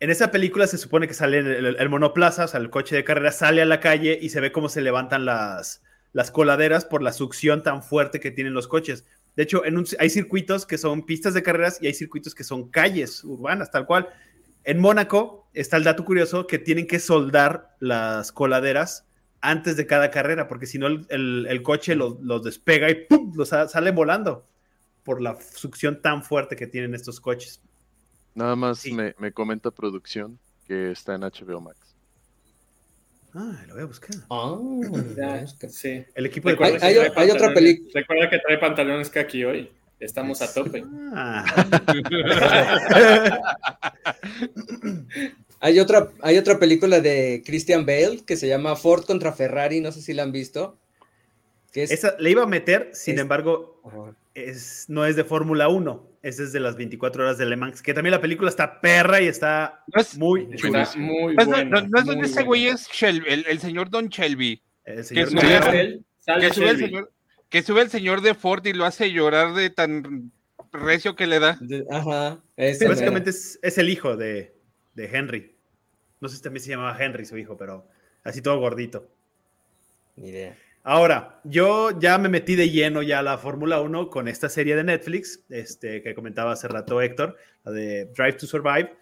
en 0.00 0.10
esa 0.10 0.30
película 0.30 0.66
se 0.66 0.78
supone 0.78 1.08
que 1.08 1.14
sale 1.14 1.38
el, 1.38 1.88
monoplaza, 1.88 2.44
o 2.44 2.48
sea, 2.48 2.60
el 2.60 2.70
coche 2.70 2.94
de 2.94 3.04
carrera 3.04 3.32
sale 3.32 3.62
a 3.62 3.66
la 3.66 3.80
calle 3.80 4.18
y 4.20 4.28
se 4.28 4.40
ve 4.40 4.52
cómo 4.52 4.68
se 4.68 4.80
levantan 4.80 5.24
las, 5.24 5.82
las 6.12 6.30
coladeras 6.30 6.84
por 6.84 7.02
la 7.02 7.12
succión 7.12 7.62
tan 7.62 7.82
fuerte 7.82 8.20
que 8.20 8.30
tienen 8.30 8.54
los 8.54 8.68
coches. 8.68 9.04
De 9.34 9.42
hecho, 9.42 9.64
en 9.64 9.84
hay 9.98 10.10
circuitos 10.10 10.66
que 10.66 10.78
son 10.78 11.06
pistas 11.06 11.34
de 11.34 11.42
carreras 11.42 11.78
y 11.80 11.86
hay 11.86 11.94
circuitos 11.94 12.34
que 12.34 12.44
son 12.44 12.70
calles 12.70 13.24
urbanas, 13.24 13.70
tal 13.70 13.86
cual. 13.86 14.08
En 14.64 14.80
Mónaco 14.80 15.48
está 15.54 15.76
el 15.76 15.84
dato 15.84 16.04
curioso 16.04 16.46
que 16.46 16.58
tienen 16.58 16.86
que 16.86 16.98
soldar 16.98 17.74
las 17.78 18.32
coladeras 18.32 19.07
antes 19.40 19.76
de 19.76 19.86
cada 19.86 20.10
carrera, 20.10 20.48
porque 20.48 20.66
si 20.66 20.78
no 20.78 20.86
el, 20.86 21.60
coche 21.62 21.94
los, 21.94 22.42
despega 22.42 22.90
y 22.90 23.06
¡pum! 23.06 23.32
los 23.36 23.48
sale 23.48 23.90
volando 23.90 24.46
por 25.04 25.22
la 25.22 25.38
succión 25.40 26.02
tan 26.02 26.22
fuerte 26.22 26.56
que 26.56 26.66
tienen 26.66 26.94
estos 26.94 27.20
coches. 27.20 27.60
Nada 28.34 28.56
más 28.56 28.84
me, 28.86 29.14
me 29.18 29.32
comenta 29.32 29.70
producción 29.70 30.38
que 30.66 30.92
está 30.92 31.14
en 31.14 31.22
HBO 31.22 31.60
Max. 31.60 31.78
Ah, 33.34 33.62
lo 33.66 33.74
voy 33.74 33.82
a 33.82 33.86
buscar. 33.86 34.16
Ah, 34.30 34.58
sí. 35.68 36.04
El 36.14 36.26
equipo 36.26 36.48
de 36.48 36.56
hay, 36.80 36.96
hay, 37.14 37.30
otra 37.30 37.52
película. 37.52 37.90
Recuerda 37.94 38.30
que 38.30 38.38
trae 38.38 38.58
pantalones 38.58 39.10
que 39.10 39.20
aquí 39.20 39.44
hoy. 39.44 39.70
Estamos 40.00 40.40
a 40.42 40.52
tope. 40.52 40.84
Ah. 41.14 41.44
hay, 45.68 45.80
otra, 45.80 46.10
hay 46.22 46.38
otra 46.38 46.58
película 46.58 47.00
de 47.00 47.42
Christian 47.44 47.84
Bale 47.84 48.20
que 48.26 48.36
se 48.36 48.48
llama 48.48 48.74
Ford 48.76 49.04
contra 49.04 49.32
Ferrari, 49.32 49.80
no 49.80 49.92
sé 49.92 50.02
si 50.02 50.14
la 50.14 50.22
han 50.22 50.32
visto. 50.32 50.78
Que 51.72 51.82
Esa 51.82 52.16
le 52.18 52.30
iba 52.30 52.42
a 52.42 52.46
meter, 52.46 52.90
sin 52.94 53.18
embargo, 53.18 53.80
es, 54.34 54.86
no 54.88 55.04
es 55.04 55.16
de 55.16 55.24
Fórmula 55.24 55.68
1. 55.68 56.08
Ese 56.22 56.44
es 56.44 56.52
de 56.52 56.60
las 56.60 56.76
24 56.76 57.22
horas 57.22 57.38
de 57.38 57.46
Le 57.46 57.56
Mans, 57.56 57.82
que 57.82 57.94
también 57.94 58.12
la 58.12 58.20
película 58.20 58.48
está 58.48 58.80
perra 58.80 59.20
y 59.20 59.26
está 59.26 59.84
muy 60.16 60.48
chula. 60.56 60.88
Muy 60.96 61.36
no, 61.36 61.44
no, 61.44 61.82
no, 61.82 61.98
es 61.98 62.04
donde 62.04 62.26
ese 62.26 62.42
güey 62.42 62.68
es 62.68 62.88
el, 63.02 63.60
señor 63.60 63.90
Don 63.90 64.08
Shelby. 64.08 64.62
El 64.84 65.04
señor 65.04 65.28
que, 65.28 65.34
sube, 66.52 66.70
el 66.70 66.78
señor, 66.78 67.12
que 67.50 67.62
sube 67.62 67.82
el 67.82 67.90
señor 67.90 68.22
de 68.22 68.34
Ford 68.34 68.64
y 68.66 68.72
lo 68.72 68.86
hace 68.86 69.12
llorar 69.12 69.54
de 69.54 69.70
tan 69.70 70.32
recio 70.72 71.14
que 71.14 71.26
le 71.26 71.38
da. 71.38 71.58
ajá. 71.90 72.40
básicamente 72.56 73.30
es, 73.30 73.58
es, 73.62 73.78
el 73.78 73.90
hijo 73.90 74.16
de, 74.16 74.54
de 74.94 75.04
Henry. 75.06 75.57
No 76.20 76.28
sé 76.28 76.36
si 76.36 76.42
también 76.42 76.62
se 76.62 76.70
llamaba 76.70 76.96
Henry 76.98 77.24
su 77.24 77.36
hijo, 77.38 77.56
pero 77.56 77.86
así 78.24 78.42
todo 78.42 78.58
gordito. 78.58 79.08
Ni 80.16 80.28
idea. 80.28 80.56
Ahora, 80.82 81.40
yo 81.44 81.98
ya 81.98 82.16
me 82.18 82.28
metí 82.28 82.54
de 82.54 82.70
lleno 82.70 83.02
ya 83.02 83.18
a 83.18 83.22
la 83.22 83.36
Fórmula 83.36 83.80
1 83.80 84.08
con 84.08 84.26
esta 84.26 84.48
serie 84.48 84.74
de 84.74 84.84
Netflix, 84.84 85.44
este, 85.50 86.02
que 86.02 86.14
comentaba 86.14 86.52
hace 86.52 86.66
rato 86.66 87.02
Héctor, 87.02 87.36
la 87.64 87.72
de 87.72 88.06
Drive 88.06 88.34
to 88.34 88.46
Survive. 88.46 88.96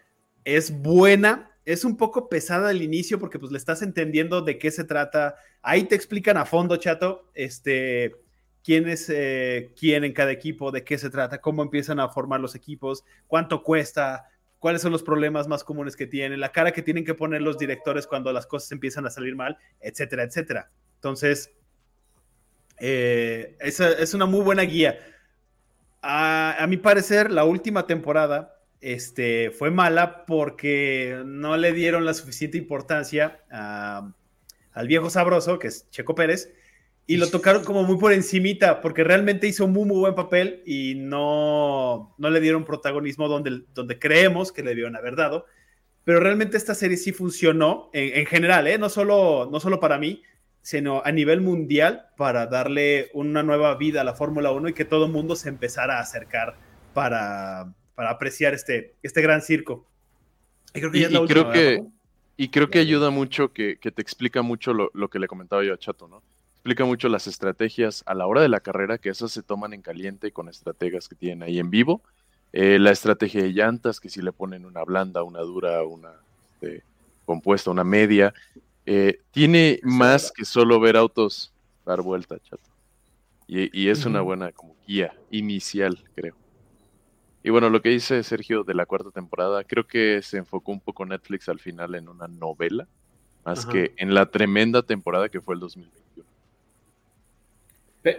Es 0.45 0.71
buena, 0.83 1.53
es 1.65 1.85
un 1.85 1.97
poco 1.97 2.29
pesada 2.29 2.71
al 2.71 2.83
inicio 2.83 3.19
porque 3.19 3.39
pues 3.39 3.53
le 3.53 3.59
estás 3.59 3.83
entendiendo 3.83 4.43
de 4.43 4.59
qué 4.59 4.71
se 4.71 4.85
trata. 4.85 5.37
Ahí 5.63 5.85
te 5.85 5.95
explican 5.95 6.37
a 6.37 6.45
fondo, 6.45 6.77
chato, 6.77 7.31
este, 7.35 8.17
quién 8.65 8.89
es 8.89 9.09
eh, 9.09 9.73
quién 9.79 10.03
en 10.03 10.13
cada 10.13 10.33
equipo, 10.33 10.73
de 10.73 10.83
qué 10.83 10.99
se 10.99 11.09
trata, 11.09 11.41
cómo 11.41 11.63
empiezan 11.63 12.01
a 12.01 12.09
formar 12.09 12.41
los 12.41 12.57
equipos, 12.57 13.05
cuánto 13.29 13.63
cuesta, 13.63 14.27
cuáles 14.59 14.83
son 14.83 14.93
los 14.93 15.03
problemas 15.03 15.49
más 15.49 15.65
comunes 15.65 15.97
que 15.97 16.07
tienen, 16.07 16.41
la 16.41 16.53
cara 16.53 16.73
que 16.73 16.83
tienen 16.83 17.05
que 17.05 17.15
poner 17.15 17.43
los 17.43 17.59
directores 17.59 18.07
cuando 18.07 18.33
las 18.33 18.47
cosas 18.47 18.73
empiezan 18.73 19.07
a 19.07 19.11
salir 19.11 19.37
mal, 19.37 19.59
etcétera, 19.81 20.23
etcétera. 20.23 20.71
Entonces, 20.97 21.53
eh, 22.79 23.57
es, 23.61 24.15
una 24.15 24.27
muy 24.27 24.41
buena 24.41 24.63
guía. 24.63 24.99
A, 26.03 26.65
mi 26.69 26.77
parecer, 26.77 27.31
la 27.31 27.45
última 27.45 27.87
temporada 27.87 28.61
este, 28.81 29.51
fue 29.51 29.71
mala 29.71 30.25
porque 30.25 31.23
no 31.25 31.57
le 31.57 31.73
dieron 31.73 32.05
la 32.05 32.15
suficiente 32.15 32.59
importancia 32.59 33.41
al 33.51 34.89
viejo 34.89 35.11
sabroso, 35.11 35.59
que 35.59 35.69
es 35.69 35.91
Checo 35.91 36.15
Pérez, 36.15 36.53
y 37.09 37.19
lo 37.19 37.29
tocaron 37.31 37.65
como 37.65 37.85
muy 37.85 37.99
por 37.99 38.13
encimita, 38.13 38.81
porque 38.81 39.05
realmente 39.05 39.47
hizo 39.47 39.69
muy, 39.69 39.85
muy 39.85 39.99
buen 39.99 40.15
papel 40.15 40.63
y 40.67 40.95
no, 40.97 42.15
no 42.19 42.31
le 42.31 42.41
dieron 42.41 42.65
protagonismo 42.65 43.29
donde, 43.29 43.63
donde 43.75 43.99
creemos 43.99 44.51
que 44.51 44.63
le 44.63 44.71
debieron 44.71 44.97
haber 44.97 45.15
dado. 45.15 45.47
Pero 46.03 46.21
realmente 46.21 46.57
esta 46.57 46.75
serie 46.75 46.97
sí 46.97 47.13
funcionó 47.13 47.91
en, 47.93 48.27
general, 48.27 48.67
¿eh? 48.67 48.79
no, 48.79 48.89
solo, 48.89 49.49
no 49.51 49.61
solo 49.61 49.79
para 49.79 49.99
mí, 49.99 50.23
sino 50.63 51.03
a 51.05 51.13
nivel 51.13 51.41
mundial 51.41 52.07
para 52.17 52.47
darle 52.47 53.11
una 53.15 53.43
nueva 53.45 53.75
vida 53.77 54.01
a 54.01 54.05
la 54.05 54.15
Fórmula 54.15 54.51
1 54.51 54.69
y 54.69 54.73
que 54.73 54.85
todo 54.85 55.07
el 55.07 55.13
mundo 55.13 55.37
se 55.37 55.49
empezara 55.49 55.99
a 55.99 56.01
acercar 56.01 56.57
para, 56.93 57.73
apreciar 57.97 58.53
este, 58.55 58.95
este 59.03 59.21
gran 59.21 59.43
circo. 59.43 59.87
Y 60.75 60.81
creo 60.81 60.93
que, 60.93 61.27
creo 61.27 61.53
que, 61.53 61.85
y 62.37 62.49
creo 62.51 62.69
que 62.69 62.81
ayuda 62.81 63.11
mucho, 63.11 63.53
que, 63.53 63.77
te 63.77 64.03
explica 64.03 64.43
mucho 64.43 64.73
lo, 64.73 64.91
lo, 64.93 65.09
que 65.09 65.19
le 65.19 65.29
comentaba 65.29 65.65
yo 65.65 65.73
a 65.73 65.79
Chato, 65.79 66.09
¿no? 66.09 66.23
Explica 66.67 66.85
mucho 66.85 67.09
las 67.09 67.29
estrategias 67.29 68.03
a 68.07 68.15
la 68.15 68.27
hora 68.27 68.41
de 68.41 68.49
la 68.49 68.59
carrera, 68.59 68.99
que 68.99 69.09
esas 69.09 69.31
se 69.31 69.45
toman 69.45 69.73
en 69.73 69.83
caliente 69.83 70.33
con 70.33 70.49
estrategas 70.49 71.09
que 71.09 71.15
tienen 71.15 71.45
ahí 71.45 71.61
en 71.61 71.71
vivo. 71.71 72.03
Eh, 72.53 72.81
la 72.81 72.91
estrategia 72.91 73.41
de 73.41 73.53
llantas, 73.53 74.01
que 74.01 74.09
si 74.09 74.21
le 74.21 74.33
ponen 74.33 74.65
una 74.65 74.83
blanda, 74.83 75.23
una 75.23 75.43
dura, 75.43 75.85
una 75.85 76.11
este, 76.55 76.83
compuesta, 77.25 77.71
una 77.71 77.85
media. 77.85 78.35
Eh, 78.85 79.21
tiene 79.31 79.79
más 79.85 80.33
que 80.33 80.45
solo 80.45 80.81
ver 80.81 80.97
autos 80.97 81.53
dar 81.85 82.03
vuelta, 82.03 82.37
chato. 82.41 82.69
Y, 83.47 83.89
es 83.89 84.05
una 84.05 84.21
buena 84.23 84.51
como 84.51 84.75
guía 84.89 85.15
inicial, 85.31 86.03
creo. 86.17 86.35
Y 87.45 87.51
bueno, 87.51 87.71
lo 87.71 87.81
que 87.81 87.91
dice 87.91 88.25
Sergio 88.25 88.65
de 88.65 88.75
la 88.75 88.87
cuarta 88.87 89.13
temporada, 89.13 89.63
creo 89.63 89.87
que 89.87 90.21
se 90.21 90.39
enfocó 90.39 90.73
un 90.73 90.81
poco 90.81 91.07
Netflix 91.07 91.49
al 91.49 91.61
final 91.61 91.95
en 91.95 92.09
una 92.09 92.27
novela, 92.27 92.89
más 93.45 93.65
que 93.67 93.95
en 93.99 94.15
la 94.15 94.27
tremenda 94.33 94.83
temporada 94.83 95.29
que 95.29 95.41
fue 95.41 95.55
el 95.55 95.61
2021. 95.61 96.26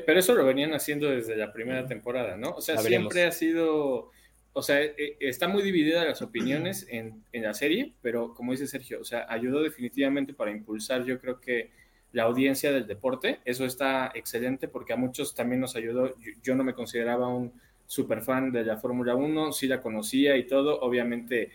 Pero 0.06 0.20
eso 0.20 0.36
lo 0.36 0.46
venían 0.46 0.74
haciendo 0.74 1.10
desde 1.10 1.36
la 1.36 1.54
primera 1.54 1.86
temporada, 1.86 2.36
¿no? 2.36 2.52
O 2.52 2.62
sea, 2.62 2.78
siempre 2.78 3.24
ha 3.24 3.32
sido 3.32 4.12
o 4.58 4.64
sea, 4.64 4.82
eh, 4.82 5.18
está 5.20 5.48
muy 5.48 5.62
dividida 5.62 6.04
las 6.04 6.24
opiniones 6.24 6.88
en, 6.90 7.24
la 7.32 7.54
serie, 7.54 7.94
pero 8.02 8.34
como 8.34 8.54
dice 8.54 8.66
Sergio, 8.66 9.00
o 9.00 9.04
sea, 9.04 9.28
ayudó 9.30 9.62
definitivamente 9.62 10.34
para 10.34 10.50
impulsar, 10.50 11.06
yo 11.06 11.20
creo 11.20 11.40
que 11.40 11.70
la 12.12 12.24
audiencia 12.24 12.72
del 12.72 12.88
deporte. 12.88 13.40
Eso 13.46 13.66
está 13.66 14.12
excelente 14.16 14.68
porque 14.68 14.94
a 14.94 14.96
muchos 14.96 15.36
también 15.36 15.62
nos 15.62 15.76
ayudó. 15.76 16.16
Yo, 16.42 16.56
no 16.56 16.64
me 16.64 16.74
consideraba 16.74 17.28
un 17.28 17.54
super 17.86 18.24
fan 18.24 18.52
de 18.52 18.66
la 18.66 18.78
Fórmula 18.78 19.14
1, 19.14 19.52
sí 19.52 19.68
la 19.68 19.80
conocía 19.80 20.36
y 20.38 20.48
todo. 20.48 20.80
Obviamente 20.80 21.52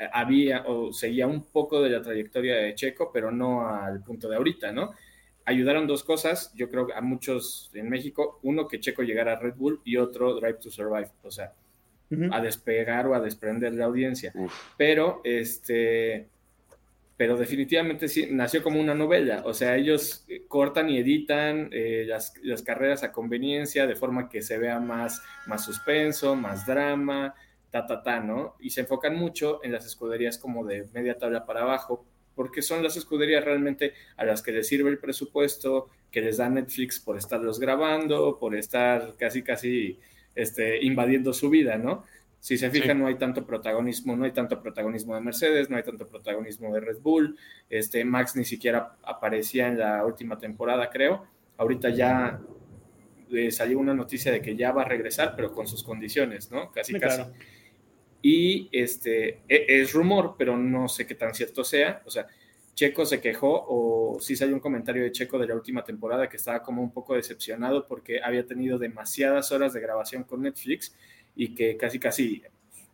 eh, 0.00 0.08
había 0.12 0.64
o 0.66 0.92
seguía 0.92 1.28
un 1.28 1.44
poco 1.44 1.80
de 1.80 1.90
la 1.90 2.02
trayectoria 2.02 2.56
de 2.56 2.74
Checo, 2.74 3.12
pero 3.12 3.30
no 3.30 3.68
al 3.68 4.02
punto 4.02 4.28
de 4.28 4.34
ahorita, 4.34 4.72
¿no? 4.72 4.90
Ayudaron 5.44 5.86
dos 5.86 6.04
cosas, 6.04 6.52
yo 6.54 6.70
creo 6.70 6.88
a 6.94 7.00
muchos 7.00 7.70
en 7.74 7.88
México, 7.88 8.38
uno 8.42 8.68
que 8.68 8.80
Checo 8.80 9.02
llegara 9.02 9.32
a 9.32 9.36
Red 9.36 9.54
Bull 9.56 9.80
y 9.84 9.96
otro 9.96 10.34
Drive 10.34 10.58
to 10.60 10.70
Survive, 10.70 11.10
o 11.22 11.30
sea, 11.30 11.52
a 12.30 12.40
despegar 12.40 13.06
o 13.06 13.14
a 13.14 13.20
desprender 13.20 13.72
la 13.74 13.86
audiencia. 13.86 14.32
Pero, 14.76 15.20
este, 15.24 16.28
pero 17.16 17.36
definitivamente 17.36 18.08
sí, 18.08 18.28
nació 18.30 18.62
como 18.62 18.80
una 18.80 18.94
novela. 18.94 19.42
O 19.44 19.54
sea, 19.54 19.76
ellos 19.76 20.24
eh, 20.28 20.44
cortan 20.48 20.90
y 20.90 20.98
editan 20.98 21.68
eh, 21.72 22.04
las, 22.06 22.32
carreras 22.62 23.02
a 23.02 23.12
conveniencia 23.12 23.86
de 23.86 23.96
forma 23.96 24.28
que 24.28 24.42
se 24.42 24.58
vea 24.58 24.80
más, 24.80 25.22
más 25.46 25.64
suspenso, 25.64 26.34
más 26.34 26.66
drama, 26.66 27.34
ta, 27.70 27.86
ta, 27.86 28.02
ta, 28.02 28.20
¿no? 28.20 28.56
Y 28.60 28.70
se 28.70 28.82
enfocan 28.82 29.16
mucho 29.16 29.60
en 29.64 29.72
las 29.72 29.86
escuderías 29.86 30.36
como 30.36 30.64
de 30.64 30.88
media 30.92 31.16
tabla 31.16 31.46
para 31.46 31.62
abajo, 31.62 32.04
porque 32.34 32.62
son 32.62 32.82
las 32.82 32.96
escuderías 32.96 33.44
realmente 33.44 33.94
a 34.16 34.24
las 34.24 34.42
que 34.42 34.52
les 34.52 34.66
sirve 34.68 34.90
el 34.90 34.98
presupuesto 34.98 35.88
que 36.10 36.20
les 36.20 36.36
da 36.36 36.48
Netflix 36.48 37.00
por 37.00 37.16
estarlos 37.16 37.58
grabando, 37.58 38.38
por 38.38 38.54
estar 38.54 39.14
casi, 39.18 39.42
casi 39.42 39.98
este, 40.34 40.82
invadiendo 40.84 41.32
su 41.32 41.50
vida, 41.50 41.78
¿no? 41.78 42.04
Si 42.38 42.58
se 42.58 42.70
fijan, 42.70 42.98
no 42.98 43.06
hay 43.06 43.14
tanto 43.14 43.46
protagonismo, 43.46 44.16
no 44.16 44.24
hay 44.24 44.32
tanto 44.32 44.60
protagonismo 44.60 45.14
de 45.14 45.20
Mercedes, 45.20 45.70
no 45.70 45.76
hay 45.76 45.84
tanto 45.84 46.08
protagonismo 46.08 46.74
de 46.74 46.80
Red 46.80 46.98
Bull. 46.98 47.38
Este, 47.70 48.04
Max 48.04 48.34
ni 48.34 48.44
siquiera 48.44 48.96
aparecía 49.04 49.68
en 49.68 49.78
la 49.78 50.04
última 50.04 50.36
temporada, 50.36 50.90
creo. 50.90 51.24
Ahorita 51.56 51.90
ya 51.90 52.40
eh, 53.30 53.52
salió 53.52 53.78
una 53.78 53.94
noticia 53.94 54.32
de 54.32 54.42
que 54.42 54.56
ya 54.56 54.72
va 54.72 54.82
a 54.82 54.86
regresar, 54.86 55.34
pero 55.36 55.52
con 55.52 55.68
sus 55.68 55.84
condiciones, 55.84 56.50
¿no? 56.50 56.72
Casi, 56.72 56.94
casi. 56.94 57.22
Y 58.22 58.68
este, 58.72 59.40
e, 59.48 59.66
es 59.68 59.92
rumor, 59.92 60.36
pero 60.38 60.56
no 60.56 60.88
sé 60.88 61.06
qué 61.06 61.14
tan 61.14 61.34
cierto 61.34 61.64
sea. 61.64 62.02
O 62.06 62.10
sea, 62.10 62.26
Checo 62.74 63.04
se 63.04 63.20
quejó 63.20 63.66
o 63.68 64.18
sí 64.20 64.36
salió 64.36 64.54
un 64.54 64.60
comentario 64.60 65.02
de 65.02 65.12
Checo 65.12 65.38
de 65.38 65.46
la 65.46 65.54
última 65.54 65.84
temporada 65.84 66.28
que 66.28 66.36
estaba 66.36 66.62
como 66.62 66.82
un 66.82 66.92
poco 66.92 67.14
decepcionado 67.14 67.86
porque 67.86 68.22
había 68.22 68.46
tenido 68.46 68.78
demasiadas 68.78 69.52
horas 69.52 69.72
de 69.72 69.80
grabación 69.80 70.24
con 70.24 70.42
Netflix 70.42 70.94
y 71.36 71.54
que 71.54 71.76
casi 71.76 71.98
casi 71.98 72.42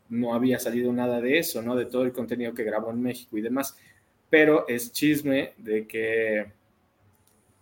no 0.08 0.34
había 0.34 0.58
salido 0.58 0.92
nada 0.92 1.20
de 1.20 1.38
eso, 1.38 1.62
¿no? 1.62 1.76
De 1.76 1.86
todo 1.86 2.02
el 2.02 2.12
contenido 2.12 2.54
que 2.54 2.64
grabó 2.64 2.90
en 2.90 3.02
México 3.02 3.36
y 3.38 3.42
demás. 3.42 3.76
Pero 4.30 4.66
es 4.68 4.92
chisme 4.92 5.52
de 5.58 5.86
que 5.86 6.46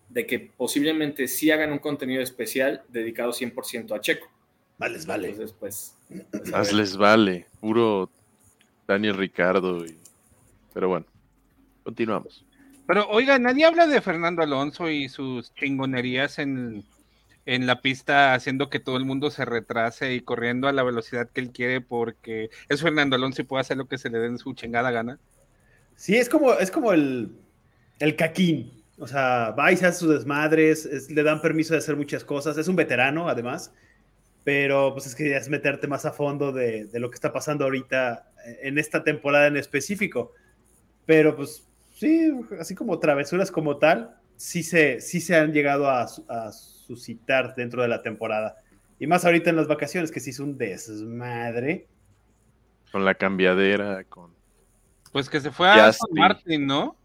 de 0.09 0.27
que 0.27 0.39
posiblemente 0.39 1.29
sí 1.29 1.51
hagan 1.51 1.73
un 1.73 1.79
contenido 1.79 2.23
especial 2.23 2.85
dedicado 2.89 3.33
100% 3.33 3.95
a 3.95 4.01
Checo. 4.01 4.29
Vale, 4.79 4.99
vale. 5.07 5.31
Entonces, 5.31 5.57
pues... 5.59 5.95
pues 6.51 6.73
les 6.73 6.97
vale, 6.97 7.47
puro 7.61 8.11
Daniel 8.87 9.17
Ricardo. 9.17 9.85
Pero 10.75 10.89
bueno. 10.89 11.07
Continuamos. 11.87 12.45
Pero 12.87 13.09
oiga, 13.09 13.39
nadie 13.39 13.65
habla 13.65 13.87
de 13.87 14.01
Fernando 14.01 14.43
Alonso 14.43 14.91
y 14.91 15.09
sus 15.09 15.55
chingonerías 15.55 16.41
en, 16.41 16.85
la 17.45 17.81
pista 17.81 18.35
haciendo 18.35 18.71
que 18.71 18.81
todo 18.81 18.97
el 18.97 19.05
mundo 19.05 19.31
se 19.31 19.45
retrase 19.45 20.15
y 20.15 20.21
corriendo 20.21 20.67
a 20.67 20.73
la 20.73 20.83
velocidad 20.83 21.29
que 21.31 21.41
él 21.41 21.51
quiere 21.51 21.81
porque 21.81 22.51
es 22.69 22.83
Fernando 22.83 23.15
Alonso 23.15 23.43
y 23.43 23.45
puede 23.45 23.61
hacer 23.61 23.77
lo 23.77 23.87
que 23.87 23.99
se 23.99 24.11
le 24.11 24.19
dé 24.19 24.27
en 24.27 24.39
su 24.39 24.53
chingada 24.55 24.91
gana. 24.91 25.21
Sí, 25.95 26.17
es 26.17 26.29
como, 26.29 26.55
es 26.55 26.73
como 26.73 26.93
el, 26.93 27.31
el 28.01 28.17
caquín. 28.17 28.73
O 28.99 29.07
sea, 29.07 29.55
va 29.57 29.71
y 29.71 29.77
se 29.77 29.87
hace 29.87 30.01
sus 30.01 30.11
desmadres, 30.11 31.09
le 31.11 31.23
dan 31.23 31.41
permiso 31.41 31.75
de 31.75 31.79
hacer 31.79 31.97
muchas 31.97 32.25
cosas. 32.25 32.57
Es 32.59 32.67
un 32.67 32.75
veterano, 32.75 33.29
además, 33.29 33.73
pero 34.47 34.93
pues 34.93 35.09
es 35.09 35.17
que 35.17 35.37
es 35.37 35.49
meterte 35.49 35.89
más 35.89 36.07
a 36.07 36.13
fondo 36.13 36.53
de, 36.53 36.85
de 36.85 37.01
lo 37.01 37.11
que 37.11 37.17
está 37.17 37.33
pasando 37.33 37.65
ahorita 37.65 38.31
en 38.63 38.79
esta 38.79 39.03
temporada 39.03 39.49
en 39.49 39.57
específico. 39.57 40.35
Pero 41.05 41.35
pues 41.35 41.67
sí, 41.97 42.31
así 42.61 42.77
como 42.77 43.01
travesuras 43.01 43.51
como 43.51 43.79
tal, 43.79 44.15
sí 44.37 44.63
se, 44.63 45.01
sí 45.01 45.21
se 45.21 45.35
han 45.35 45.53
llegado 45.53 45.91
a, 45.91 46.07
suscitar 46.53 47.57
dentro 47.57 47.83
de 47.83 47.89
la 47.89 48.03
temporada. 48.03 48.55
Y 49.01 49.09
más 49.09 49.25
ahorita 49.25 49.51
en 49.51 49.57
las 49.57 49.67
vacaciones, 49.67 50.13
que 50.13 50.21
sí 50.21 50.31
es 50.31 50.39
un 50.39 50.57
desmadre. 50.57 51.89
Con 52.93 53.05
la 53.05 53.17
cambiadera, 53.17 54.05
con... 54.05 54.33
Pues 55.11 55.29
que 55.29 55.41
se 55.41 55.51
fue 55.51 55.69
a 55.69 55.89
Aston 55.89 56.11
Martin, 56.13 56.65
¿no? 56.69 56.97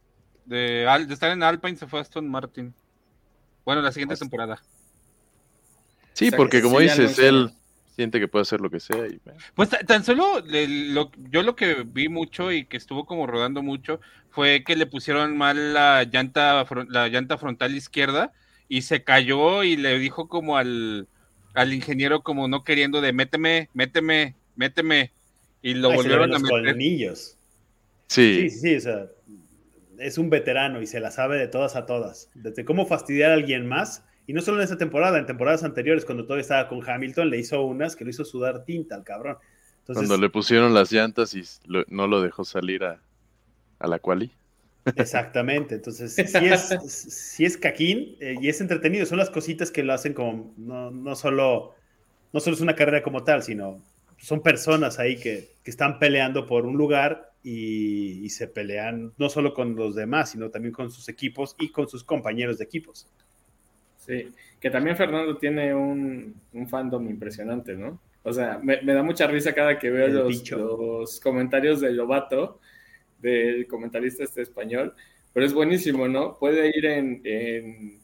De, 0.45 0.85
de, 1.07 1.13
estar 1.15 1.31
en 1.31 1.41
Alpine 1.41 1.75
se 1.75 1.87
fue 1.87 1.97
a 1.97 2.01
Aston 2.03 2.29
Martin. 2.29 2.71
Bueno, 3.65 3.81
la 3.81 3.91
siguiente 3.91 4.15
temporada. 4.15 4.61
Sí, 6.13 6.31
porque 6.31 6.61
como 6.61 6.79
dices, 6.79 7.17
él 7.19 7.51
siente 7.95 8.19
que 8.19 8.27
puede 8.27 8.43
hacer 8.43 8.61
lo 8.61 8.69
que 8.69 8.79
sea. 8.79 9.07
Y... 9.07 9.19
Pues 9.55 9.69
tan 9.87 10.03
solo 10.03 10.43
yo 10.45 11.43
lo 11.43 11.55
que 11.55 11.83
vi 11.85 12.09
mucho 12.09 12.51
y 12.51 12.65
que 12.65 12.77
estuvo 12.77 13.05
como 13.05 13.27
rodando 13.27 13.61
mucho 13.61 13.99
fue 14.29 14.63
que 14.63 14.75
le 14.75 14.85
pusieron 14.85 15.37
mal 15.37 15.73
la 15.73 16.03
llanta, 16.03 16.65
la 16.89 17.07
llanta 17.09 17.37
frontal 17.37 17.75
izquierda 17.75 18.31
y 18.67 18.83
se 18.83 19.03
cayó 19.03 19.63
y 19.63 19.75
le 19.75 19.99
dijo 19.99 20.27
como 20.27 20.57
al, 20.57 21.07
al 21.53 21.73
ingeniero 21.73 22.21
como 22.21 22.47
no 22.47 22.63
queriendo 22.63 23.01
de 23.01 23.13
méteme, 23.13 23.69
méteme, 23.73 24.35
méteme 24.55 25.11
y 25.61 25.73
lo 25.73 25.91
volvieron 25.91 26.33
a 26.33 26.39
meter. 26.39 26.75
Sí. 28.07 28.49
sí, 28.49 28.49
sí, 28.49 28.75
o 28.75 28.81
sea, 28.81 29.05
es 29.99 30.17
un 30.17 30.29
veterano 30.29 30.81
y 30.81 30.87
se 30.87 30.99
la 30.99 31.11
sabe 31.11 31.37
de 31.37 31.47
todas 31.47 31.75
a 31.75 31.85
todas. 31.85 32.29
Desde 32.33 32.65
cómo 32.65 32.85
fastidiar 32.85 33.31
a 33.31 33.35
alguien 33.35 33.67
más 33.67 34.03
y 34.27 34.33
no 34.33 34.41
solo 34.41 34.57
en 34.57 34.63
esta 34.63 34.77
temporada, 34.77 35.17
en 35.17 35.25
temporadas 35.25 35.63
anteriores, 35.63 36.05
cuando 36.05 36.23
todavía 36.23 36.41
estaba 36.41 36.67
con 36.67 36.87
Hamilton, 36.87 37.29
le 37.29 37.39
hizo 37.39 37.61
unas 37.63 37.95
que 37.95 38.03
lo 38.03 38.11
hizo 38.11 38.23
sudar 38.23 38.63
tinta 38.63 38.95
al 38.95 39.03
cabrón. 39.03 39.37
cuando 39.85 40.17
le 40.17 40.29
pusieron 40.29 40.73
las 40.73 40.91
llantas 40.91 41.33
y 41.33 41.43
no 41.87 42.07
lo 42.07 42.21
dejó 42.21 42.45
salir 42.45 42.83
a, 42.83 43.01
la 43.79 43.99
quali. 43.99 44.31
Exactamente, 44.95 45.75
entonces 45.75 46.13
sí 46.15 46.21
es, 46.21 47.39
es 47.39 47.57
caquín 47.57 48.15
eh, 48.19 48.35
y 48.41 48.49
es 48.49 48.61
entretenido, 48.61 49.05
son 49.05 49.19
las 49.19 49.29
cositas 49.29 49.69
que 49.69 49.83
lo 49.83 49.93
hacen 49.93 50.13
como, 50.13 50.53
no, 50.57 51.15
solo, 51.15 51.75
no 52.33 52.39
solo 52.39 52.55
es 52.55 52.61
una 52.61 52.75
carrera 52.75 53.03
como 53.03 53.23
tal, 53.23 53.43
sino 53.43 53.81
son 54.17 54.41
personas 54.41 54.97
ahí 54.97 55.17
que, 55.17 55.49
están 55.65 55.99
peleando 55.99 56.47
por 56.47 56.65
un 56.65 56.77
lugar 56.77 57.33
y, 57.43 58.25
y, 58.25 58.29
se 58.29 58.47
pelean 58.47 59.13
no 59.17 59.29
solo 59.29 59.53
con 59.53 59.75
los 59.75 59.93
demás, 59.93 60.31
sino 60.31 60.49
también 60.49 60.73
con 60.73 60.89
sus 60.89 61.07
equipos 61.07 61.55
y 61.59 61.69
con 61.69 61.87
sus 61.87 62.03
compañeros 62.03 62.57
de 62.57 62.63
equipos. 62.63 63.07
Sí, 64.11 64.27
que 64.59 64.69
también 64.69 64.97
Fernando 64.97 65.37
tiene 65.37 65.73
un, 65.73 66.35
fandom 66.69 67.09
impresionante, 67.09 67.75
¿no? 67.75 67.97
O 68.23 68.33
sea, 68.33 68.59
me, 68.61 68.83
da 68.83 69.03
mucha 69.03 69.25
risa 69.25 69.53
cada 69.53 69.79
que 69.79 69.89
veo 69.89 70.09
los, 70.09 71.21
comentarios 71.21 71.79
de 71.79 71.93
Lobato, 71.93 72.59
del 73.19 73.65
comentarista 73.67 74.25
este 74.25 74.41
español, 74.41 74.93
pero 75.31 75.45
es 75.45 75.53
buenísimo, 75.53 76.09
¿no? 76.09 76.37
Puede 76.37 76.77
ir 76.77 76.85
en, 76.87 78.01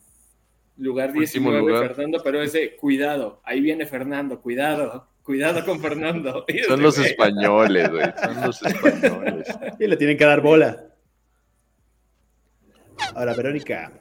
lugar 0.78 1.12
19 1.12 1.78
Fernando, 1.78 2.22
pero 2.24 2.42
ese, 2.42 2.78
cuidado, 2.78 3.42
ahí 3.44 3.60
viene 3.60 3.86
Fernando, 3.86 4.40
cuidado, 4.40 5.10
cuidado 5.24 5.66
con 5.66 5.82
Fernando. 5.82 6.46
Son 6.68 6.82
los 6.82 6.98
españoles, 7.00 7.92
güey, 7.92 8.06
son 8.24 8.42
los 8.46 8.64
españoles. 8.64 9.48
Y 9.80 9.88
le 9.88 9.98
tienen 9.98 10.18
que 10.18 10.24
dar 10.24 10.40
bola. 10.40 10.86
Ahora, 13.14 13.34
Verónica, 13.34 13.92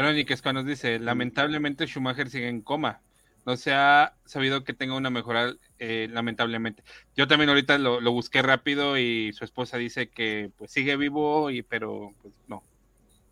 Verónica 0.00 0.32
Esca 0.32 0.54
nos 0.54 0.64
dice, 0.64 0.98
lamentablemente 0.98 1.86
Schumacher 1.86 2.30
sigue 2.30 2.48
en 2.48 2.62
coma. 2.62 3.02
no 3.44 3.56
se 3.58 3.72
ha 3.72 4.14
sabido 4.24 4.64
que 4.64 4.72
tenga 4.72 4.96
una 4.96 5.10
mejora, 5.10 5.52
eh, 5.78 6.08
lamentablemente. 6.10 6.82
Yo 7.14 7.28
también 7.28 7.50
ahorita 7.50 7.76
lo, 7.76 8.00
busqué 8.10 8.40
rápido 8.40 8.96
y 8.96 9.34
su 9.34 9.44
esposa 9.44 9.76
dice 9.76 10.08
que 10.08 10.50
pues 10.56 10.70
sigue 10.70 10.96
vivo, 10.96 11.50
y 11.50 11.60
pero 11.60 12.14
pues 12.22 12.32
no, 12.48 12.62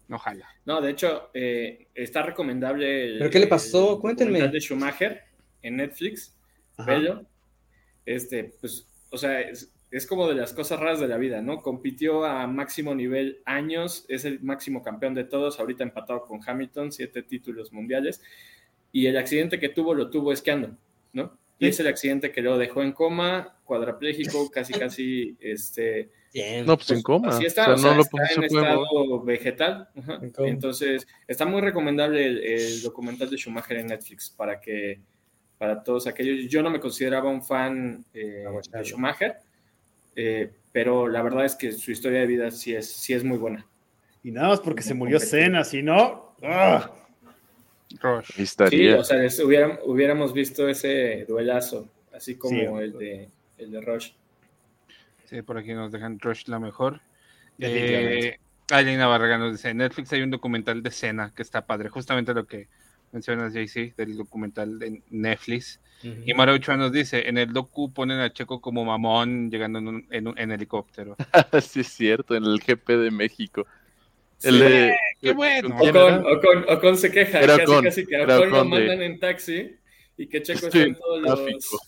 no 0.08 0.18
jala. 0.18 0.46
No, 0.66 0.82
de 0.82 0.90
hecho, 0.90 1.30
eh, 1.32 1.88
está 1.94 2.22
recomendable. 2.22 3.16
¿Pero 3.16 3.30
qué 3.30 3.38
le 3.38 3.46
pasó? 3.46 3.98
Cuéntenme. 3.98 4.46
de 4.46 4.60
Schumacher 4.60 5.22
en 5.62 5.76
Netflix, 5.76 6.36
bello. 6.86 7.24
Este, 8.04 8.44
pues, 8.60 8.86
o 9.10 9.16
sea, 9.16 9.40
es, 9.40 9.72
es, 9.90 10.06
como 10.06 10.28
de 10.28 10.34
las 10.34 10.52
cosas 10.52 10.80
raras 10.80 11.00
de 11.00 11.08
la 11.08 11.16
vida, 11.16 11.42
¿no? 11.42 11.62
Compitió 11.62 12.24
a 12.24 12.46
máximo 12.46 12.94
nivel 12.94 13.40
años, 13.44 14.04
es 14.08 14.24
el 14.24 14.40
máximo 14.40 14.82
campeón 14.82 15.14
de 15.14 15.24
todos, 15.24 15.58
ahorita 15.60 15.84
empatado 15.84 16.22
con 16.24 16.40
Hamilton, 16.46 16.92
siete 16.92 17.22
títulos 17.22 17.72
mundiales 17.72 18.22
y 18.92 19.06
el 19.06 19.16
accidente 19.16 19.58
que 19.58 19.68
tuvo 19.68 19.94
lo 19.94 20.10
tuvo 20.10 20.32
esquiando, 20.32 20.76
¿no? 21.12 21.38
Y 21.58 21.68
es 21.68 21.80
el 21.80 21.88
accidente 21.88 22.30
que 22.30 22.40
lo 22.40 22.56
dejó 22.56 22.82
en 22.82 22.92
coma, 22.92 23.58
cuadrapléjico, 23.64 24.50
casi, 24.50 24.72
casi, 24.74 25.36
este... 25.40 26.10
No, 26.64 26.76
pues, 26.76 26.90
en 26.90 27.02
coma. 27.02 27.30
Así 27.30 27.46
está, 27.46 27.72
o 27.72 27.76
sea, 27.76 27.94
no 27.94 28.02
está 28.02 28.18
en 28.36 28.44
estado 28.44 29.22
vegetal. 29.24 29.88
Entonces, 30.38 31.06
está 31.26 31.46
muy 31.46 31.60
recomendable 31.60 32.26
el, 32.26 32.82
documental 32.82 33.28
de 33.28 33.36
Schumacher 33.36 33.78
en 33.78 33.88
Netflix 33.88 34.30
para 34.30 34.60
que, 34.60 35.00
para 35.56 35.82
todos 35.82 36.06
aquellos, 36.06 36.48
yo 36.48 36.62
no 36.62 36.70
me 36.70 36.78
consideraba 36.78 37.28
un 37.28 37.42
fan 37.42 38.04
eh, 38.14 38.44
de 38.72 38.84
Schumacher, 38.84 39.38
eh, 40.20 40.50
pero 40.72 41.06
la 41.06 41.22
verdad 41.22 41.44
es 41.44 41.54
que 41.54 41.70
su 41.70 41.92
historia 41.92 42.18
de 42.18 42.26
vida 42.26 42.50
sí 42.50 42.74
es, 42.74 42.90
sí 42.90 43.14
es 43.14 43.22
muy 43.22 43.38
buena. 43.38 43.64
Y 44.24 44.32
nada 44.32 44.48
más 44.48 44.58
porque 44.58 44.82
se 44.82 44.92
murió 44.92 45.20
Cena, 45.20 45.62
si 45.62 45.80
no... 45.80 46.34
¡ah! 46.42 46.90
Rush. 48.00 48.32
Sí, 48.68 48.88
o 48.88 49.04
sea, 49.04 49.16
hubiéramos, 49.84 50.32
visto 50.32 50.68
ese 50.68 51.24
duelazo, 51.26 51.88
así 52.12 52.34
como 52.34 52.80
el, 52.80 52.98
de, 52.98 53.28
el 53.58 53.70
de 53.70 53.80
Rush. 53.80 54.10
Sí, 55.26 55.40
por 55.42 55.56
aquí 55.56 55.72
nos 55.72 55.92
dejan 55.92 56.18
Rush 56.18 56.48
la 56.48 56.58
mejor. 56.58 57.00
Eh, 57.60 58.38
Alina 58.70 59.06
Barraga 59.06 59.38
nos 59.38 59.52
dice, 59.52 59.70
en 59.70 59.76
Netflix 59.76 60.12
hay 60.12 60.22
un 60.22 60.30
documental 60.30 60.82
de 60.82 60.90
cena 60.90 61.32
que 61.34 61.42
está 61.42 61.64
padre, 61.64 61.90
justamente 61.90 62.34
lo 62.34 62.44
que 62.44 62.66
mencionas, 63.12 63.52
JC, 63.52 63.94
del 63.96 64.16
documental 64.16 64.78
de 64.78 65.02
Netflix. 65.10 65.80
Y 66.02 66.32
Marucho 66.32 66.76
nos 66.76 66.92
dice, 66.92 67.28
en 67.28 67.38
el 67.38 67.52
docu 67.52 67.92
ponen 67.92 68.20
a 68.20 68.32
Checo 68.32 68.60
como 68.60 68.84
mamón 68.84 69.50
llegando 69.50 69.80
en, 69.80 70.06
en 70.10 70.52
helicóptero. 70.52 71.16
sí, 71.60 71.80
es 71.80 71.88
cierto, 71.88 72.36
en 72.36 72.44
el 72.44 72.60
GP 72.60 72.88
de 72.90 73.10
México. 73.10 73.66
El 74.42 74.94
qué 75.20 75.32
bueno. 75.32 75.76
Ocon, 75.76 76.64
Ocon, 76.68 76.96
se 76.96 77.10
queja, 77.10 77.40
casi, 77.40 77.62
Ocon, 77.62 77.84
casi 77.84 78.06
que 78.06 78.22
Ocon 78.22 78.50
lo 78.50 78.64
mandan 78.64 79.02
en 79.02 79.18
taxi 79.18 79.76
y 80.16 80.26
que 80.28 80.42
Checo 80.42 80.66
está 80.66 80.82
en 80.82 80.94
todos 80.94 81.22
los... 81.22 81.80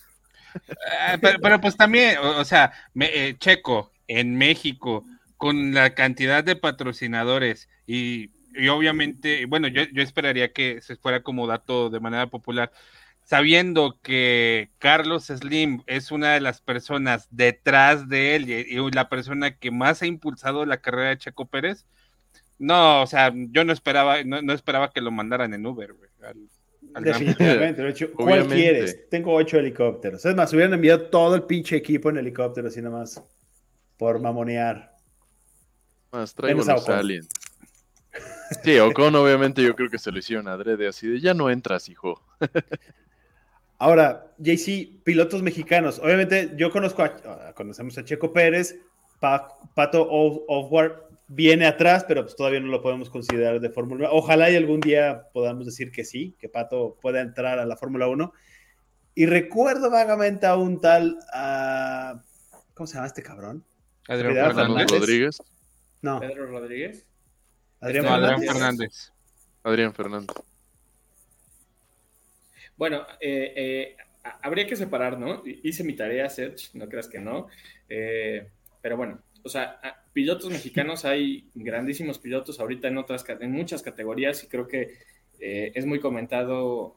Ah, 1.01 1.17
pero, 1.21 1.61
pues 1.61 1.77
también, 1.77 2.19
o, 2.19 2.45
sea, 2.45 2.73
eh, 2.99 3.37
Checo 3.39 3.93
en 4.09 4.37
México 4.37 5.05
con 5.37 5.73
la 5.73 5.95
cantidad 5.95 6.43
de 6.43 6.57
patrocinadores 6.57 7.69
y, 7.87 8.31
y 8.55 8.69
obviamente, 8.69 9.47
bueno, 9.47 9.69
yo, 9.69 9.83
yo, 9.93 10.03
esperaría 10.03 10.53
que 10.53 10.81
se 10.81 10.97
fuera 10.97 11.23
como 11.23 11.47
dato 11.47 11.91
de 11.91 12.01
manera 12.01 12.27
popular, 12.29 12.73
sabiendo 13.25 13.99
que 14.03 14.71
Carlos 14.79 15.27
Slim 15.27 15.83
es 15.87 16.11
una 16.11 16.35
de 16.35 16.41
las 16.41 16.61
personas 16.61 17.29
detrás 17.31 18.09
de 18.09 18.37
él 18.37 18.51
y, 18.51 18.55
y 18.77 18.91
la 18.91 19.09
persona 19.09 19.57
que 19.57 19.71
más 19.71 20.03
ha 20.03 20.07
impulsado 20.07 20.67
la 20.67 20.79
carrera 20.79 21.11
de 21.11 21.19
Checo 21.19 21.47
Pérez, 21.47 21.87
no, 22.61 23.03
o 23.03 23.07
sea, 23.07 23.33
yo 23.35 23.65
no 23.65 23.73
esperaba, 23.73 24.23
no, 24.23 24.53
esperaba 24.53 24.91
que 24.93 25.01
lo 25.01 25.11
mandaran 25.11 25.55
en 25.55 25.65
Uber, 25.65 25.95
güey. 25.95 26.11
Definitivamente, 27.01 28.09
¿cuál 28.15 28.47
quieres? 28.49 29.09
Tengo 29.09 29.33
ocho 29.33 29.59
helicópteros. 29.59 30.25
Es 30.27 30.35
más, 30.35 30.53
hubieran 30.53 30.75
enviado 30.75 31.07
todo 31.07 31.35
el 31.37 31.45
pinche 31.45 31.77
equipo 31.77 32.11
en 32.11 32.19
helicóptero, 32.19 32.69
así 32.69 32.83
nada 32.83 32.99
más, 32.99 33.23
por 33.97 34.21
mamonear. 34.21 34.95
Más 36.13 36.35
traigo 36.35 36.63
los 36.63 36.89
aliens. 36.89 37.31
Sí, 38.65 38.79
Ocon 38.79 39.15
obviamente 39.15 39.63
yo 39.63 39.75
creo 39.75 39.91
que 39.91 39.99
se 39.99 40.11
lo 40.11 40.19
hicieron 40.19 40.49
adrede, 40.49 40.89
así 40.89 41.09
de 41.09 41.21
ya 41.21 41.35
no 41.35 41.51
entras, 41.51 41.89
hijo. 41.89 42.23
Ahora, 43.79 44.35
JC, 44.39 45.03
pilotos 45.05 45.43
mexicanos. 45.43 45.99
Obviamente 46.01 46.53
yo 46.57 46.71
conozco 46.71 47.03
a, 47.03 47.55
conocemos 47.55 47.97
a 47.97 48.05
Checo 48.05 48.33
Pérez, 48.33 48.79
Pato 49.21 50.07
Offward 50.11 51.11
viene 51.29 51.67
atrás, 51.67 52.05
pero 52.07 52.23
pues 52.23 52.35
todavía 52.35 52.61
no 52.61 52.67
lo 52.67 52.83
podemos 52.83 53.09
considerar 53.09 53.61
de 53.61 53.71
Fórmula 53.71 54.09
1. 54.09 54.19
Ojalá 54.19 54.51
y 54.51 54.57
algún 54.57 54.81
día 54.81 55.29
podamos 55.33 55.65
decir 55.65 55.93
que 55.93 56.05
sí, 56.05 56.37
que 56.39 56.49
Pato 56.49 56.99
pueda 57.01 57.21
entrar 57.21 57.59
a 57.59 57.65
la 57.65 57.77
Fórmula 57.77 58.09
1. 58.09 58.33
Y 59.15 59.27
recuerdo 59.27 59.91
vagamente 59.91 60.47
a 60.47 60.57
un 60.57 60.81
tal, 60.81 61.19
uh, 61.35 62.19
¿cómo 62.75 62.87
se 62.87 62.95
llama 62.95 63.07
este 63.07 63.23
cabrón? 63.23 63.65
Adrián 64.09 64.35
Fernández. 64.55 64.91
Rodríguez. 64.91 65.43
No. 66.03 66.21
Pedro 66.21 66.47
Rodríguez. 66.47 67.07
Adrián, 67.81 68.41
Fernández. 68.41 69.13
Adrián 69.63 69.95
Fernández. 69.95 70.37
Bueno, 72.77 73.07
eh, 73.21 73.53
eh, 73.57 73.97
habría 74.43 74.67
que 74.67 74.77
separar, 74.77 75.19
¿no? 75.19 75.43
Hice 75.45 75.85
mi 75.85 75.95
tarea, 75.95 76.29
Serge, 76.29 76.69
no 76.75 76.89
creas 76.89 77.09
que 77.09 77.19
no. 77.19 77.49
Eh, 77.89 78.49
pero 78.81 78.97
bueno, 78.97 79.21
o 79.43 79.49
sea, 79.49 79.81
pilotos 80.13 80.51
mexicanos 80.51 81.05
hay 81.05 81.49
grandísimos 81.55 82.19
pilotos 82.19 82.61
ahorita 82.61 82.89
en 82.89 82.99
otras 82.99 83.25
en 83.29 83.53
muchas 83.53 83.83
categorías 83.83 84.43
y 84.45 84.49
creo 84.49 84.67
que 84.67 84.99
eh, 85.39 85.73
es 85.75 85.87
muy 85.87 86.01
comentado 86.01 86.97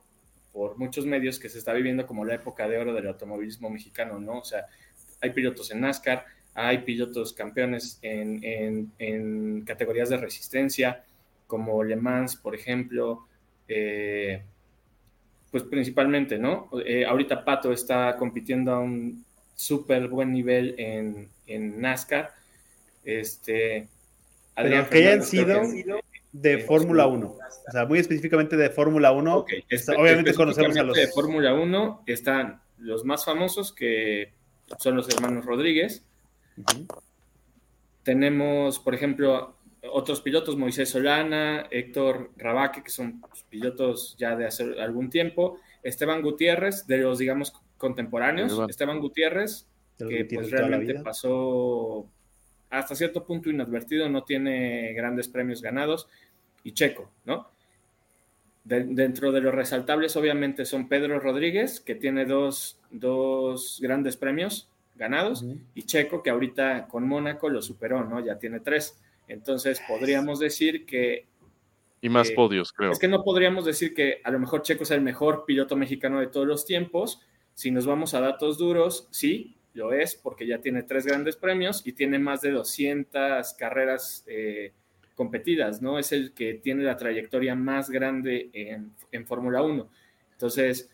por 0.51 0.77
muchos 0.77 1.05
medios 1.05 1.39
que 1.39 1.49
se 1.49 1.57
está 1.57 1.73
viviendo 1.73 2.05
como 2.05 2.25
la 2.25 2.35
época 2.35 2.67
de 2.67 2.77
oro 2.77 2.93
del 2.93 3.07
automovilismo 3.07 3.69
mexicano, 3.69 4.19
¿no? 4.19 4.39
O 4.39 4.43
sea, 4.43 4.65
hay 5.21 5.31
pilotos 5.31 5.71
en 5.71 5.81
NASCAR, 5.81 6.25
hay 6.55 6.79
pilotos 6.79 7.33
campeones 7.33 7.99
en, 8.01 8.91
en, 8.97 9.61
categorías 9.61 10.09
de 10.09 10.17
resistencia, 10.17 11.03
como 11.47 11.83
Le 11.83 11.95
Mans, 11.95 12.35
por 12.35 12.55
ejemplo, 12.55 13.27
eh, 13.67 14.43
pues 15.51 15.63
principalmente, 15.63 16.37
¿no? 16.37 16.69
Eh, 16.85 17.05
ahorita 17.05 17.43
Pato 17.43 17.71
está 17.71 18.15
compitiendo 18.17 18.71
a 18.73 18.79
un 18.79 19.25
súper 19.55 20.07
buen 20.07 20.31
nivel 20.31 20.75
en, 20.77 21.29
en 21.47 21.79
NASCAR 21.79 22.33
este, 23.03 23.87
Pero 24.55 24.89
que 24.89 24.97
hayan 24.97 25.23
sido 25.23 25.61
de 26.31 26.59
Fórmula 26.59 27.07
1. 27.07 27.27
O 27.27 27.71
sea, 27.71 27.85
muy 27.85 27.99
específicamente 27.99 28.55
de 28.55 28.69
Fórmula 28.69 29.11
1. 29.11 29.45
obviamente 29.97 30.33
conocemos 30.33 30.77
a 30.77 30.83
los. 30.83 30.95
De 30.95 31.07
Fórmula 31.07 31.53
1 31.53 32.03
están 32.07 32.61
los 32.77 33.05
más 33.05 33.25
famosos, 33.25 33.73
que 33.73 34.33
son 34.79 34.95
los 34.95 35.09
hermanos 35.13 35.45
Rodríguez. 35.45 36.05
Tenemos, 38.03 38.79
por 38.79 38.93
ejemplo, 38.93 39.55
otros 39.91 40.21
pilotos, 40.21 40.57
Moisés 40.57 40.89
Solana, 40.89 41.67
Héctor 41.71 42.31
Rabaque, 42.37 42.83
que 42.83 42.89
son 42.89 43.21
pilotos 43.49 44.15
ya 44.17 44.35
de 44.35 44.45
hace 44.45 44.79
algún 44.81 45.09
tiempo. 45.09 45.59
Esteban 45.83 46.21
Gutiérrez, 46.21 46.87
de 46.87 46.97
los, 46.99 47.19
digamos, 47.19 47.53
contemporáneos. 47.77 48.59
Esteban 48.69 48.99
Gutiérrez, 48.99 49.67
que 49.97 50.25
pues 50.25 50.51
realmente 50.51 50.95
pasó 50.99 52.07
hasta 52.69 52.95
cierto 52.95 53.23
punto 53.23 53.49
inadvertido, 53.49 54.09
no 54.09 54.23
tiene 54.23 54.93
grandes 54.93 55.27
premios 55.27 55.61
ganados, 55.61 56.07
y 56.63 56.73
Checo, 56.73 57.11
¿no? 57.25 57.53
dentro 58.63 59.31
de 59.31 59.41
los 59.41 59.53
resaltables, 59.53 60.15
obviamente, 60.15 60.65
son 60.65 60.87
Pedro 60.87 61.19
Rodríguez, 61.19 61.81
que 61.81 61.95
tiene 61.95 62.25
dos, 62.25 62.79
grandes 63.81 64.17
premios 64.17 64.69
ganados, 64.95 65.45
y 65.73 65.83
Checo, 65.83 66.21
que 66.21 66.29
ahorita 66.29 66.87
con 66.87 67.07
Mónaco 67.07 67.49
lo 67.49 67.61
superó, 67.61 68.03
¿no? 68.03 68.23
Ya 68.23 68.37
tiene 68.37 68.59
tres. 68.59 69.01
Entonces, 69.27 69.81
podríamos 69.87 70.39
decir 70.39 70.85
que... 70.85 71.27
Y 72.01 72.09
más 72.09 72.31
podios, 72.31 72.73
creo. 72.73 72.91
Es 72.91 72.99
que 72.99 73.07
no 73.07 73.23
podríamos 73.23 73.65
decir 73.65 73.93
que 73.93 74.21
a 74.23 74.31
lo 74.31 74.39
mejor 74.39 74.61
Checo 74.61 74.83
es 74.83 74.91
el 74.91 75.01
mejor 75.01 75.45
piloto 75.45 75.75
mexicano 75.75 76.19
de 76.19 76.27
todos 76.27 76.45
los 76.45 76.65
tiempos. 76.65 77.21
Si 77.53 77.71
nos 77.71 77.85
vamos 77.85 78.13
a 78.13 78.19
datos 78.19 78.57
duros, 78.57 79.07
sí, 79.09 79.55
lo 79.73 79.93
es 79.93 80.15
porque 80.15 80.45
ya 80.45 80.59
tiene 80.59 80.83
tres 80.83 81.05
grandes 81.05 81.35
premios 81.35 81.85
y 81.85 81.93
tiene 81.93 82.19
más 82.19 82.41
de 82.41 82.51
200 82.51 83.53
carreras 83.53 84.23
eh, 84.27 84.73
competidas, 85.15 85.81
¿no? 85.81 85.97
Es 85.97 86.11
el 86.11 86.33
que 86.33 86.55
tiene 86.55 86.83
la 86.83 86.97
trayectoria 86.97 87.55
más 87.55 87.89
grande 87.89 88.49
en, 88.53 89.25
Fórmula 89.25 89.61
1. 89.61 89.89
Entonces, 90.33 90.89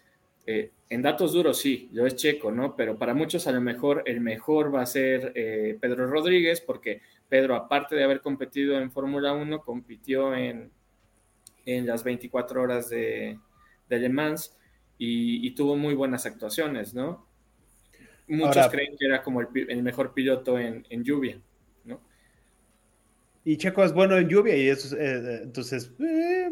eh, 0.45 0.71
en 0.89 1.01
datos 1.01 1.33
duros 1.33 1.59
sí, 1.59 1.89
lo 1.93 2.05
es 2.05 2.15
Checo, 2.15 2.51
¿no? 2.51 2.75
Pero 2.75 2.97
para 2.97 3.13
muchos 3.13 3.47
a 3.47 3.51
lo 3.51 3.61
mejor 3.61 4.03
el 4.05 4.21
mejor 4.21 4.73
va 4.73 4.81
a 4.81 4.85
ser 4.85 5.31
eh, 5.35 5.77
Pedro 5.79 6.07
Rodríguez 6.07 6.61
porque 6.61 7.01
Pedro, 7.27 7.55
aparte 7.55 7.95
de 7.95 8.03
haber 8.03 8.21
competido 8.21 8.79
en 8.79 8.91
Fórmula 8.91 9.33
1, 9.33 9.61
compitió 9.61 10.35
en, 10.35 10.71
en 11.65 11.85
las 11.85 12.03
24 12.03 12.61
horas 12.61 12.89
de, 12.89 13.37
de 13.87 13.99
Le 13.99 14.09
Mans 14.09 14.57
y, 14.97 15.45
y 15.45 15.51
tuvo 15.51 15.75
muy 15.75 15.93
buenas 15.93 16.25
actuaciones, 16.25 16.93
¿no? 16.93 17.29
muchos 18.29 18.67
creen 18.69 18.95
que 18.97 19.05
era 19.05 19.23
como 19.23 19.41
el, 19.41 19.83
mejor 19.83 20.13
piloto 20.13 20.59
en, 20.59 21.03
lluvia, 21.03 21.41
¿no? 21.83 21.99
Y 23.43 23.57
Checo 23.57 23.83
es 23.83 23.91
bueno 23.91 24.17
en 24.17 24.29
lluvia 24.29 24.55
y 24.55 24.69
eso, 24.69 24.95
eh, 24.97 25.41
entonces, 25.43 25.91
eh, 25.99 26.51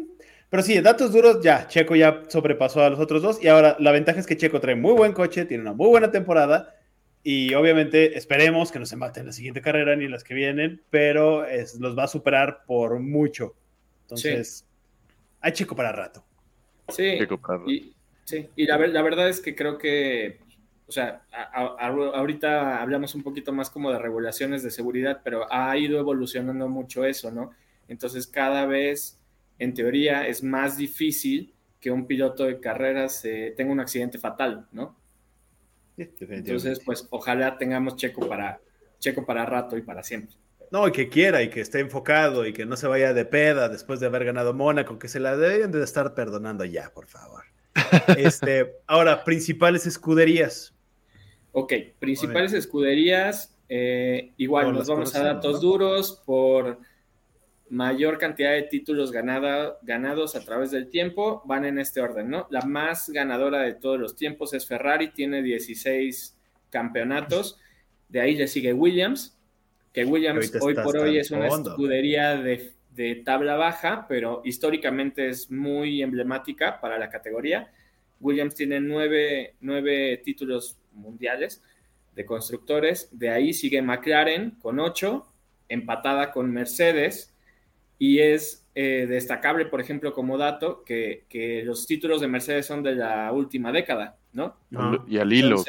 Pero 0.50 0.62
sí, 0.62 0.80
datos 0.80 1.12
duros, 1.12 1.42
ya, 1.42 1.68
Checo 1.68 1.94
ya 1.94 2.22
sobrepasó 2.28 2.82
a 2.82 2.90
los 2.90 2.98
otros 2.98 3.22
dos. 3.22 3.42
Y 3.42 3.48
ahora 3.48 3.76
la 3.78 3.92
ventaja 3.92 4.18
es 4.18 4.26
que 4.26 4.36
Checo 4.36 4.60
trae 4.60 4.74
muy 4.74 4.94
buen 4.94 5.12
coche, 5.12 5.44
tiene 5.44 5.62
una 5.62 5.74
muy 5.74 5.88
buena 5.88 6.10
temporada. 6.10 6.74
Y 7.22 7.52
obviamente 7.54 8.16
esperemos 8.16 8.72
que 8.72 8.78
no 8.78 8.86
se 8.86 8.96
mate 8.96 9.20
en 9.20 9.26
la 9.26 9.32
siguiente 9.32 9.60
carrera 9.60 9.94
ni 9.96 10.06
en 10.06 10.10
las 10.10 10.24
que 10.24 10.34
vienen, 10.34 10.80
pero 10.88 11.44
los 11.78 11.98
va 11.98 12.04
a 12.04 12.08
superar 12.08 12.62
por 12.66 12.98
mucho. 13.00 13.54
Entonces, 14.02 14.64
hay 15.40 15.52
Checo 15.52 15.76
para 15.76 15.92
rato. 15.92 16.24
Sí, 16.88 17.18
Y, 17.66 17.92
sí. 18.24 18.48
y 18.56 18.66
la, 18.66 18.78
la, 18.78 19.02
verdad 19.02 19.28
es 19.28 19.40
que 19.40 19.54
creo 19.54 19.76
que, 19.76 20.38
o 20.86 20.92
sea, 20.92 21.20
ahorita 21.52 22.80
hablamos 22.80 23.14
un 23.14 23.22
poquito 23.22 23.52
más 23.52 23.68
como 23.68 23.90
de 23.92 23.98
regulaciones 23.98 24.62
de 24.62 24.70
seguridad, 24.70 25.20
pero 25.22 25.52
ha 25.52 25.76
ido 25.76 25.98
evolucionando 25.98 26.66
mucho 26.68 27.04
eso, 27.04 27.30
¿no? 27.30 27.50
Entonces, 27.88 28.26
cada 28.26 28.64
vez 28.64 29.18
en 29.58 29.74
teoría 29.74 30.26
es 30.26 30.42
más 30.42 30.76
difícil 30.76 31.54
que 31.80 31.90
un 31.90 32.06
piloto 32.06 32.44
de 32.44 32.60
carreras 32.60 33.24
eh, 33.24 33.54
tenga 33.56 33.72
un 33.72 33.80
accidente 33.80 34.18
fatal, 34.18 34.66
¿no? 34.72 34.96
Entonces, 35.96 36.80
pues 36.84 37.06
ojalá 37.10 37.58
tengamos 37.58 37.96
Checo 37.96 38.28
para, 38.28 38.60
Checo 39.00 39.26
para 39.26 39.44
rato 39.44 39.76
y 39.76 39.82
para 39.82 40.02
siempre. 40.02 40.36
No, 40.70 40.86
y 40.86 40.92
que 40.92 41.08
quiera 41.08 41.42
y 41.42 41.50
que 41.50 41.60
esté 41.60 41.80
enfocado 41.80 42.46
y 42.46 42.52
que 42.52 42.66
no 42.66 42.76
se 42.76 42.86
vaya 42.86 43.14
de 43.14 43.24
peda 43.24 43.68
después 43.68 44.00
de 44.00 44.06
haber 44.06 44.24
ganado 44.24 44.52
Mónaco, 44.54 44.98
que 44.98 45.08
se 45.08 45.18
la 45.18 45.36
deben 45.36 45.72
de 45.72 45.82
estar 45.82 46.14
perdonando 46.14 46.64
ya, 46.64 46.90
por 46.92 47.06
favor. 47.06 47.44
Este, 48.18 48.74
ahora, 48.86 49.24
principales 49.24 49.86
escuderías. 49.86 50.74
Ok, 51.52 51.72
principales 51.98 52.52
escuderías, 52.52 53.56
eh, 53.68 54.32
igual 54.36 54.72
nos 54.72 54.88
vamos 54.88 55.14
a 55.14 55.22
datos 55.22 55.60
duros 55.60 56.22
por 56.26 56.78
mayor 57.70 58.18
cantidad 58.18 58.52
de 58.52 58.62
títulos 58.62 59.12
ganados 59.12 60.36
a 60.36 60.44
través 60.44 60.70
del 60.70 60.88
tiempo 60.88 61.42
van 61.44 61.64
en 61.64 61.78
este 61.78 62.00
orden, 62.00 62.30
¿no? 62.30 62.46
La 62.50 62.62
más 62.62 63.10
ganadora 63.10 63.62
de 63.62 63.74
todos 63.74 63.98
los 63.98 64.16
tiempos 64.16 64.54
es 64.54 64.66
Ferrari, 64.66 65.10
tiene 65.10 65.42
16 65.42 66.36
campeonatos. 66.70 67.58
De 68.08 68.20
ahí 68.20 68.36
le 68.36 68.48
sigue 68.48 68.72
Williams, 68.72 69.36
que 69.92 70.04
Williams 70.04 70.52
hoy 70.60 70.74
por 70.74 70.96
hoy 70.96 71.18
es 71.18 71.30
una 71.30 71.48
escudería 71.48 72.36
de, 72.36 72.74
tabla 73.24 73.56
baja, 73.56 74.06
pero 74.08 74.42
históricamente 74.44 75.28
es 75.28 75.50
muy 75.50 76.02
emblemática 76.02 76.80
para 76.80 76.98
la 76.98 77.08
categoría. 77.08 77.70
Williams 78.20 78.54
tiene 78.54 78.80
nueve, 78.80 79.54
nueve 79.60 80.20
títulos 80.24 80.78
mundiales 80.92 81.62
de 82.16 82.24
constructores. 82.24 83.08
De 83.12 83.30
ahí 83.30 83.52
sigue 83.52 83.80
McLaren 83.82 84.52
con 84.60 84.80
ocho, 84.80 85.32
empatada 85.68 86.32
con 86.32 86.50
Mercedes 86.50 87.34
y 87.98 88.20
es 88.20 88.64
eh, 88.74 89.06
destacable, 89.08 89.66
por 89.66 89.80
ejemplo, 89.80 90.12
como 90.12 90.38
dato, 90.38 90.84
que, 90.84 91.62
los 91.64 91.86
títulos 91.86 92.20
de 92.20 92.28
Mercedes 92.28 92.66
son 92.66 92.82
de 92.82 92.94
la 92.94 93.32
última 93.32 93.72
década, 93.72 94.16
¿no? 94.32 94.56
Y 95.08 95.18
al 95.18 95.32
hilo. 95.32 95.62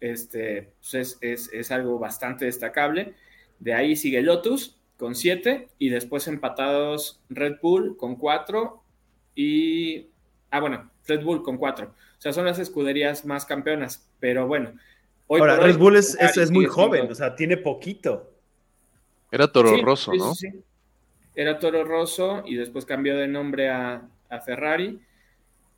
este, 0.00 0.72
pues 0.90 1.18
es, 1.20 1.70
algo 1.72 1.98
bastante 1.98 2.44
destacable. 2.44 3.14
De 3.58 3.74
ahí 3.74 3.96
sigue 3.96 4.22
Lotus 4.22 4.76
con 4.96 5.14
siete 5.14 5.68
y 5.78 5.88
después 5.88 6.28
empatados 6.28 7.20
Red 7.28 7.56
Bull 7.60 7.96
con 7.96 8.16
cuatro 8.16 8.82
y... 9.34 10.06
Ah, 10.50 10.60
bueno, 10.60 10.90
Red 11.06 11.24
Bull 11.24 11.42
con 11.42 11.58
cuatro. 11.58 11.94
O 12.18 12.20
sea, 12.20 12.32
son 12.32 12.44
las 12.44 12.58
escuderías 12.58 13.24
más 13.24 13.44
campeonas, 13.44 14.08
pero 14.20 14.46
bueno. 14.46 14.72
Ahora, 15.28 15.56
Red 15.56 15.76
Bull 15.76 15.96
es, 15.96 16.16
es, 16.20 16.50
muy 16.50 16.66
joven, 16.66 17.10
o 17.10 17.14
sea, 17.14 17.34
tiene 17.34 17.56
poquito. 17.56 18.30
Era 19.30 19.50
Toro 19.50 19.76
Rosso, 19.82 20.12
¿no? 20.12 20.34
Era 21.34 21.58
Toro 21.58 21.84
Rosso 21.84 22.42
y 22.46 22.56
después 22.56 22.84
cambió 22.84 23.16
de 23.16 23.28
nombre 23.28 23.68
a, 23.68 24.08
Ferrari. 24.44 25.00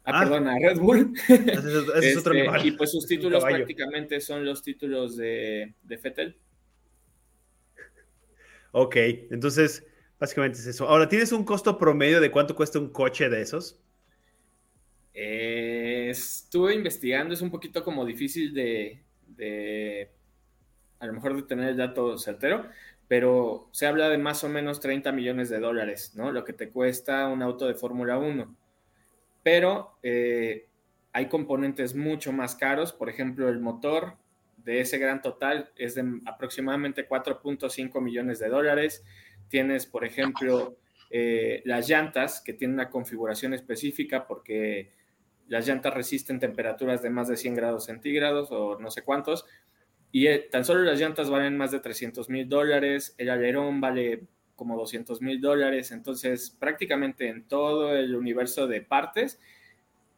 Ah, 0.04 0.12
ah, 0.14 0.20
perdón, 0.20 0.48
a 0.48 0.58
Red 0.58 0.78
Bull. 0.78 1.12
Este, 1.28 2.66
y 2.66 2.72
pues 2.72 2.90
sus 2.90 3.06
títulos 3.06 3.44
prácticamente 3.44 4.20
son 4.20 4.44
los 4.44 4.62
títulos 4.62 5.16
de, 5.16 5.74
de 5.82 5.98
Fettel. 5.98 6.36
Ok, 8.72 8.96
entonces 9.30 9.86
básicamente 10.18 10.58
es 10.58 10.66
eso. 10.66 10.88
Ahora, 10.88 11.08
¿tienes 11.08 11.32
un 11.32 11.44
costo 11.44 11.78
promedio 11.78 12.20
de 12.20 12.30
cuánto 12.30 12.56
cuesta 12.56 12.78
un 12.78 12.88
coche 12.90 13.28
de 13.28 13.42
esos? 13.42 13.78
Eh, 15.14 16.08
estuve 16.10 16.74
investigando, 16.74 17.34
es 17.34 17.42
un 17.42 17.50
poquito 17.50 17.84
como 17.84 18.04
difícil 18.06 18.54
de, 18.54 19.02
de, 19.26 20.10
a 20.98 21.06
lo 21.06 21.12
mejor 21.12 21.36
de 21.36 21.42
tener 21.42 21.68
el 21.70 21.76
dato 21.76 22.16
certero, 22.16 22.66
pero 23.12 23.68
se 23.72 23.86
habla 23.86 24.08
de 24.08 24.16
más 24.16 24.42
o 24.42 24.48
menos 24.48 24.80
30 24.80 25.12
millones 25.12 25.50
de 25.50 25.60
dólares, 25.60 26.14
¿no? 26.14 26.32
Lo 26.32 26.46
que 26.46 26.54
te 26.54 26.70
cuesta 26.70 27.28
un 27.28 27.42
auto 27.42 27.68
de 27.68 27.74
Fórmula 27.74 28.16
1. 28.16 28.56
Pero 29.42 29.98
eh, 30.02 30.66
hay 31.12 31.28
componentes 31.28 31.94
mucho 31.94 32.32
más 32.32 32.54
caros, 32.54 32.90
por 32.94 33.10
ejemplo, 33.10 33.50
el 33.50 33.60
motor 33.60 34.16
de 34.56 34.80
ese 34.80 34.96
gran 34.96 35.20
total 35.20 35.72
es 35.76 35.94
de 35.94 36.22
aproximadamente 36.24 37.06
4.5 37.06 38.00
millones 38.00 38.38
de 38.38 38.48
dólares. 38.48 39.04
Tienes, 39.48 39.84
por 39.84 40.06
ejemplo, 40.06 40.78
eh, 41.10 41.60
las 41.66 41.90
llantas 41.90 42.40
que 42.40 42.54
tienen 42.54 42.76
una 42.76 42.88
configuración 42.88 43.52
específica 43.52 44.26
porque 44.26 44.90
las 45.48 45.68
llantas 45.68 45.92
resisten 45.92 46.40
temperaturas 46.40 47.02
de 47.02 47.10
más 47.10 47.28
de 47.28 47.36
100 47.36 47.56
grados 47.56 47.84
centígrados 47.84 48.50
o 48.52 48.78
no 48.80 48.90
sé 48.90 49.02
cuántos, 49.02 49.44
y 50.12 50.26
eh, 50.26 50.46
tan 50.50 50.64
solo 50.64 50.82
las 50.82 51.00
llantas 51.00 51.30
valen 51.30 51.56
más 51.56 51.70
de 51.70 51.80
300 51.80 52.28
mil 52.28 52.48
dólares, 52.48 53.14
el 53.16 53.30
alerón 53.30 53.80
vale 53.80 54.24
como 54.54 54.76
200 54.76 55.22
mil 55.22 55.40
dólares, 55.40 55.90
entonces 55.90 56.50
prácticamente 56.50 57.28
en 57.28 57.48
todo 57.48 57.96
el 57.96 58.14
universo 58.14 58.66
de 58.66 58.82
partes, 58.82 59.40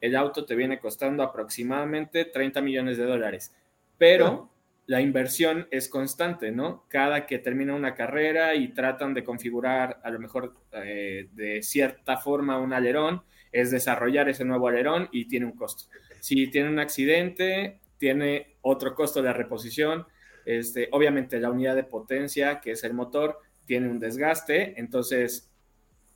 el 0.01 0.17
auto 0.17 0.45
te 0.45 0.57
viene 0.57 0.81
costando 0.81 1.23
aproximadamente 1.23 2.27
30 2.27 2.61
millones 2.61 2.99
de 2.99 3.05
dólares. 3.05 3.55
Pero 3.97 4.51
la 4.87 5.01
inversión 5.01 5.67
es 5.71 5.89
constante, 5.89 6.51
¿no? 6.51 6.85
Cada 6.89 7.25
que 7.25 7.39
termina 7.39 7.75
una 7.75 7.95
carrera 7.95 8.55
y 8.55 8.69
tratan 8.75 9.15
de 9.15 9.25
configurar 9.25 10.01
a 10.03 10.11
lo 10.11 10.19
mejor 10.19 10.57
eh, 10.73 11.29
de 11.33 11.63
cierta 11.63 12.19
forma 12.19 12.59
un 12.59 12.73
alerón, 12.73 13.23
es 13.51 13.71
desarrollar 13.71 14.29
ese 14.29 14.45
nuevo 14.45 14.69
alerón 14.69 15.09
y 15.13 15.27
tiene 15.27 15.47
un 15.47 15.53
costo. 15.53 15.85
Si 16.21 16.49
tiene 16.49 16.69
un 16.69 16.81
accidente, 16.81 17.81
tiene 17.99 18.57
otro 18.63 18.95
costo 18.95 19.23
de 19.23 19.33
reposición. 19.33 20.07
Este, 20.45 20.89
obviamente 20.93 21.41
la 21.41 21.51
unidad 21.51 21.75
de 21.75 21.85
potencia, 21.85 22.61
que 22.61 22.73
es 22.73 22.85
el 22.85 22.95
motor, 22.95 23.39
tiene 23.67 23.89
un 23.89 23.99
desgaste, 23.99 24.79
entonces 24.79 25.51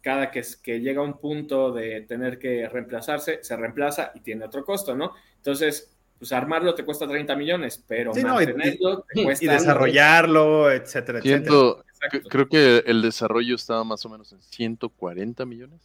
cada 0.02 0.30
que, 0.30 0.42
que 0.62 0.80
llega 0.80 1.00
a 1.00 1.04
un 1.04 1.18
punto 1.18 1.72
de 1.72 2.02
tener 2.02 2.38
que 2.38 2.68
reemplazarse, 2.68 3.40
se 3.42 3.56
reemplaza 3.56 4.12
y 4.14 4.20
tiene 4.20 4.44
otro 4.44 4.64
costo, 4.64 4.94
¿no? 4.94 5.12
Entonces, 5.36 5.96
pues 6.18 6.32
armarlo 6.32 6.74
te 6.74 6.84
cuesta 6.84 7.06
30 7.06 7.36
millones, 7.36 7.82
pero 7.86 8.12
mantenerlo 8.12 9.04
y, 9.12 9.18
te 9.18 9.24
cuesta... 9.24 9.44
Y 9.44 9.48
desarrollarlo, 9.48 10.70
etcétera, 10.70 11.20
etcétera. 11.20 11.84
Creo 12.28 12.48
que 12.48 12.82
el 12.86 13.02
desarrollo 13.02 13.54
estaba 13.54 13.84
más 13.84 14.04
o 14.04 14.08
menos 14.08 14.32
en 14.32 14.40
140 14.40 15.44
millones. 15.46 15.80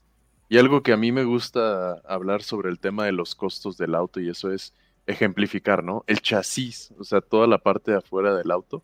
Y 0.50 0.58
algo 0.58 0.84
que 0.84 0.94
a 0.94 0.98
mí 0.98 1.12
me 1.12 1.24
gusta 1.24 1.94
hablar 2.06 2.44
sobre 2.44 2.70
el 2.70 2.80
tema 2.80 3.06
de 3.06 3.12
los 3.12 3.34
costos 3.34 3.78
del 3.78 3.96
auto 3.96 4.20
y 4.20 4.30
eso 4.30 4.52
es 4.52 4.74
ejemplificar, 5.06 5.84
¿no? 5.84 6.04
El 6.08 6.22
chasis, 6.22 6.93
o 6.97 7.04
sea, 7.04 7.22
toda 7.22 7.47
la 7.47 7.58
parte 7.58 7.91
de 7.91 7.97
afuera 7.97 8.36
del 8.36 8.51
auto 8.51 8.84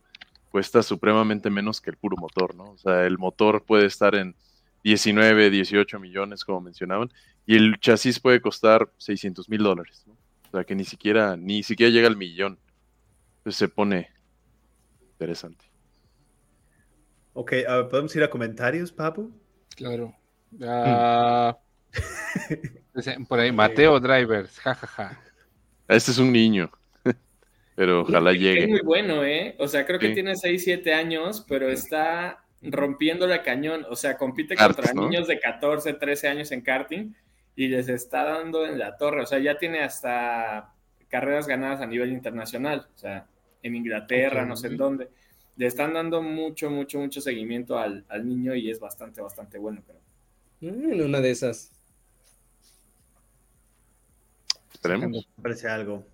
cuesta 0.50 0.84
supremamente 0.84 1.50
menos 1.50 1.80
que 1.80 1.92
el 1.92 1.98
puro 1.98 2.18
motor, 2.18 2.56
¿no? 2.56 2.72
O 2.72 2.78
sea, 2.78 3.06
el 3.06 3.18
motor 3.18 3.64
puede 3.64 3.86
estar 3.86 4.16
en 4.16 4.36
19, 4.84 5.50
18 5.50 6.00
millones, 6.00 6.44
como 6.44 6.62
mencionaban, 6.62 7.12
y 7.46 7.56
el 7.56 7.80
chasis 7.80 8.20
puede 8.20 8.42
costar 8.42 8.90
600 8.98 9.50
mil 9.50 9.64
dólares, 9.64 10.04
¿no? 10.08 10.14
O 10.14 10.52
sea, 10.52 10.64
que 10.64 10.76
ni 10.76 10.84
siquiera, 10.84 11.38
ni 11.38 11.62
siquiera 11.64 11.92
llega 11.92 12.08
al 12.08 12.18
millón. 12.18 12.58
Entonces 13.38 13.58
se 13.58 13.68
pone 13.68 14.10
interesante. 15.12 15.66
Ok, 17.34 17.54
¿podemos 17.90 18.16
ir 18.16 18.24
a 18.24 18.30
comentarios, 18.30 18.92
Papu? 18.92 19.32
Claro. 19.76 20.16
Ah, 20.62 21.58
por 23.30 23.40
ahí, 23.40 23.52
Mateo 23.52 24.00
Drivers, 24.00 24.60
jajaja. 24.60 25.22
Este 25.90 26.12
es 26.12 26.20
un 26.20 26.32
niño. 26.32 26.70
pero 27.76 28.02
ojalá 28.02 28.32
llegue. 28.32 28.64
Es 28.64 28.70
muy 28.70 28.82
bueno, 28.82 29.26
¿eh? 29.26 29.56
O 29.58 29.68
sea, 29.68 29.86
creo 29.86 30.00
que 30.00 30.10
tiene 30.10 30.36
6, 30.36 30.64
7 30.64 30.94
años, 30.94 31.44
pero 31.48 31.70
está 31.70 32.46
rompiendo 32.62 33.26
la 33.26 33.42
cañón. 33.42 33.86
O 33.90 33.96
sea, 33.96 34.16
compite 34.16 34.56
contra 34.56 34.94
niños 34.94 35.28
de 35.28 35.40
14, 35.40 35.94
13 35.94 36.28
años 36.28 36.52
en 36.52 36.62
karting 36.62 37.14
y 37.56 37.68
les 37.68 37.90
está 37.90 38.24
dando 38.24 38.66
en 38.66 38.78
la 38.78 38.98
torre. 38.98 39.24
O 39.24 39.26
sea, 39.26 39.40
ya 39.40 39.58
tiene 39.58 39.80
hasta 39.82 40.74
carreras 41.10 41.48
ganadas 41.48 41.82
a 41.82 41.88
nivel 41.88 42.12
internacional. 42.12 42.88
O 42.96 42.98
sea, 42.98 43.26
en 43.64 43.76
Inglaterra, 43.76 44.46
no 44.46 44.56
sé 44.56 44.68
en 44.68 44.78
dónde. 44.78 45.10
Le 45.58 45.66
están 45.66 45.94
dando 45.94 46.22
mucho, 46.22 46.70
mucho, 46.70 47.00
mucho 47.00 47.20
seguimiento 47.20 47.80
al, 47.80 48.06
niño 48.24 48.56
y 48.56 48.70
es 48.70 48.80
bastante, 48.80 49.22
bastante 49.22 49.58
bueno, 49.58 49.82
creo. 49.86 50.00
En 50.62 51.02
una 51.02 51.20
de 51.20 51.32
esas 51.32 51.72
Esperemos. 54.80 55.28
Parece 55.42 55.68
algo. 55.68 56.08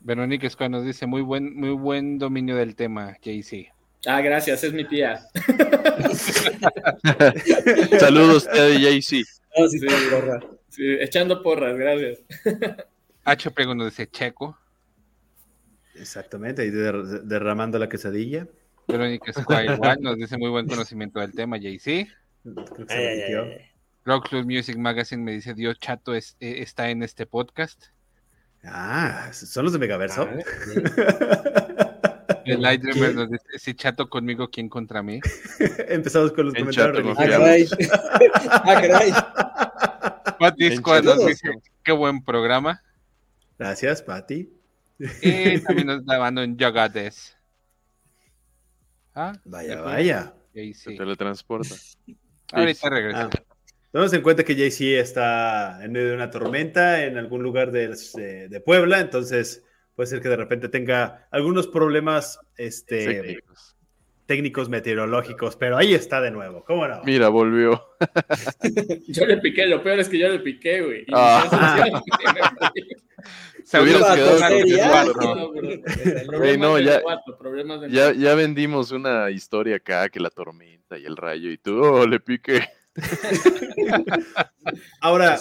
Verónica 0.00 0.48
Escobar 0.48 0.72
nos 0.72 0.84
dice 0.84 1.06
muy 1.06 1.22
buen, 1.22 1.54
muy 1.54 1.70
buen 1.70 2.18
dominio 2.18 2.56
del 2.56 2.74
tema, 2.74 3.16
JC. 3.22 3.72
Ah, 4.06 4.20
gracias, 4.20 4.64
es 4.64 4.72
mi 4.72 4.84
tía. 4.84 5.20
Saludos, 8.00 8.48
tía 8.50 8.64
de 8.64 8.80
JC. 8.80 9.24
sí, 10.68 10.82
echando 11.00 11.44
porras, 11.44 11.76
gracias. 11.76 12.24
H 13.24 13.50
pregunta 13.52 13.84
dice 13.84 14.08
Checo. 14.08 14.58
Exactamente, 15.94 16.66
y 16.66 16.70
derramando 16.70 17.78
la 17.78 17.88
quesadilla. 17.88 18.48
Verónica 18.88 19.32
igual 19.64 19.98
nos 20.00 20.16
dice 20.16 20.36
muy 20.38 20.50
buen 20.50 20.66
conocimiento 20.66 21.20
del 21.20 21.30
tema, 21.32 21.56
JC. 21.56 22.08
Rock 24.08 24.32
Music 24.32 24.78
Magazine 24.78 25.22
me 25.22 25.32
dice 25.32 25.52
Dios 25.52 25.78
Chato 25.78 26.14
es, 26.14 26.34
eh, 26.40 26.62
está 26.62 26.88
en 26.88 27.02
este 27.02 27.26
podcast. 27.26 27.88
Ah, 28.64 29.28
son 29.34 29.64
los 29.64 29.74
de 29.74 29.78
Megaverso. 29.78 30.22
Ah, 30.22 30.38
el 32.46 32.62
Lightreamer 32.62 33.14
nos 33.14 33.30
dice, 33.30 33.44
si 33.58 33.74
chato 33.74 34.08
conmigo, 34.08 34.48
¿quién 34.48 34.70
contra 34.70 35.02
mí? 35.02 35.20
Empezamos 35.88 36.32
con 36.32 36.46
los 36.46 36.54
comentarios. 36.54 37.18
Ah, 37.18 37.26
caray. 37.28 37.68
ah, 38.50 38.80
caray. 38.80 39.12
Pati 40.38 40.70
nos 41.04 41.26
dice, 41.26 41.50
qué 41.84 41.92
buen 41.92 42.24
programa. 42.24 42.82
Gracias, 43.58 44.00
Pati. 44.00 44.50
Y 45.20 45.60
también 45.60 45.86
nos 45.86 46.00
está 46.00 46.16
dando 46.16 46.42
en 46.42 46.56
Yogades. 46.56 47.36
¿Ah? 49.14 49.34
Vaya, 49.44 49.82
vaya. 49.82 50.32
Se 50.72 50.96
teletransporta. 50.96 51.74
Ahorita 52.52 52.88
regresamos. 52.88 53.34
Ah. 53.36 53.47
Tomemos 53.90 54.12
en 54.12 54.20
cuenta 54.20 54.44
que 54.44 54.54
JC 54.54 54.98
está 54.98 55.82
en 55.82 55.92
medio 55.92 56.08
de 56.08 56.14
una 56.14 56.30
tormenta 56.30 57.04
en 57.04 57.16
algún 57.16 57.42
lugar 57.42 57.72
de, 57.72 57.88
de, 58.48 58.60
Puebla, 58.60 59.00
entonces 59.00 59.64
puede 59.94 60.08
ser 60.08 60.20
que 60.20 60.28
de 60.28 60.36
repente 60.36 60.68
tenga 60.68 61.26
algunos 61.30 61.66
problemas 61.66 62.38
este, 62.58 63.40
técnicos. 64.26 64.68
meteorológicos, 64.68 65.56
pero 65.56 65.78
ahí 65.78 65.94
está 65.94 66.20
de 66.20 66.30
nuevo, 66.30 66.64
¿cómo 66.64 66.86
no? 66.86 67.02
Mira, 67.04 67.30
volvió. 67.30 67.82
yo 69.08 69.24
le 69.24 69.38
piqué, 69.38 69.66
lo 69.66 69.82
peor 69.82 70.00
es 70.00 70.10
que 70.10 70.18
yo 70.18 70.28
le 70.28 70.40
piqué, 70.40 70.82
güey. 70.82 71.06
Ah. 71.12 72.02
Se 73.64 73.80
hubiera 73.80 74.14
quedado 74.14 74.38
no, 76.58 76.78
ya, 76.78 77.02
ya, 77.88 78.12
ya 78.12 78.34
vendimos 78.34 78.92
una 78.92 79.30
historia 79.30 79.76
acá 79.76 80.08
que 80.08 80.20
la 80.20 80.30
tormenta 80.30 80.96
y 80.98 81.04
el 81.04 81.16
rayo 81.16 81.50
y 81.50 81.58
todo, 81.58 81.92
oh, 81.92 82.06
le 82.06 82.20
piqué. 82.20 82.62
Ahora, 85.00 85.38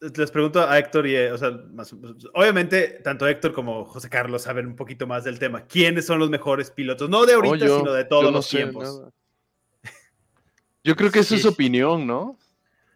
les 0.00 0.30
pregunto 0.30 0.60
a 0.60 0.78
Héctor 0.78 1.06
y, 1.06 1.16
o 1.16 1.38
sea, 1.38 1.58
obviamente, 2.34 3.00
tanto 3.02 3.26
Héctor 3.26 3.52
como 3.52 3.84
José 3.84 4.08
Carlos 4.08 4.42
saben 4.42 4.66
un 4.66 4.76
poquito 4.76 5.06
más 5.06 5.24
del 5.24 5.38
tema. 5.38 5.66
¿Quiénes 5.66 6.06
son 6.06 6.18
los 6.18 6.30
mejores 6.30 6.70
pilotos? 6.70 7.08
No 7.08 7.26
de 7.26 7.34
ahorita, 7.34 7.66
sino 7.66 7.92
de 7.92 8.04
todos 8.04 8.32
los 8.32 8.48
tiempos. 8.48 9.02
Yo 10.84 10.94
creo 10.94 11.10
que 11.10 11.20
eso 11.20 11.34
es 11.34 11.44
opinión, 11.44 12.06
¿no? 12.06 12.38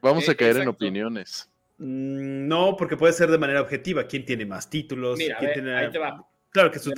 Vamos 0.00 0.28
a 0.28 0.34
caer 0.34 0.58
en 0.58 0.68
opiniones. 0.68 1.50
Mm, 1.78 2.46
no, 2.46 2.76
porque 2.76 2.96
puede 2.96 3.12
ser 3.12 3.30
de 3.30 3.38
manera 3.38 3.60
objetiva. 3.60 4.04
¿Quién 4.04 4.24
tiene 4.24 4.46
más 4.46 4.70
títulos? 4.70 5.18
Claro, 6.50 6.70
que 6.70 6.78
su, 6.78 6.92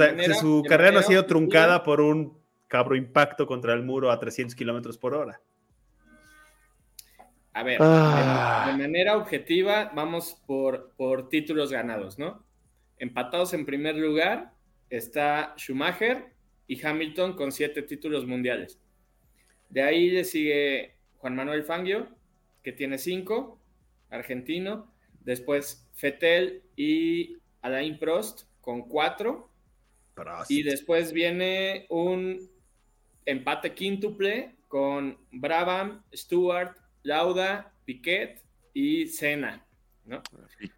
carrera 0.68 0.92
no 0.92 0.98
ha 0.98 1.02
sido 1.02 1.24
truncada 1.26 1.82
por 1.82 2.00
un 2.00 2.38
cabro 2.68 2.96
impacto 2.96 3.46
contra 3.46 3.74
el 3.74 3.82
muro 3.82 4.10
a 4.10 4.18
300 4.18 4.54
kilómetros 4.54 4.98
por 4.98 5.14
hora. 5.14 5.40
A 7.54 7.62
ver, 7.62 7.78
ah. 7.80 8.66
de, 8.70 8.82
manera 8.82 9.16
objetiva, 9.16 9.92
vamos 9.94 10.40
por, 10.46 10.92
por 10.96 11.28
títulos 11.28 11.70
ganados, 11.70 12.18
¿no? 12.18 12.44
Empatados 12.98 13.52
en 13.52 13.66
primer 13.66 13.96
lugar 13.96 14.52
está 14.88 15.54
Schumacher 15.56 16.32
y 16.66 16.84
Hamilton 16.84 17.34
con 17.34 17.52
siete 17.52 17.82
títulos 17.82 18.26
mundiales. 18.26 18.78
De 19.68 19.82
ahí 19.82 20.10
le 20.10 20.24
sigue 20.24 20.94
Juan 21.18 21.34
Manuel 21.34 21.64
Fangio, 21.64 22.08
que 22.62 22.72
tiene 22.72 22.98
cinco, 22.98 23.58
argentino. 24.10 24.92
Después 25.20 25.88
Fettel 25.94 26.62
y 26.76 27.36
Alain 27.60 27.98
Prost 27.98 28.42
con 28.60 28.88
cuatro. 28.88 29.50
Y 30.48 30.62
después 30.62 31.12
viene 31.12 31.86
un 31.88 32.50
empate 33.24 33.72
quíntuple 33.72 34.56
con 34.68 35.18
Brabham, 35.30 36.02
Stewart, 36.14 36.76
Lauda, 37.02 37.72
Piquet 37.84 38.42
y 38.74 39.06
Senna, 39.06 39.64
¿no? 40.04 40.22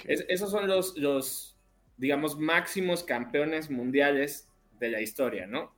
esos 0.07 0.51
son 0.51 0.67
los, 0.67 0.97
los, 0.97 1.57
digamos, 1.97 2.39
máximos 2.39 3.03
campeones 3.05 3.71
mundiales 3.71 4.49
de 4.81 4.91
la 4.91 5.01
historia, 5.01 5.47
¿no? 5.47 5.75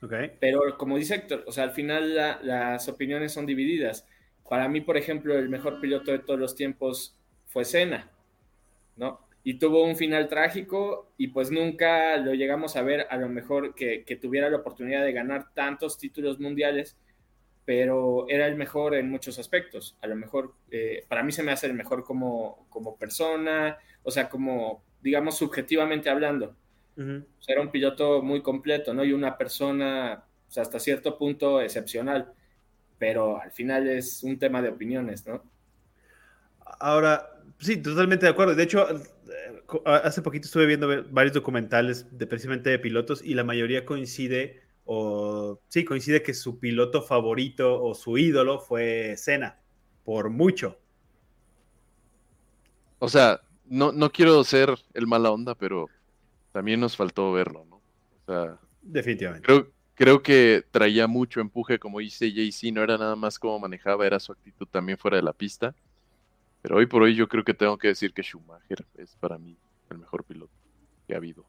Okay. 0.00 0.30
Pero 0.38 0.78
como 0.78 0.96
dice 0.96 1.16
Héctor, 1.16 1.44
o 1.46 1.52
sea, 1.52 1.64
al 1.64 1.72
final 1.72 2.14
las 2.14 2.88
opiniones 2.88 3.32
son 3.32 3.46
divididas. 3.46 4.06
Para 4.48 4.68
mí, 4.68 4.80
por 4.80 4.96
ejemplo, 4.96 5.36
el 5.36 5.48
mejor 5.48 5.80
piloto 5.80 6.12
de 6.12 6.20
todos 6.20 6.38
los 6.38 6.54
tiempos 6.54 7.18
fue 7.46 7.64
Senna, 7.64 8.10
¿no? 8.96 9.20
Y 9.42 9.58
tuvo 9.58 9.84
un 9.84 9.96
final 9.96 10.28
trágico 10.28 11.12
y 11.16 11.28
pues 11.28 11.50
nunca 11.50 12.16
lo 12.18 12.34
llegamos 12.34 12.76
a 12.76 12.82
ver 12.82 13.06
a 13.10 13.16
lo 13.16 13.28
mejor 13.28 13.74
que, 13.74 14.04
que 14.04 14.16
tuviera 14.16 14.50
la 14.50 14.58
oportunidad 14.58 15.04
de 15.04 15.12
ganar 15.12 15.52
tantos 15.54 15.98
títulos 15.98 16.38
mundiales 16.38 16.96
pero 17.68 18.24
era 18.30 18.46
el 18.46 18.56
mejor 18.56 18.94
en 18.94 19.10
muchos 19.10 19.38
aspectos. 19.38 19.94
A 20.00 20.06
lo 20.06 20.16
mejor, 20.16 20.54
eh, 20.70 21.04
para 21.06 21.22
mí 21.22 21.32
se 21.32 21.42
me 21.42 21.52
hace 21.52 21.66
el 21.66 21.74
mejor 21.74 22.02
como, 22.02 22.66
como 22.70 22.96
persona, 22.96 23.76
o 24.02 24.10
sea, 24.10 24.30
como, 24.30 24.82
digamos, 25.02 25.36
subjetivamente 25.36 26.08
hablando. 26.08 26.56
era 27.46 27.60
un 27.60 27.70
piloto 27.70 28.22
muy 28.22 28.40
completo, 28.40 28.94
¿no? 28.94 29.04
Y 29.04 29.12
una 29.12 29.36
persona, 29.36 30.24
o 30.48 30.50
sea, 30.50 30.62
hasta 30.62 30.80
cierto 30.80 31.18
punto 31.18 31.60
excepcional, 31.60 32.32
pero 32.96 33.38
al 33.38 33.50
final 33.52 33.86
es 33.86 34.22
un 34.22 34.38
tema 34.38 34.62
de 34.62 34.70
opiniones, 34.70 35.26
¿no? 35.26 35.42
Ahora, 36.80 37.28
sí, 37.58 37.82
totalmente 37.82 38.24
de 38.24 38.32
acuerdo. 38.32 38.54
De 38.54 38.62
hecho, 38.62 38.88
eh, 38.88 39.82
hace 39.84 40.22
poquito 40.22 40.46
estuve 40.46 40.64
viendo 40.64 41.04
varios 41.10 41.34
documentales 41.34 42.06
de 42.16 42.26
precisamente 42.26 42.70
de 42.70 42.78
pilotos 42.78 43.22
y 43.22 43.34
la 43.34 43.44
mayoría 43.44 43.84
coincide 43.84 44.62
o 44.90 45.60
sí, 45.68 45.84
coincide 45.84 46.22
que 46.22 46.32
su 46.32 46.58
piloto 46.58 47.02
favorito 47.02 47.82
o 47.82 47.94
su 47.94 48.16
ídolo 48.16 48.58
fue 48.58 49.18
Senna, 49.18 49.60
por 50.02 50.30
mucho. 50.30 50.78
O 52.98 53.10
sea, 53.10 53.42
no, 53.66 53.92
no 53.92 54.10
quiero 54.10 54.42
ser 54.44 54.74
el 54.94 55.06
mala 55.06 55.30
onda, 55.30 55.54
pero 55.54 55.90
también 56.52 56.80
nos 56.80 56.96
faltó 56.96 57.32
verlo, 57.32 57.66
¿no? 57.68 57.76
O 57.76 57.82
sea, 58.24 58.58
definitivamente. 58.80 59.44
Creo, 59.44 59.70
creo 59.94 60.22
que 60.22 60.64
traía 60.70 61.06
mucho 61.06 61.40
empuje, 61.40 61.78
como 61.78 61.98
dice 61.98 62.32
JC, 62.32 62.72
no 62.72 62.82
era 62.82 62.96
nada 62.96 63.14
más 63.14 63.38
cómo 63.38 63.58
manejaba, 63.58 64.06
era 64.06 64.18
su 64.18 64.32
actitud 64.32 64.66
también 64.68 64.96
fuera 64.96 65.18
de 65.18 65.22
la 65.22 65.34
pista. 65.34 65.74
Pero 66.62 66.76
hoy 66.76 66.86
por 66.86 67.02
hoy 67.02 67.14
yo 67.14 67.28
creo 67.28 67.44
que 67.44 67.52
tengo 67.52 67.76
que 67.76 67.88
decir 67.88 68.14
que 68.14 68.22
Schumacher 68.22 68.86
es 68.96 69.14
para 69.16 69.36
mí 69.36 69.54
el 69.90 69.98
mejor 69.98 70.24
piloto 70.24 70.54
que 71.06 71.12
ha 71.12 71.18
habido 71.18 71.44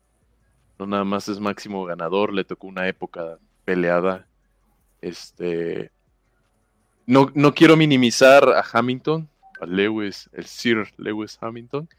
no 0.79 0.87
nada 0.87 1.03
más 1.03 1.27
es 1.27 1.39
máximo 1.39 1.83
ganador, 1.83 2.33
le 2.33 2.45
tocó 2.45 2.67
una 2.67 2.87
época 2.87 3.37
peleada. 3.65 4.25
Este, 5.01 5.91
no, 7.05 7.29
no 7.35 7.53
quiero 7.53 7.75
minimizar 7.75 8.47
a 8.49 8.63
Hamilton, 8.71 9.29
a 9.59 9.65
Lewis, 9.65 10.29
el 10.31 10.45
Sir 10.45 10.93
Lewis 10.97 11.37
Hamilton. 11.41 11.89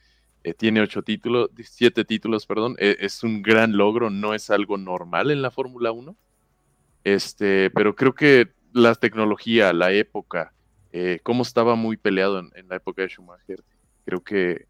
Eh, 0.43 0.55
tiene 0.55 0.81
ocho 0.81 1.03
títulos, 1.03 1.51
siete 1.62 2.07
títulos, 2.07 2.47
perdón. 2.47 2.74
E, 2.78 2.97
es 3.01 3.22
un 3.22 3.43
gran 3.43 3.76
logro, 3.76 4.09
no 4.09 4.33
es 4.33 4.49
algo 4.49 4.78
normal 4.78 5.31
en 5.31 5.43
la 5.43 5.51
Fórmula 5.51 5.93
1. 5.93 6.16
Este, 7.05 7.70
pero 7.70 7.95
creo 7.95 8.14
que 8.14 8.53
la 8.72 8.95
tecnología, 8.95 9.74
la 9.74 9.93
época, 9.93 10.55
eh, 10.93 11.20
cómo 11.22 11.43
estaba 11.43 11.74
muy 11.74 11.99
peleado 11.99 12.39
en, 12.39 12.51
en, 12.55 12.68
la 12.68 12.76
época 12.76 13.03
de 13.03 13.09
Schumacher, 13.09 13.62
creo 14.07 14.22
que 14.24 14.66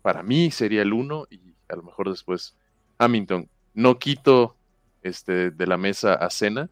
para 0.00 0.22
mí 0.22 0.50
sería 0.50 0.82
el 0.82 0.94
uno 0.94 1.26
y 1.30 1.40
a 1.68 1.76
lo 1.76 1.82
mejor 1.82 2.10
después 2.10 2.56
Hamilton. 2.98 3.48
No 3.74 3.98
quito 3.98 4.56
este, 5.02 5.50
de 5.50 5.66
la 5.66 5.76
mesa 5.76 6.14
a 6.14 6.30
Cena, 6.30 6.70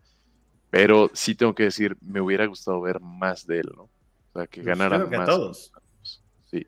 pero 0.70 1.10
sí 1.12 1.34
tengo 1.34 1.54
que 1.54 1.64
decir, 1.64 1.96
me 2.00 2.20
hubiera 2.20 2.46
gustado 2.46 2.80
ver 2.80 3.00
más 3.00 3.46
de 3.46 3.60
él, 3.60 3.70
¿no? 3.76 3.82
O 3.84 3.90
sea, 4.32 4.46
que 4.46 4.62
pues 4.62 4.66
ganara 4.66 5.04
más. 5.06 5.28
todos. 5.28 5.72
Sí. 6.50 6.66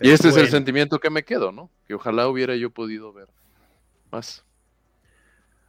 y 0.00 0.10
este 0.10 0.28
es 0.28 0.36
el 0.36 0.48
sentimiento 0.48 1.00
que 1.00 1.10
me 1.10 1.24
quedo, 1.24 1.50
¿no? 1.50 1.70
Que 1.86 1.94
ojalá 1.94 2.28
hubiera 2.28 2.54
yo 2.54 2.70
podido 2.70 3.12
ver 3.12 3.28
más. 4.12 4.44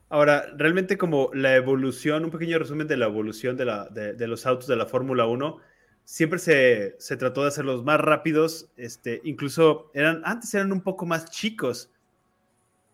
Ahora, 0.09 0.45
realmente 0.55 0.97
como 0.97 1.29
la 1.33 1.55
evolución, 1.55 2.25
un 2.25 2.31
pequeño 2.31 2.57
resumen 2.57 2.87
de 2.87 2.97
la 2.97 3.05
evolución 3.05 3.57
de, 3.57 3.65
la, 3.65 3.85
de, 3.89 4.27
los 4.27 4.45
autos 4.47 4.67
de 4.67 4.75
la 4.75 4.87
Fórmula 4.87 5.27
1, 5.27 5.57
siempre 6.03 6.39
se, 6.39 6.95
se, 6.97 7.15
trató 7.15 7.43
de 7.43 7.49
hacerlos 7.49 7.83
más 7.83 7.99
rápidos, 7.99 8.71
este, 8.75 9.21
incluso 9.23 9.91
eran, 9.93 10.23
antes 10.25 10.51
eran 10.55 10.71
un 10.71 10.81
poco 10.81 11.05
más 11.05 11.29
chicos, 11.29 11.91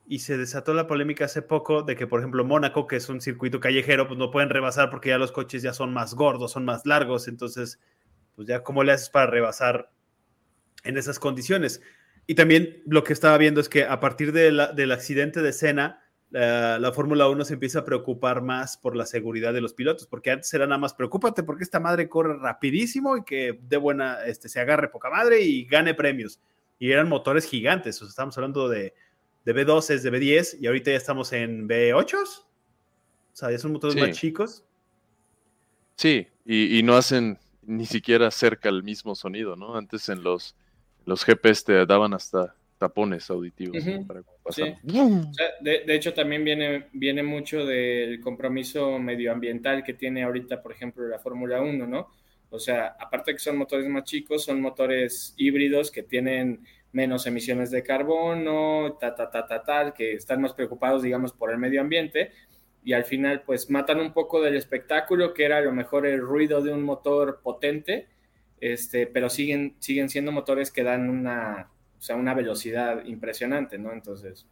y 0.08 0.20
se 0.20 0.38
desató 0.38 0.74
la 0.74 0.88
polémica 0.88 1.26
hace 1.26 1.42
poco 1.42 1.82
de 1.82 1.96
que, 1.96 2.08
por 2.08 2.20
ejemplo, 2.20 2.46
Mónaco, 2.46 2.88
que 2.88 2.98
es 2.98 3.10
un 3.10 3.22
circuito 3.22 3.60
callejero, 3.60 4.08
pues 4.08 4.20
no 4.20 4.32
pueden 4.32 4.50
rebasar 4.50 4.90
porque 4.90 5.10
ya 5.10 5.18
los 5.18 5.32
coches 5.32 5.64
ya 5.64 5.74
son 5.74 5.94
más 5.94 6.14
gordos, 6.14 6.52
son 6.52 6.66
más 6.66 6.86
largos, 6.86 7.28
entonces, 7.28 7.80
pues 8.36 8.48
ya, 8.48 8.64
¿cómo 8.64 8.84
le 8.84 8.92
haces 8.92 9.10
para 9.10 9.28
rebasar 9.28 9.90
en 10.84 10.98
esas 10.98 11.18
condiciones? 11.18 11.82
Y 12.28 12.36
también 12.36 12.84
lo 12.86 13.04
que 13.04 13.14
estaba 13.14 13.38
viendo 13.38 13.62
es 13.62 13.70
que 13.70 13.86
a 13.86 14.00
partir 14.00 14.32
del 14.32 14.92
accidente 14.92 15.42
de 15.42 15.54
Senna, 15.54 16.02
la, 16.32 16.92
Fórmula 16.94 17.30
1 17.30 17.46
se 17.46 17.54
empieza 17.54 17.80
a 17.80 17.86
preocupar 17.86 18.42
más 18.42 18.78
por 18.78 18.96
la 18.96 19.06
seguridad 19.06 19.54
de 19.54 19.62
los 19.62 19.74
pilotos, 19.74 20.08
porque 20.08 20.32
antes 20.32 20.54
era 20.54 20.66
nada 20.66 20.80
más 20.80 20.94
preocúpate 20.94 21.44
porque 21.44 21.64
esta 21.64 21.80
madre 21.80 22.10
corre 22.10 22.38
rapidísimo 22.38 23.18
y 23.18 23.24
que 23.24 23.60
de 23.62 23.78
buena, 23.78 24.26
este, 24.26 24.50
se 24.50 24.60
agarre 24.60 24.90
poca 24.90 25.10
madre 25.10 25.42
y 25.42 25.66
gane 25.66 25.94
premios. 25.94 26.40
Y 26.78 26.92
eran 26.92 27.08
motores 27.08 27.46
gigantes, 27.46 27.96
o 28.02 28.06
sea, 28.06 28.10
estamos 28.10 28.38
hablando 28.38 28.68
de, 28.68 28.94
de 29.46 29.54
B12, 29.54 30.02
de 30.02 30.12
B10 30.12 30.58
y 30.60 30.68
ahorita 30.68 30.92
ya 30.92 30.98
estamos 30.98 31.32
en 31.32 31.70
B8. 31.70 32.18
O 32.18 33.38
sea, 33.38 33.52
ya 33.52 33.60
son 33.60 33.74
motores 33.74 33.96
más 33.96 34.12
chicos. 34.18 34.64
Sí, 35.96 36.28
y, 36.46 36.82
no 36.84 36.96
hacen 36.96 37.38
ni 37.62 37.86
siquiera 37.86 38.30
cerca 38.32 38.70
el 38.70 38.84
mismo 38.84 39.16
sonido, 39.16 39.56
¿no? 39.56 39.76
Antes 39.78 40.10
en 40.10 40.24
los, 40.24 40.56
los 41.06 41.24
GPS 41.24 41.64
te 41.64 41.86
daban 41.86 42.14
hasta 42.14 42.56
tapones 42.78 43.30
auditivos 43.30 43.84
para 44.06 44.22
pasar. 44.44 44.78
de, 45.62 45.96
hecho, 45.96 46.14
también 46.14 46.44
viene, 46.44 46.88
viene 46.92 47.24
mucho 47.24 47.66
del 47.66 48.20
compromiso 48.20 49.00
medioambiental 49.00 49.84
que 49.84 49.94
tiene 49.94 50.24
ahorita, 50.24 50.62
por 50.62 50.74
ejemplo, 50.74 51.08
la 51.08 51.20
Fórmula 51.20 51.62
1, 51.62 51.88
¿no? 51.88 52.10
O 52.50 52.60
sea, 52.60 52.96
aparte 53.00 53.32
de 53.32 53.36
que 53.36 53.44
son 53.44 53.58
motores 53.58 53.88
más 53.90 54.04
chicos, 54.04 54.44
son 54.44 54.62
motores 54.62 55.34
híbridos 55.38 55.92
que 55.92 56.04
tienen 56.04 56.66
menos 56.96 57.28
emisiones 57.28 57.72
de 57.72 57.84
carbono, 57.84 58.98
ta, 59.00 59.14
ta, 59.14 59.30
ta, 59.30 59.46
ta, 59.46 59.64
tal, 59.64 59.94
que 59.94 60.14
están 60.14 60.42
más 60.42 60.54
preocupados, 60.54 61.04
digamos, 61.04 61.34
por 61.34 61.52
el 61.52 61.58
medio 61.58 61.82
ambiente. 61.82 62.32
Y 62.86 62.94
al 62.94 63.04
final, 63.04 63.44
pues 63.46 63.70
matan 63.70 64.00
un 64.00 64.14
poco 64.14 64.42
del 64.42 64.56
espectáculo, 64.56 65.34
que 65.34 65.44
era 65.44 65.58
a 65.58 65.62
lo 65.62 65.74
mejor 65.74 66.06
el 66.06 66.22
ruido 66.22 66.62
de 66.62 66.72
un 66.72 66.84
motor 66.84 67.42
potente, 67.44 68.08
este, 68.62 69.08
pero 69.08 69.30
siguen, 69.30 69.76
siguen 69.80 70.08
siendo 70.08 70.32
motores 70.32 70.72
que 70.72 70.84
dan 70.84 71.10
una, 71.10 71.70
o 72.00 72.02
sea, 72.02 72.16
una 72.16 72.34
velocidad 72.34 73.04
impresionante, 73.04 73.78
¿no? 73.78 73.92
Entonces. 73.92 74.48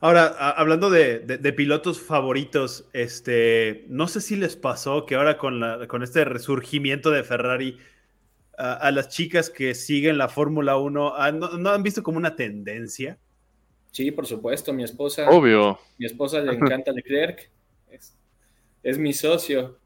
Ahora, 0.00 0.28
hablando 0.28 0.88
de, 0.88 1.52
pilotos 1.54 2.00
favoritos, 2.00 2.88
este, 2.94 3.84
no 3.88 4.08
sé 4.08 4.22
si 4.22 4.36
les 4.36 4.56
pasó 4.56 5.04
que 5.04 5.16
ahora 5.16 5.36
con, 5.36 5.60
la, 5.60 5.86
con 5.88 6.02
este 6.02 6.24
resurgimiento 6.24 7.10
de 7.10 7.22
Ferrari, 7.22 7.78
a 8.58 8.90
las 8.90 9.08
chicas 9.08 9.50
que 9.50 9.74
siguen 9.74 10.18
la 10.18 10.28
Fórmula 10.28 10.76
1, 10.78 11.14
ah, 11.16 11.30
¿no, 11.32 11.70
han 11.70 11.82
visto 11.82 12.02
como 12.02 12.18
una 12.18 12.36
tendencia? 12.36 13.18
Sí, 13.92 14.10
por 14.10 14.26
supuesto, 14.26 14.72
mi 14.72 14.82
esposa. 14.84 15.28
Obvio. 15.30 15.78
Mi 15.98 16.06
esposa 16.06 16.40
le 16.40 16.52
encanta 16.52 16.92
Leclerc. 16.92 17.50
Es, 17.90 18.16
es 18.82 18.98
mi 18.98 19.12
socio. 19.12 19.78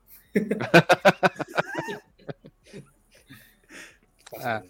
ah. 4.38 4.62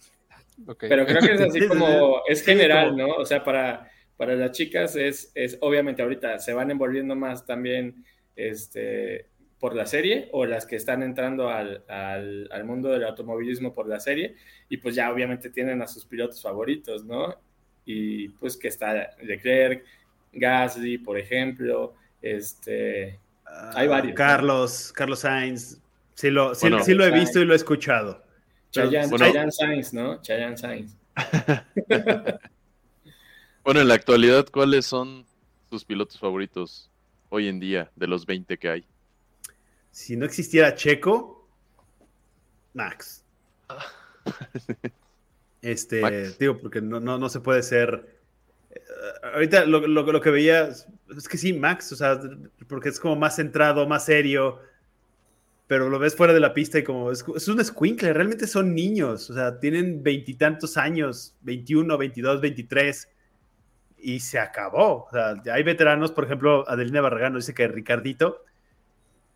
Pero 0.79 1.07
creo 1.07 1.21
que 1.21 1.33
es 1.35 1.41
así 1.41 1.67
como, 1.67 2.21
es 2.29 2.43
general, 2.43 2.97
¿no? 2.97 3.09
O 3.15 3.25
sea, 3.25 3.43
para, 3.43 3.91
para 4.17 4.35
las 4.35 4.53
chicas 4.53 4.95
es, 4.97 5.33
es, 5.35 5.57
obviamente 5.61 6.03
ahorita 6.03 6.39
se 6.39 6.53
van 6.53 6.71
envolviendo 6.71 7.17
más 7.17 7.47
también 7.47 8.05
este, 8.37 9.30
por 9.61 9.77
la 9.77 9.87
serie 9.87 10.29
o 10.33 10.47
las 10.47 10.65
que 10.65 10.77
están 10.77 11.03
entrando 11.03 11.51
al, 11.51 11.85
al, 11.89 12.65
mundo 12.65 12.89
del 12.89 13.05
automovilismo 13.05 13.75
por 13.75 13.87
la 13.87 14.01
serie 14.01 14.35
y 14.71 14.79
pues 14.79 14.95
ya 14.95 15.13
obviamente 15.13 15.51
tienen 15.51 15.83
a 15.83 15.87
sus 15.87 16.07
pilotos 16.07 16.43
favoritos, 16.43 17.05
¿no? 17.05 17.37
Y 17.85 18.31
pues 18.31 18.57
que 18.57 18.69
está 18.69 19.11
Leclerc, 19.23 19.85
Gasly, 20.33 20.99
por 20.99 21.19
ejemplo, 21.19 21.95
este... 22.23 23.21
hay 23.45 23.87
ah, 23.87 23.91
varios. 23.91 24.15
Carlos, 24.15 24.93
Carlos 24.95 25.21
Sainz, 25.21 25.79
sí 26.15 26.31
lo, 26.31 26.55
sí 26.55 26.69
lo 26.69 27.05
he 27.05 27.11
visto 27.11 27.39
y 27.39 27.45
lo 27.45 27.53
he 27.53 27.57
escuchado. 27.57 28.25
Chayanne, 28.71 29.51
Sainz, 29.51 29.93
¿no? 29.93 30.23
Chayanne 30.23 30.57
Sainz. 30.57 30.97
bueno, 33.65 33.81
en 33.81 33.89
la 33.89 33.95
actualidad, 33.95 34.47
¿cuáles 34.51 34.87
son 34.87 35.27
sus 35.69 35.85
pilotos 35.85 36.19
favoritos 36.19 36.91
hoy 37.29 37.49
en 37.49 37.61
día 37.61 37.91
de 37.97 38.07
los 38.07 38.25
20 38.25 38.57
que 38.59 38.69
hay? 38.69 38.87
Si 39.91 40.17
no 40.17 40.25
existiera 40.25 40.75
Checo, 40.75 41.49
Max. 42.75 43.25
este, 45.63 46.31
digo, 46.39 46.59
porque 46.59 46.81
no, 46.81 47.01
no, 47.01 47.29
se 47.29 47.41
puede 47.41 47.63
ser. 47.63 48.19
Eh, 48.71 48.81
ahorita 49.35 49.65
lo, 49.65 49.87
lo, 49.87 50.21
que 50.21 50.31
veía 50.31 50.69
es 50.69 51.29
que 51.29 51.39
sí, 51.39 51.53
Max, 51.53 51.93
o 51.93 51.97
sea, 51.97 52.21
porque 52.69 52.89
es 52.89 53.01
como 53.01 53.17
más 53.17 53.37
centrado, 53.37 53.87
más 53.87 54.05
serio 54.05 54.61
pero 55.71 55.89
lo 55.89 56.01
ves 56.01 56.17
fuera 56.17 56.33
de 56.33 56.41
la 56.41 56.53
pista 56.53 56.81
y 56.81 56.83
como 56.83 57.13
es, 57.13 57.23
un 57.23 57.65
squinkle, 57.65 58.13
realmente 58.13 58.49
son 58.49 58.75
niños, 58.75 59.31
o 59.31 59.35
sea, 59.35 59.61
tienen 59.61 60.03
veintitantos 60.03 60.77
años, 60.77 61.37
21, 61.43 61.97
22, 61.97 62.41
23, 62.41 63.09
y 63.99 64.19
se 64.19 64.41
acabó. 64.41 65.05
O 65.05 65.09
sea, 65.13 65.41
hay 65.55 65.63
veteranos, 65.63 66.11
por 66.11 66.25
ejemplo, 66.25 66.69
Adelina 66.69 67.01
Barragán 67.01 67.37
dice 67.37 67.55
que 67.55 67.69
Ricardito 67.69 68.45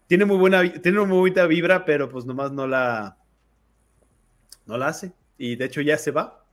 tiene 0.07 0.25
muy 0.25 0.37
buena, 0.37 0.63
tiene 0.81 0.99
una 0.99 1.09
muy 1.09 1.31
buena 1.31 1.47
vibra, 1.47 1.85
pero 1.85 2.09
pues 2.09 2.25
nomás 2.25 2.53
no 2.53 2.67
la, 2.67 3.19
no 4.67 4.77
la 4.77 4.89
hace. 4.89 5.13
Y 5.39 5.57
de 5.57 5.65
hecho 5.65 5.81
ya 5.81 5.99
se 5.99 6.11
va 6.11 6.45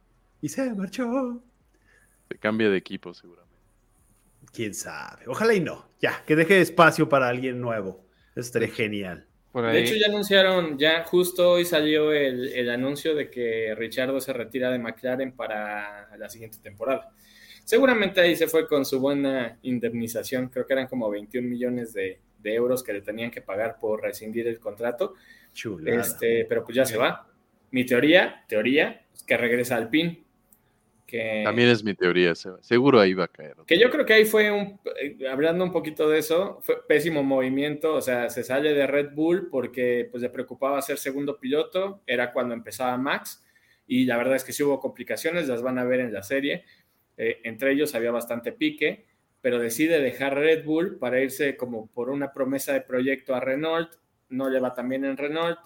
y 0.42 0.50
se 0.50 0.74
marchó. 0.74 1.42
Se 2.30 2.38
cambia 2.38 2.70
de 2.70 2.78
equipo 2.78 3.14
seguramente. 3.14 3.52
Quién 4.54 4.74
sabe. 4.74 5.24
Ojalá 5.28 5.54
y 5.54 5.60
no. 5.60 5.90
Ya, 6.02 6.24
que 6.26 6.36
deje 6.36 6.62
espacio 6.62 7.08
para 7.08 7.30
alguien 7.30 7.62
nuevo. 7.62 8.06
Eso 8.32 8.42
estaría 8.42 8.70
genial. 8.70 9.28
De 9.54 9.82
hecho, 9.82 9.96
ya 9.96 10.08
anunciaron, 10.08 10.80
ya 10.80 11.04
justo 11.04 11.52
hoy 11.52 11.66
salió 11.66 12.14
el, 12.14 12.70
anuncio 12.70 13.14
de 13.14 13.30
que 13.30 13.76
Richardo 13.76 14.22
se 14.22 14.32
retira 14.32 14.72
de 14.72 14.80
McLaren 14.80 15.34
para 15.34 16.16
la 16.16 16.30
siguiente 16.30 16.58
temporada. 16.64 17.12
Seguramente 17.66 18.22
ahí 18.22 18.38
se 18.38 18.48
fue 18.48 18.66
con 18.66 18.86
su 18.86 19.02
buena 19.02 19.60
indemnización, 19.62 20.48
creo 20.48 20.66
que 20.66 20.72
eran 20.72 20.88
como 20.88 21.10
21 21.10 21.50
millones 21.50 21.92
de, 21.92 22.22
euros 22.44 22.84
que 22.84 22.94
le 22.94 23.02
tenían 23.02 23.32
que 23.32 23.42
pagar 23.42 23.78
por 23.80 24.02
rescindir 24.02 24.48
el 24.48 24.60
contrato. 24.60 25.16
Este, 25.86 26.46
pero 26.46 26.64
pues 26.64 26.76
ya 26.76 26.86
se 26.86 26.98
va. 26.98 27.28
Mi 27.72 27.86
teoría, 27.86 28.44
teoría, 28.48 29.06
es 29.14 29.24
que 29.24 29.38
regresa 29.38 29.76
al 29.76 29.90
PIN. 29.90 30.26
También 31.44 31.70
es 31.70 31.84
mi 31.84 31.94
teoría, 31.94 32.34
seguro 32.36 33.00
ahí 33.00 33.14
va 33.14 33.26
a 33.26 33.28
caer. 33.28 33.56
Que 33.68 33.78
yo 33.78 33.90
creo 33.90 34.06
que 34.06 34.14
ahí 34.14 34.26
fue, 34.26 34.50
un, 34.52 34.80
eh, 35.02 35.18
hablando 35.30 35.64
un 35.64 35.72
poquito 35.72 36.10
de 36.10 36.20
eso, 36.20 36.60
fue 36.62 36.88
pésimo 36.88 37.22
movimiento, 37.22 37.96
o 37.96 38.02
sea, 38.02 38.30
se 38.30 38.44
sale 38.44 38.74
de 38.74 38.88
Red 38.88 39.12
Bull 39.14 39.50
porque 39.50 40.08
pues 40.10 40.24
le 40.24 40.30
preocupaba 40.30 40.82
ser 40.82 40.98
segundo 40.98 41.38
piloto, 41.38 42.02
era 42.08 42.32
cuando 42.32 42.54
empezaba 42.54 42.98
Max, 42.98 43.44
y 43.88 44.06
la 44.06 44.16
verdad 44.16 44.36
es 44.36 44.46
que 44.46 44.54
sí 44.54 44.64
hubo 44.64 44.80
complicaciones, 44.80 45.50
las 45.50 45.62
van 45.62 45.80
a 45.80 45.84
ver 45.84 46.00
en 46.00 46.14
la 46.14 46.24
serie, 46.24 46.64
eh, 47.18 47.42
entre 47.44 47.74
ellos 47.74 47.94
había 47.94 48.12
bastante 48.12 48.54
pique, 48.54 49.06
pero 49.42 49.60
decide 49.60 50.00
dejar 50.00 50.36
Red 50.36 50.64
Bull 50.64 50.98
para 50.98 51.22
irse 51.22 51.58
como 51.58 51.88
por 51.88 52.10
una 52.10 52.32
promesa 52.32 52.74
de 52.74 52.82
proyecto 52.82 53.36
a 53.36 53.40
Renault, 53.40 53.92
no 54.30 54.50
le 54.50 54.60
va 54.60 54.74
también 54.74 55.04
en 55.06 55.18
Renault, 55.18 55.58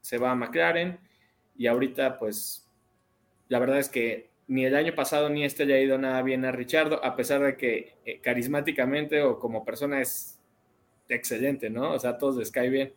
se 0.00 0.18
va 0.18 0.30
a 0.30 0.34
McLaren, 0.34 0.98
y 1.56 1.66
ahorita 1.66 2.18
pues 2.18 2.68
la 3.48 3.58
verdad 3.58 3.78
es 3.78 3.88
que 3.88 4.30
ni 4.48 4.64
el 4.64 4.74
año 4.74 4.94
pasado 4.94 5.28
ni 5.28 5.44
este 5.44 5.64
le 5.64 5.74
ha 5.74 5.80
ido 5.80 5.98
nada 5.98 6.22
bien 6.22 6.44
a 6.44 6.52
Richardo, 6.52 7.02
a 7.04 7.16
pesar 7.16 7.42
de 7.42 7.56
que 7.56 7.96
eh, 8.04 8.20
carismáticamente 8.20 9.22
o 9.22 9.38
como 9.38 9.64
persona 9.64 10.00
es 10.00 10.38
excelente, 11.08 11.70
¿no? 11.70 11.92
O 11.92 11.98
sea, 11.98 12.18
todos 12.18 12.36
les 12.36 12.50
cae 12.50 12.68
bien. 12.68 12.94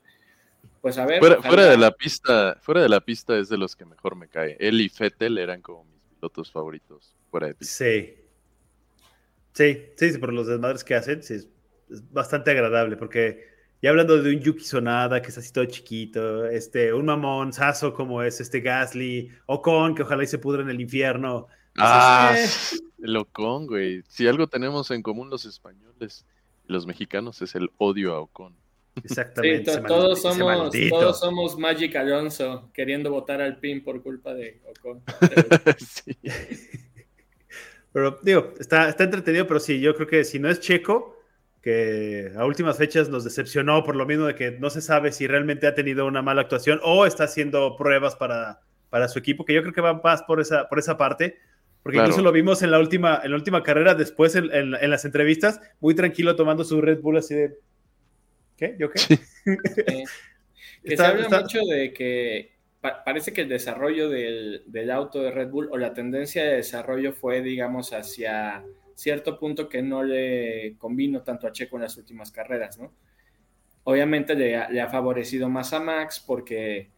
Pues 0.82 0.98
a 0.98 1.06
ver. 1.06 1.20
Fuera, 1.20 1.66
de 1.66 1.78
la 1.78 1.92
pista, 1.92 2.58
fuera 2.62 2.82
de 2.82 2.90
la 2.90 3.02
pista 3.02 3.38
es 3.38 3.50
de 3.50 3.58
los 3.58 3.76
que 3.76 3.86
mejor 3.86 4.16
me 4.16 4.28
cae. 4.28 4.58
Él 4.60 4.82
y 4.82 4.90
Fettel 4.90 5.38
eran 5.38 5.62
como 5.62 5.84
mis 5.86 6.02
pilotos 6.16 6.52
favoritos 6.52 7.16
fuera 7.30 7.48
de 7.48 7.56
pista. 7.56 7.86
Sí. 7.86 8.25
Sí, 9.56 9.86
sí, 9.96 10.18
por 10.18 10.34
los 10.34 10.48
desmadres 10.48 10.84
que 10.84 10.96
hacen, 10.96 11.24
sí, 11.24 11.34
es 11.34 11.50
bastante 12.12 12.52
agradable 12.52 12.98
porque 12.98 13.56
y 13.86 13.88
hablando 13.88 14.22
de 14.22 14.36
un 14.36 14.42
Yuki 14.42 14.64
Sonada, 14.64 15.22
que 15.22 15.30
es 15.30 15.38
así 15.38 15.54
todo 15.54 15.66
chiquito, 15.66 16.46
este, 16.48 16.92
un 16.92 17.06
mamón 17.06 17.54
saso 17.54 17.94
como 17.94 18.24
es 18.24 18.42
este 18.42 18.62
Gasly, 18.62 19.30
Ocon, 19.46 19.94
que 19.94 20.02
ojalá 20.02 20.24
y 20.24 20.28
se 20.28 20.40
pudra 20.40 20.64
en 20.64 20.70
el 20.70 20.82
infierno. 20.82 21.48
Ah, 21.78 22.36
el 23.04 23.16
Ocon, 23.16 23.68
güey. 23.68 24.02
Si 24.08 24.28
algo 24.28 24.48
tenemos 24.48 24.90
en 24.92 25.04
común 25.04 25.30
los 25.30 25.46
españoles 25.46 26.26
y 26.68 26.74
los 26.74 26.88
mexicanos 26.88 27.42
es 27.44 27.54
el 27.54 27.70
odio 27.78 28.14
a 28.16 28.22
Ocon. 28.22 28.56
Exactamente. 29.04 29.78
todos, 29.82 30.22
somos, 30.22 30.72
todos 30.90 31.20
somos 31.20 31.58
Magic 31.60 31.96
Alonso 31.98 32.72
queriendo 32.74 33.12
votar 33.12 33.40
al 33.40 33.60
PIN 33.60 33.84
por 33.84 34.02
culpa 34.02 34.34
de 34.34 34.62
Ocon. 34.68 35.04
sí. 35.78 36.18
Pero 37.96 38.20
digo, 38.22 38.54
está, 38.60 38.90
está 38.90 39.06
entretenido, 39.06 39.48
pero 39.48 39.58
sí, 39.58 39.80
yo 39.80 39.96
creo 39.96 40.06
que 40.06 40.26
si 40.26 40.38
no 40.38 40.50
es 40.50 40.60
Checo, 40.60 41.18
que 41.62 42.30
a 42.36 42.44
últimas 42.44 42.78
fechas 42.78 43.08
nos 43.08 43.24
decepcionó 43.24 43.86
por 43.86 43.96
lo 43.96 44.06
mismo 44.06 44.26
de 44.26 44.36
que 44.36 44.52
no 44.52 44.70
se 44.70 44.82
sabe 44.82 45.14
si 45.14 45.28
realmente 45.28 45.66
ha 45.66 45.76
tenido 45.76 46.06
una 46.06 46.22
mala 46.22 46.42
actuación 46.42 46.82
o 46.84 47.06
está 47.06 47.24
haciendo 47.24 47.78
pruebas 47.78 48.18
para, 48.18 48.60
para 48.90 49.08
su 49.08 49.18
equipo, 49.18 49.46
que 49.46 49.54
yo 49.54 49.62
creo 49.62 49.74
que 49.74 49.80
va 49.80 50.02
más 50.04 50.24
por 50.24 50.42
esa, 50.42 50.68
por 50.68 50.78
esa 50.78 50.98
parte, 50.98 51.38
porque 51.84 52.00
incluso 52.00 52.22
lo 52.22 52.34
vimos 52.34 52.62
en 52.64 52.72
la 52.72 52.80
última, 52.80 53.22
en 53.24 53.32
la 53.32 53.38
última 53.38 53.64
carrera, 53.64 53.96
después 53.96 54.36
en, 54.36 54.52
en, 54.52 54.90
las 54.90 55.06
entrevistas, 55.06 55.62
muy 55.80 55.96
tranquilo 55.96 56.36
tomando 56.36 56.66
su 56.66 56.82
Red 56.82 57.00
Bull 57.00 57.16
así 57.16 57.34
de... 57.34 57.58
¿Qué? 58.58 58.76
¿Yo 58.78 58.90
qué? 58.90 59.00
que 60.84 60.98
se 60.98 61.06
habla 61.06 61.30
mucho 61.30 61.60
de 61.62 61.94
que 61.94 62.55
parece 63.04 63.34
que 63.34 63.42
el 63.42 63.50
desarrollo 63.50 64.10
del, 64.10 64.64
del 64.66 64.92
auto 64.92 65.22
de 65.22 65.32
Red 65.32 65.50
Bull 65.50 65.70
o 65.72 65.78
la 65.78 65.94
tendencia 65.94 66.44
de 66.44 66.58
desarrollo 66.58 67.14
fue, 67.14 67.42
digamos, 67.42 67.94
hacia 67.94 68.64
cierto 68.96 69.38
punto 69.38 69.68
que 69.70 69.82
no 69.82 70.04
le 70.04 70.76
convino 70.78 71.22
tanto 71.22 71.48
a 71.48 71.52
Checo 71.52 71.76
en 71.76 71.84
las 71.84 71.98
últimas 71.98 72.32
carreras, 72.32 72.80
¿no? 72.80 72.94
Obviamente 73.84 74.34
le 74.34 74.56
ha, 74.56 74.90
favorecido 74.90 75.48
más 75.48 75.72
a 75.74 75.80
Max 75.80 76.24
porque, 76.26 76.90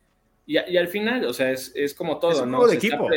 y, 0.46 0.56
al 0.56 0.88
final, 0.88 1.26
o 1.26 1.34
sea, 1.34 1.52
es, 1.52 1.94
como 1.98 2.18
todo, 2.18 2.46
¿no? 2.46 2.60
Juego 2.60 2.72
de 2.72 2.78
equipo. 2.78 3.10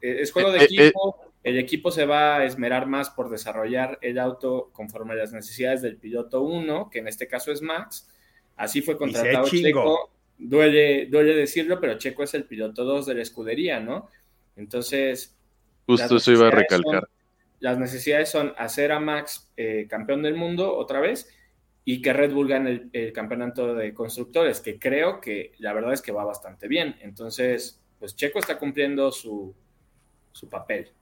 es 0.00 0.32
juego 0.32 0.50
de 0.50 0.60
eh, 0.60 0.62
eh, 0.62 0.64
equipo. 0.64 1.32
el 1.42 1.58
equipo 1.58 1.90
se 1.90 2.06
va 2.06 2.38
a 2.38 2.44
esmerar 2.46 2.86
más 2.86 3.10
por 3.10 3.28
desarrollar 3.28 3.98
el 4.00 4.18
auto 4.18 4.70
conforme 4.72 5.12
a 5.12 5.16
las 5.16 5.32
necesidades 5.34 5.82
del 5.82 5.98
piloto 5.98 6.40
1, 6.40 6.88
que 6.88 7.00
en 7.00 7.08
este 7.08 7.28
caso 7.28 7.52
es 7.52 7.60
Max. 7.60 8.08
Así 8.56 8.80
fue 8.80 8.96
contratado 8.96 9.46
Checo. 9.46 10.10
Duele, 10.44 11.06
duele 11.06 11.34
decirlo, 11.34 11.80
pero 11.80 11.98
Checo 11.98 12.22
es 12.22 12.34
el 12.34 12.44
piloto 12.44 12.84
2 12.84 13.06
de 13.06 13.14
la 13.14 13.22
escudería, 13.22 13.80
¿no? 13.80 14.10
Entonces. 14.56 15.36
Justo 15.86 16.16
eso 16.16 16.32
iba 16.32 16.48
a 16.48 16.50
recalcar. 16.50 17.08
las 17.60 17.78
necesidades 17.78 18.28
son 18.28 18.54
hacer 18.56 18.92
a 18.92 19.00
Max 19.00 19.50
eh, 19.56 19.86
campeón 19.88 20.22
del 20.22 20.34
mundo 20.34 20.76
otra 20.76 21.00
vez 21.00 21.28
y 21.84 22.00
que 22.00 22.12
Red 22.12 22.32
Bull 22.32 22.48
gane 22.48 22.88
el, 22.92 23.12
campeonato 23.12 23.74
de 23.74 23.92
constructores, 23.92 24.60
que 24.60 24.78
creo 24.78 25.20
que 25.20 25.52
la 25.58 25.72
verdad 25.72 25.92
es 25.92 26.02
que 26.02 26.12
va 26.12 26.24
bastante 26.24 26.68
bien. 26.68 26.96
Entonces, 27.00 27.80
pues 27.98 28.14
Checo 28.14 28.38
está 28.38 28.58
cumpliendo 28.58 29.10
su, 29.10 29.54
papel. 30.48 30.92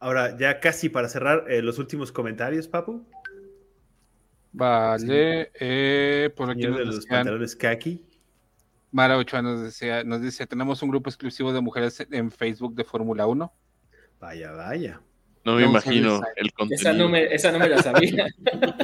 Ahora, 0.00 0.36
ya 0.36 0.58
casi 0.60 0.88
para 0.88 1.08
cerrar, 1.08 1.44
eh, 1.48 1.62
los 1.62 1.78
últimos 1.78 2.10
comentarios, 2.10 2.66
Papu. 2.66 3.06
Vale, 4.52 5.50
eh, 5.58 6.30
por 6.36 6.50
aquí 6.50 6.62
de 6.62 6.84
los 6.84 7.06
pantalones 7.06 7.56
kaki. 7.56 8.04
Mara 8.94 9.18
Ochoa 9.18 9.42
nos, 9.42 9.60
decía, 9.60 10.04
nos 10.04 10.22
dice, 10.22 10.46
tenemos 10.46 10.80
un 10.80 10.88
grupo 10.88 11.10
exclusivo 11.10 11.52
de 11.52 11.60
mujeres 11.60 12.06
en 12.12 12.30
Facebook 12.30 12.76
de 12.76 12.84
Fórmula 12.84 13.26
1. 13.26 13.52
Vaya, 14.20 14.52
vaya. 14.52 15.00
No 15.44 15.56
me 15.56 15.64
imagino 15.64 16.20
el 16.36 16.52
contenido. 16.52 16.80
Esa 16.80 16.92
no 16.92 17.08
me, 17.08 17.24
esa 17.24 17.50
no 17.50 17.58
me 17.58 17.68
la 17.68 17.82
sabía. 17.82 18.26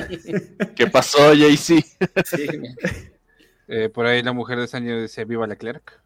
¿Qué 0.75 0.89
pasó, 0.89 1.33
JC? 1.33 1.57
sí. 1.57 1.85
Eh, 3.73 3.89
por 3.89 4.05
ahí 4.05 4.21
la 4.21 4.33
mujer 4.33 4.59
de 4.59 4.77
año 4.77 5.01
dice, 5.01 5.25
viva 5.25 5.47
Leclerc. 5.47 6.03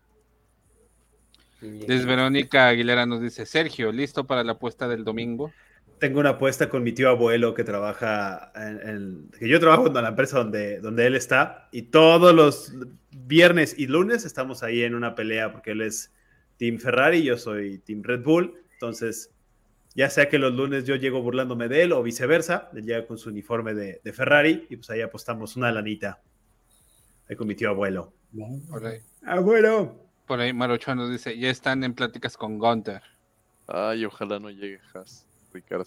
Desde 1.62 2.04
Verónica 2.04 2.68
Aguilera 2.68 3.06
nos 3.06 3.22
dice, 3.22 3.46
Sergio, 3.46 3.90
¿listo 3.90 4.26
para 4.26 4.44
la 4.44 4.52
apuesta 4.52 4.86
del 4.86 5.02
domingo? 5.02 5.50
Tengo 5.98 6.20
una 6.20 6.30
apuesta 6.30 6.68
con 6.68 6.82
mi 6.82 6.92
tío 6.92 7.08
abuelo 7.08 7.54
que 7.54 7.64
trabaja 7.64 8.52
en, 8.54 9.30
que 9.38 9.48
yo 9.48 9.60
trabajo 9.60 9.86
en 9.86 9.94
la 9.94 10.08
empresa 10.08 10.38
donde, 10.38 10.80
donde 10.80 11.06
él 11.06 11.14
está 11.14 11.68
y 11.72 11.82
todos 11.82 12.34
los 12.34 12.74
viernes 13.10 13.78
y 13.78 13.86
lunes 13.86 14.24
estamos 14.24 14.62
ahí 14.62 14.82
en 14.82 14.94
una 14.94 15.14
pelea 15.14 15.52
porque 15.52 15.70
él 15.70 15.80
es 15.80 16.12
Team 16.56 16.78
Ferrari 16.78 17.18
y 17.18 17.24
yo 17.24 17.38
soy 17.38 17.78
Team 17.78 18.02
Red 18.02 18.22
Bull. 18.22 18.54
Entonces, 18.72 19.30
ya 19.94 20.10
sea 20.10 20.28
que 20.28 20.38
los 20.38 20.52
lunes 20.52 20.84
yo 20.84 20.96
llego 20.96 21.22
burlándome 21.22 21.68
de 21.68 21.82
él 21.82 21.92
o 21.92 22.02
viceversa, 22.02 22.70
él 22.74 22.84
llega 22.84 23.06
con 23.06 23.16
su 23.16 23.30
uniforme 23.30 23.74
de, 23.74 24.12
Ferrari 24.12 24.66
y 24.68 24.76
pues 24.76 24.90
ahí 24.90 25.00
apostamos 25.00 25.56
una 25.56 25.70
lanita. 25.70 26.20
Ahí 27.28 27.36
con 27.36 27.46
mi 27.46 27.54
tío 27.54 27.70
abuelo. 27.70 28.12
Por 28.68 28.86
ahí. 28.86 28.98
Abuelo. 29.24 30.04
Por 30.26 30.40
ahí 30.40 30.52
Marocho 30.52 30.94
nos 30.94 31.10
dice, 31.10 31.38
ya 31.38 31.48
están 31.48 31.84
en 31.84 31.94
pláticas 31.94 32.36
con 32.36 32.58
Gunter. 32.58 33.02
Ay, 33.66 34.04
ojalá 34.04 34.38
no 34.38 34.50
llegue 34.50 34.80
Haas, 34.92 35.26
Ricardo. 35.54 35.86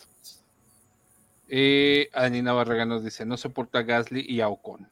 Y 1.49 2.07
Anina 2.13 2.53
Barrega 2.53 2.86
nos 2.86 3.03
dice, 3.03 3.26
no 3.26 3.38
soporta 3.38 3.84
Gasly 3.84 4.26
y 4.28 4.41
a 4.41 4.49
Ocon. 4.49 4.88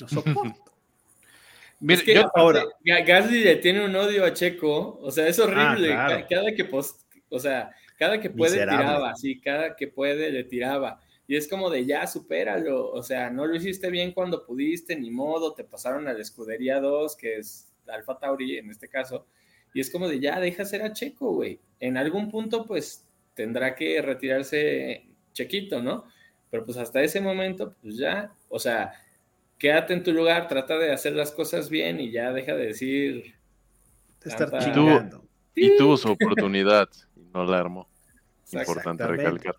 No 0.00 0.08
soporta. 0.08 0.56
Mira, 1.80 2.02
yo, 2.04 2.30
ahora 2.34 2.64
Gasly 2.84 3.44
le 3.44 3.56
tiene 3.56 3.84
un 3.84 3.94
odio 3.94 4.24
a 4.24 4.32
Checo, 4.32 4.98
o 5.02 5.10
sea, 5.10 5.26
es 5.26 5.38
horrible. 5.38 5.92
Ah, 5.92 6.26
cada 6.28 6.54
que 6.54 6.64
post, 6.64 7.02
o 7.28 7.38
sea, 7.38 7.70
cada 7.98 8.18
que 8.18 8.30
puede 8.30 8.58
tiraba, 8.58 9.14
sí, 9.14 9.38
cada 9.40 9.76
que 9.76 9.88
puede 9.88 10.30
le 10.30 10.44
tiraba. 10.44 11.00
Y 11.28 11.36
es 11.36 11.48
como 11.48 11.68
de 11.68 11.84
ya, 11.84 12.06
supéralo. 12.06 12.90
O 12.92 13.02
sea, 13.02 13.30
no 13.30 13.46
lo 13.46 13.56
hiciste 13.56 13.90
bien 13.90 14.12
cuando 14.12 14.46
pudiste, 14.46 14.96
ni 14.96 15.10
modo, 15.10 15.52
te 15.52 15.64
pasaron 15.64 16.06
a 16.08 16.12
la 16.12 16.20
escudería 16.20 16.80
2, 16.80 17.16
que 17.16 17.36
es 17.38 17.74
Alfa 17.88 18.18
Tauri 18.18 18.58
en 18.58 18.70
este 18.70 18.88
caso. 18.88 19.26
Y 19.74 19.80
es 19.80 19.90
como 19.90 20.08
de 20.08 20.20
ya, 20.20 20.40
deja 20.40 20.64
ser 20.64 20.82
a 20.82 20.92
Checo, 20.92 21.32
güey. 21.32 21.60
En 21.80 21.96
algún 21.96 22.30
punto, 22.30 22.64
pues 22.64 23.05
tendrá 23.36 23.76
que 23.76 24.02
retirarse 24.02 25.06
Chequito, 25.32 25.82
¿no? 25.82 26.04
Pero 26.50 26.64
pues 26.64 26.78
hasta 26.78 27.02
ese 27.02 27.20
momento, 27.20 27.74
pues 27.82 27.98
ya, 27.98 28.32
o 28.48 28.58
sea, 28.58 28.94
quédate 29.58 29.92
en 29.92 30.02
tu 30.02 30.12
lugar, 30.12 30.48
trata 30.48 30.78
de 30.78 30.92
hacer 30.92 31.12
las 31.12 31.30
cosas 31.30 31.68
bien 31.68 32.00
y 32.00 32.10
ya 32.10 32.32
deja 32.32 32.54
de 32.54 32.66
decir. 32.66 33.34
estar 34.24 34.50
y, 35.54 35.76
tuvo, 35.76 35.96
su 35.96 36.10
oportunidad 36.10 36.88
y 37.14 37.20
no 37.32 37.44
la 37.44 37.58
armó. 37.58 37.88
Importante 38.52 39.06
recalcar. 39.06 39.56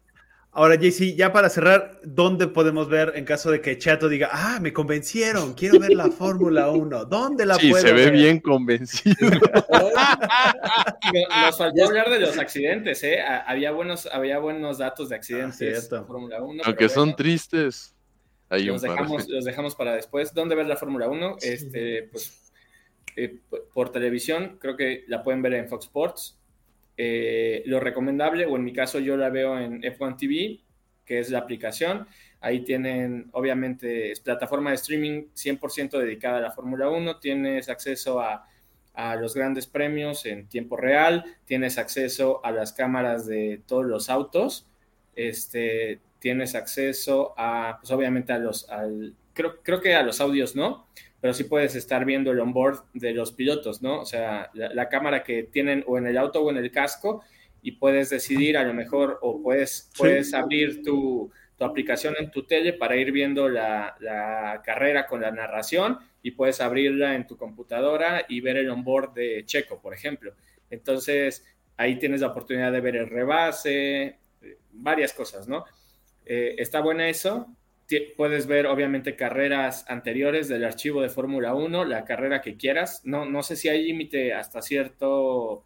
Ahora, 0.57 0.73
JC, 0.73 1.15
ya 1.15 1.31
para 1.31 1.51
cerrar, 1.51 1.99
¿dónde 2.03 2.47
podemos 2.47 2.89
ver 2.89 3.13
en 3.15 3.25
caso 3.25 3.51
de 3.51 3.61
que 3.61 3.77
Chato 3.77 4.09
diga, 4.09 4.29
ah, 4.31 4.57
me 4.59 4.73
convencieron, 4.73 5.53
quiero 5.53 5.79
ver 5.79 5.93
la 5.93 6.09
Fórmula 6.09 6.71
1? 6.71 7.05
¿Dónde 7.05 7.45
la 7.45 7.59
sí, 7.59 7.71
se 7.75 7.93
ve 7.93 8.09
bien 8.09 8.39
convencido. 8.39 9.15
Nos 11.45 11.57
faltó 11.59 11.85
hablar 11.85 12.09
de 12.09 12.19
los 12.19 12.39
accidentes, 12.39 13.03
¿eh? 13.03 13.21
Había 13.21 13.69
buenos, 13.69 14.09
había 14.11 14.39
buenos 14.39 14.79
datos 14.79 15.09
de 15.09 15.17
accidentes 15.17 15.93
ah, 15.93 16.03
Fórmula 16.07 16.41
1. 16.41 16.63
Aunque 16.65 16.89
son 16.89 17.15
tristes 17.15 17.93
los, 18.49 18.81
dejamos, 18.81 19.29
los 19.29 19.45
dejamos 19.45 19.75
para 19.75 19.93
después. 19.93 20.33
¿Dónde 20.33 20.55
ver 20.55 20.65
la 20.65 20.77
Fórmula 20.77 21.07
1? 21.07 21.35
Este, 21.39 22.09
pues, 22.11 22.51
eh, 23.15 23.41
por 23.75 23.91
televisión, 23.91 24.57
creo 24.59 24.75
que 24.75 25.03
la 25.07 25.21
pueden 25.21 25.43
ver 25.43 25.53
en 25.53 25.69
Fox 25.69 25.85
Sports. 25.85 26.36
Eh, 26.97 27.61
lo 27.67 27.79
recomendable, 27.79 28.45
o 28.45 28.55
en 28.55 28.63
mi 28.63 28.73
caso 28.73 28.99
yo 28.99 29.15
la 29.15 29.29
veo 29.29 29.59
en 29.59 29.81
F1 29.83 30.17
TV, 30.17 30.59
que 31.05 31.19
es 31.19 31.29
la 31.29 31.39
aplicación. 31.39 32.07
Ahí 32.41 32.63
tienen, 32.63 33.29
obviamente, 33.31 34.11
es 34.11 34.19
plataforma 34.19 34.71
de 34.71 34.75
streaming 34.77 35.27
100% 35.35 35.97
dedicada 35.99 36.37
a 36.37 36.41
la 36.41 36.51
Fórmula 36.51 36.89
1. 36.89 37.19
Tienes 37.19 37.69
acceso 37.69 38.19
a, 38.19 38.47
a, 38.93 39.15
los 39.15 39.35
grandes 39.35 39.67
premios 39.67 40.25
en 40.25 40.47
tiempo 40.47 40.75
real. 40.75 41.23
Tienes 41.45 41.77
acceso 41.77 42.43
a 42.43 42.51
las 42.51 42.73
cámaras 42.73 43.25
de 43.25 43.61
todos 43.65 43.85
los 43.85 44.09
autos. 44.09 44.67
Este, 45.15 45.99
tienes 46.19 46.55
acceso 46.55 47.33
a, 47.37 47.77
pues 47.79 47.91
obviamente 47.91 48.33
a 48.33 48.39
los, 48.39 48.69
al, 48.69 49.15
creo, 49.33 49.61
creo 49.63 49.81
que 49.81 49.95
a 49.95 50.03
los 50.03 50.19
audios 50.21 50.55
no, 50.55 50.87
pero 51.19 51.33
sí 51.33 51.45
puedes 51.45 51.75
estar 51.75 52.05
viendo 52.05 52.31
el 52.31 52.39
onboard 52.39 52.83
de 52.93 53.13
los 53.13 53.31
pilotos, 53.31 53.81
¿no? 53.81 54.01
O 54.01 54.05
sea, 54.05 54.51
la, 54.53 54.89
cámara 54.89 55.23
que 55.23 55.43
tienen 55.43 55.83
o 55.87 55.97
en 55.97 56.07
el 56.07 56.17
auto 56.17 56.41
o 56.41 56.51
en 56.51 56.57
el 56.57 56.71
casco 56.71 57.23
y 57.61 57.73
puedes 57.73 58.09
decidir 58.09 58.57
a 58.57 58.63
lo 58.63 58.73
mejor 58.73 59.17
o 59.21 59.41
puedes, 59.41 59.89
puedes 59.97 60.33
abrir 60.33 60.83
tu, 60.83 61.31
tu, 61.57 61.65
aplicación 61.65 62.15
en 62.19 62.29
tu 62.29 62.43
tele 62.43 62.73
para 62.73 62.95
ir 62.95 63.11
viendo 63.11 63.49
la, 63.49 63.95
la, 63.99 64.61
carrera 64.63 65.07
con 65.07 65.21
la 65.21 65.31
narración 65.31 65.97
y 66.21 66.31
puedes 66.31 66.61
abrirla 66.61 67.15
en 67.15 67.25
tu 67.25 67.35
computadora 67.35 68.25
y 68.29 68.41
ver 68.41 68.57
el 68.57 68.69
onboard 68.69 69.13
de 69.13 69.43
Checo, 69.45 69.81
por 69.81 69.93
ejemplo. 69.93 70.33
Entonces, 70.69 71.45
ahí 71.77 71.97
tienes 71.97 72.21
la 72.21 72.27
oportunidad 72.27 72.71
de 72.71 72.81
ver 72.81 72.95
el 72.95 73.09
rebase, 73.09 74.19
varias 74.71 75.13
cosas, 75.13 75.47
¿no? 75.47 75.65
Eh, 76.25 76.55
está 76.57 76.81
buena 76.81 77.07
eso. 77.07 77.47
Puedes 78.17 78.47
ver, 78.47 78.67
obviamente, 78.67 79.15
carreras 79.15 79.85
anteriores 79.87 80.49
del 80.49 80.65
archivo 80.65 81.01
de 81.01 81.09
Fórmula 81.09 81.53
1, 81.53 81.85
la 81.85 82.03
carrera 82.03 82.41
que 82.41 82.57
quieras. 82.57 83.01
No, 83.05 83.25
no 83.25 83.43
sé 83.43 83.55
si 83.55 83.69
hay 83.69 83.83
límite 83.85 84.33
hasta 84.33 84.61
cierto, 84.61 85.65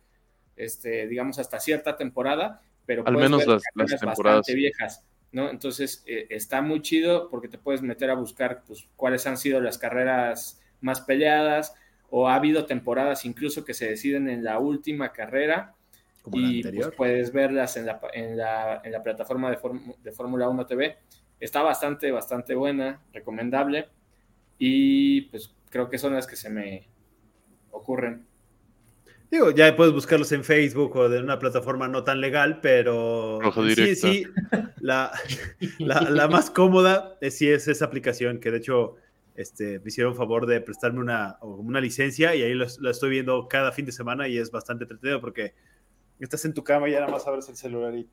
este, 0.55 1.07
digamos, 1.07 1.39
hasta 1.39 1.59
cierta 1.59 1.97
temporada, 1.97 2.61
pero 2.85 3.07
al 3.07 3.17
menos 3.17 3.47
las, 3.47 3.63
temporadas 3.73 4.01
bastante 4.03 4.53
viejas. 4.53 5.03
¿no? 5.31 5.49
Entonces 5.49 6.03
eh, 6.05 6.27
está 6.29 6.61
muy 6.61 6.81
chido 6.81 7.29
porque 7.29 7.47
te 7.47 7.57
puedes 7.57 7.81
meter 7.81 8.09
a 8.09 8.15
buscar 8.15 8.63
pues, 8.67 8.87
cuáles 8.95 9.25
han 9.27 9.37
sido 9.37 9.61
las 9.61 9.77
carreras 9.77 10.61
más 10.81 11.01
peleadas 11.01 11.73
o 12.09 12.27
ha 12.27 12.35
habido 12.35 12.65
temporadas 12.65 13.25
incluso 13.25 13.63
que 13.63 13.73
se 13.73 13.89
deciden 13.89 14.27
en 14.29 14.43
la 14.43 14.59
última 14.59 15.13
carrera 15.13 15.75
y 16.33 16.61
pues, 16.63 16.89
puedes 16.95 17.31
verlas 17.31 17.77
en 17.77 17.85
la, 17.85 17.99
en 18.13 18.37
la, 18.37 18.81
en 18.83 18.91
la 18.91 19.01
plataforma 19.01 19.49
de, 19.49 19.57
de 20.03 20.11
Fórmula 20.11 20.49
1 20.49 20.65
TV. 20.67 20.97
Está 21.41 21.63
bastante, 21.63 22.11
bastante 22.11 22.55
buena, 22.55 23.01
recomendable. 23.11 23.89
Y 24.57 25.21
pues 25.23 25.53
creo 25.69 25.89
que 25.89 25.97
son 25.97 26.13
las 26.13 26.27
que 26.27 26.37
se 26.37 26.49
me 26.49 26.87
ocurren. 27.71 28.25
Digo, 29.31 29.49
ya 29.51 29.75
puedes 29.75 29.93
buscarlos 29.93 30.31
en 30.33 30.43
Facebook 30.43 30.95
o 30.95 31.09
de 31.09 31.19
una 31.19 31.39
plataforma 31.39 31.87
no 31.87 32.03
tan 32.03 32.21
legal, 32.21 32.59
pero 32.61 33.39
sí, 33.73 33.95
sí, 33.95 34.27
la, 34.81 35.11
la, 35.79 36.01
la, 36.01 36.27
más 36.27 36.49
cómoda 36.51 37.17
es, 37.21 37.37
sí 37.37 37.49
es 37.49 37.69
esa 37.69 37.85
aplicación, 37.85 38.39
que 38.41 38.51
de 38.51 38.57
hecho 38.57 38.97
este, 39.35 39.79
me 39.79 39.87
hicieron 39.87 40.15
favor 40.15 40.45
de 40.45 40.59
prestarme 40.59 40.99
una, 40.99 41.37
una 41.41 41.79
licencia 41.79 42.35
y 42.35 42.43
ahí 42.43 42.53
la 42.53 42.91
estoy 42.91 43.09
viendo 43.09 43.47
cada 43.47 43.71
fin 43.71 43.85
de 43.85 43.93
semana 43.93 44.27
y 44.27 44.37
es 44.37 44.51
bastante 44.51 44.83
entretenido 44.83 45.21
porque 45.21 45.53
estás 46.25 46.45
en 46.45 46.53
tu 46.53 46.63
cama 46.63 46.87
y 46.87 46.91
ya 46.91 46.99
nada 46.99 47.11
más 47.11 47.25
abres 47.25 47.49
el 47.49 47.55
celular 47.55 47.95
y... 47.95 48.07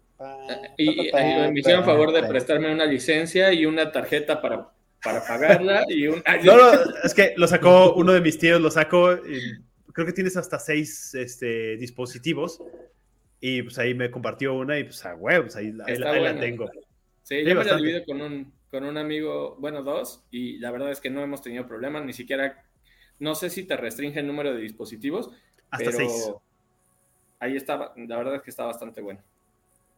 y, 0.79 1.11
me 1.13 1.61
hicieron 1.61 1.85
favor 1.85 2.13
de 2.13 2.23
prestarme 2.25 2.73
una 2.73 2.87
licencia 2.87 3.53
y 3.53 3.67
una 3.67 3.93
tarjeta 3.93 4.41
para, 4.41 4.71
para 5.03 5.27
pagarla 5.27 5.85
y 5.89 6.07
un... 6.07 6.23
no, 6.45 6.57
no, 6.57 6.71
es 7.05 7.15
que 7.15 7.35
lo 7.37 7.47
sacó 7.47 7.95
uno 7.95 8.13
de 8.13 8.21
mis 8.21 8.39
tíos, 8.39 8.61
lo 8.61 8.71
sacó, 8.71 9.13
y 9.13 9.63
creo 9.93 10.07
que 10.07 10.13
tienes 10.13 10.37
hasta 10.37 10.59
seis 10.59 11.15
este, 11.15 11.77
dispositivos 11.77 12.63
Y 13.41 13.63
pues 13.63 13.79
ahí 13.79 13.95
me 13.95 14.11
compartió 14.11 14.55
una 14.55 14.79
y 14.79 14.85
pues 14.85 15.05
a 15.05 15.15
huevos, 15.15 15.55
ahí, 15.57 15.73
ahí, 15.87 15.99
la 15.99 16.41
tengo. 16.41 16.71
Sí, 17.23 17.45
yo 17.45 17.55
me 17.55 17.65
la 17.65 17.77
divido 17.77 18.05
con 18.07 18.23
un, 18.23 18.53
con 18.71 18.85
un 18.85 18.97
amigo, 18.97 19.57
bueno, 19.59 19.83
dos, 19.83 20.25
y 20.31 20.59
la 20.61 20.71
verdad 20.71 20.91
es 20.91 21.01
que 21.01 21.11
no 21.11 21.23
hemos 21.23 21.43
tenido 21.43 21.67
problemas, 21.67 22.05
ni 22.05 22.15
siquiera, 22.15 22.65
no 23.19 23.35
sé 23.35 23.51
si 23.51 23.65
te 23.65 23.77
restringe 23.77 24.21
el 24.21 24.27
número 24.27 24.55
de 24.55 24.63
dispositivos, 24.63 25.31
Hasta 25.71 25.91
pero 25.91 25.97
seis. 25.99 26.31
Ahí 27.41 27.57
estaba, 27.57 27.93
la 27.97 28.17
verdad 28.17 28.37
es 28.37 28.43
que 28.43 28.51
está 28.51 28.65
bastante 28.65 29.01
bueno. 29.01 29.21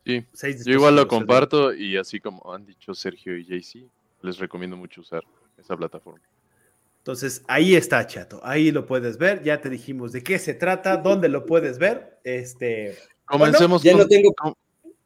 Sí, 0.04 0.24
yo 0.64 0.72
igual 0.72 0.96
lo 0.96 1.06
comparto 1.06 1.74
y 1.74 1.96
así 1.96 2.20
como 2.20 2.52
han 2.52 2.64
dicho 2.64 2.94
Sergio 2.94 3.36
y 3.36 3.44
JC, 3.44 3.86
les 4.22 4.38
recomiendo 4.38 4.76
mucho 4.76 5.02
usar 5.02 5.22
esa 5.58 5.76
plataforma. 5.76 6.20
Entonces, 6.98 7.42
ahí 7.48 7.74
está, 7.76 8.06
chato. 8.06 8.40
Ahí 8.42 8.70
lo 8.70 8.86
puedes 8.86 9.16
ver. 9.16 9.42
Ya 9.42 9.60
te 9.60 9.70
dijimos 9.70 10.12
de 10.12 10.22
qué 10.22 10.38
se 10.38 10.52
trata, 10.52 10.98
dónde 10.98 11.28
lo 11.28 11.46
puedes 11.46 11.78
ver. 11.78 12.18
Este. 12.24 12.98
Comencemos 13.24 13.82
ya, 13.82 13.96
no 13.96 14.06
tengo, 14.06 14.34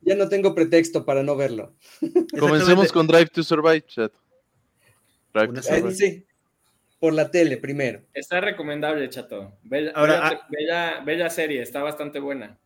ya 0.00 0.16
no 0.16 0.28
tengo 0.28 0.54
pretexto 0.54 1.04
para 1.04 1.22
no 1.22 1.36
verlo. 1.36 1.74
Comencemos 2.38 2.90
con 2.90 3.06
Drive 3.06 3.26
to 3.26 3.42
Survive, 3.42 3.84
chato. 3.86 4.18
Drive 5.32 5.52
to 5.52 5.62
Survive. 5.62 5.94
Sí, 5.94 6.26
por 7.04 7.12
la 7.12 7.30
tele 7.30 7.58
primero. 7.58 8.00
Está 8.14 8.40
recomendable, 8.40 9.06
chato. 9.10 9.58
Bella, 9.62 9.92
Ahora, 9.94 10.40
bella, 10.48 11.02
bella, 11.04 11.28
serie, 11.28 11.60
está 11.60 11.82
bastante 11.82 12.18
buena. 12.18 12.58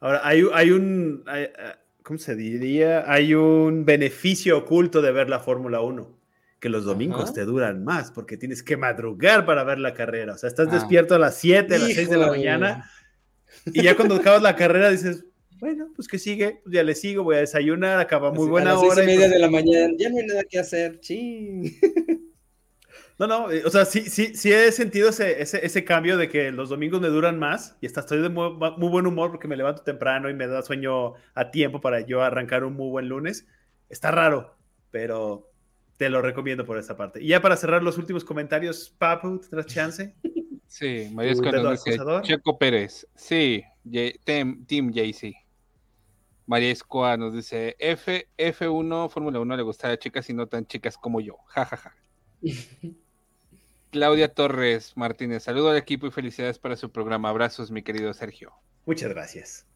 Ahora, 0.00 0.22
hay, 0.24 0.44
hay 0.54 0.72
un. 0.72 1.22
Ah, 1.28 1.78
¿Cómo 2.02 2.18
se 2.18 2.34
diría? 2.34 3.04
Hay 3.06 3.34
un 3.34 3.84
beneficio 3.84 4.58
oculto 4.58 5.02
de 5.02 5.12
ver 5.12 5.28
la 5.28 5.38
Fórmula 5.38 5.82
1 5.82 6.18
que 6.58 6.68
los 6.68 6.84
domingos 6.84 7.32
te 7.32 7.44
duran 7.44 7.84
más 7.84 8.10
porque 8.10 8.36
tienes 8.36 8.64
que 8.64 8.76
madrugar 8.76 9.46
para 9.46 9.62
ver 9.62 9.78
la 9.78 9.94
carrera. 9.94 10.32
O 10.32 10.36
sea, 10.36 10.48
estás 10.48 10.66
ah. 10.68 10.74
despierto 10.74 11.14
a 11.14 11.20
las 11.20 11.36
7, 11.36 11.72
a 11.72 11.78
las 11.78 11.92
6 11.92 12.10
de 12.10 12.16
la 12.16 12.26
mañana 12.26 12.90
y 13.66 13.84
ya 13.84 13.94
cuando 13.94 14.16
acabas 14.16 14.42
la 14.42 14.56
carrera 14.56 14.90
dices, 14.90 15.26
bueno, 15.60 15.92
pues 15.94 16.08
que 16.08 16.18
sigue, 16.18 16.58
pues 16.64 16.74
ya 16.74 16.82
le 16.82 16.96
sigo, 16.96 17.22
voy 17.22 17.36
a 17.36 17.40
desayunar, 17.40 18.00
acaba 18.00 18.32
muy 18.32 18.48
buena 18.48 18.72
a 18.72 18.74
las 18.74 18.82
hora. 18.82 19.04
y 19.04 19.06
media 19.06 19.20
pues 19.20 19.30
de 19.30 19.38
la 19.38 19.48
mañana, 19.48 19.94
ya 19.96 20.10
no 20.10 20.18
hay 20.18 20.26
nada 20.26 20.42
que 20.42 20.58
hacer, 20.58 20.98
ching. 20.98 21.72
No, 23.18 23.26
no, 23.26 23.50
eh, 23.50 23.62
o 23.64 23.70
sea, 23.70 23.86
sí, 23.86 24.02
sí, 24.02 24.34
sí 24.34 24.52
he 24.52 24.70
sentido 24.72 25.08
ese, 25.08 25.40
ese, 25.40 25.64
ese, 25.64 25.84
cambio 25.84 26.18
de 26.18 26.28
que 26.28 26.52
los 26.52 26.68
domingos 26.68 27.00
me 27.00 27.08
duran 27.08 27.38
más 27.38 27.76
y 27.80 27.86
hasta 27.86 28.00
estoy 28.00 28.20
de 28.20 28.28
muy, 28.28 28.52
muy, 28.52 28.88
buen 28.90 29.06
humor 29.06 29.30
porque 29.30 29.48
me 29.48 29.56
levanto 29.56 29.82
temprano 29.82 30.28
y 30.28 30.34
me 30.34 30.46
da 30.46 30.60
sueño 30.60 31.14
a 31.34 31.50
tiempo 31.50 31.80
para 31.80 32.00
yo 32.00 32.22
arrancar 32.22 32.62
un 32.64 32.74
muy 32.74 32.90
buen 32.90 33.08
lunes. 33.08 33.46
Está 33.88 34.10
raro, 34.10 34.58
pero 34.90 35.50
te 35.96 36.10
lo 36.10 36.20
recomiendo 36.20 36.66
por 36.66 36.76
esa 36.76 36.96
parte. 36.96 37.22
Y 37.22 37.28
ya 37.28 37.40
para 37.40 37.56
cerrar 37.56 37.82
los 37.82 37.96
últimos 37.96 38.22
comentarios, 38.22 38.94
Papu, 38.98 39.38
¿tendrás 39.40 39.66
chance? 39.66 40.14
Sí, 40.68 41.08
María 41.12 41.32
nos 41.32 41.84
dice 41.84 41.98
Checo 42.22 42.58
Pérez. 42.58 43.06
Sí, 43.14 43.62
Team, 44.24 44.66
team 44.66 44.90
JC. 44.92 45.32
María 46.44 46.70
Escoa 46.70 47.16
nos 47.16 47.32
dice 47.32 47.76
F, 47.78 48.28
F1, 48.36 49.08
Fórmula 49.08 49.40
1 49.40 49.56
le 49.56 49.62
gusta 49.62 49.90
a 49.90 49.96
chicas 49.96 50.28
y 50.28 50.34
no 50.34 50.48
tan 50.48 50.66
chicas 50.66 50.98
como 50.98 51.20
yo. 51.20 51.36
Ja, 51.46 51.64
ja, 51.66 51.76
ja. 51.76 51.94
Claudia 53.96 54.28
Torres 54.28 54.92
Martínez, 54.94 55.44
saludo 55.44 55.70
al 55.70 55.78
equipo 55.78 56.06
y 56.06 56.10
felicidades 56.10 56.58
para 56.58 56.76
su 56.76 56.92
programa. 56.92 57.30
Abrazos, 57.30 57.70
mi 57.70 57.82
querido 57.82 58.12
Sergio. 58.12 58.52
Muchas 58.84 59.08
gracias. 59.08 59.66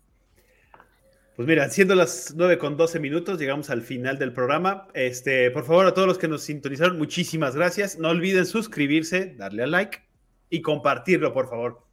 Pues 1.36 1.48
mira, 1.48 1.70
siendo 1.70 1.94
las 1.94 2.34
9 2.36 2.58
con 2.58 2.76
12 2.76 3.00
minutos, 3.00 3.40
llegamos 3.40 3.70
al 3.70 3.80
final 3.80 4.18
del 4.18 4.34
programa. 4.34 4.88
Este, 4.92 5.50
por 5.50 5.64
favor, 5.64 5.86
a 5.86 5.94
todos 5.94 6.06
los 6.06 6.18
que 6.18 6.28
nos 6.28 6.42
sintonizaron, 6.42 6.98
muchísimas 6.98 7.56
gracias. 7.56 7.98
No 7.98 8.10
olviden 8.10 8.44
suscribirse, 8.44 9.36
darle 9.38 9.62
a 9.62 9.66
like 9.66 10.02
y 10.50 10.60
compartirlo, 10.60 11.32
por 11.32 11.48
favor. 11.48 11.86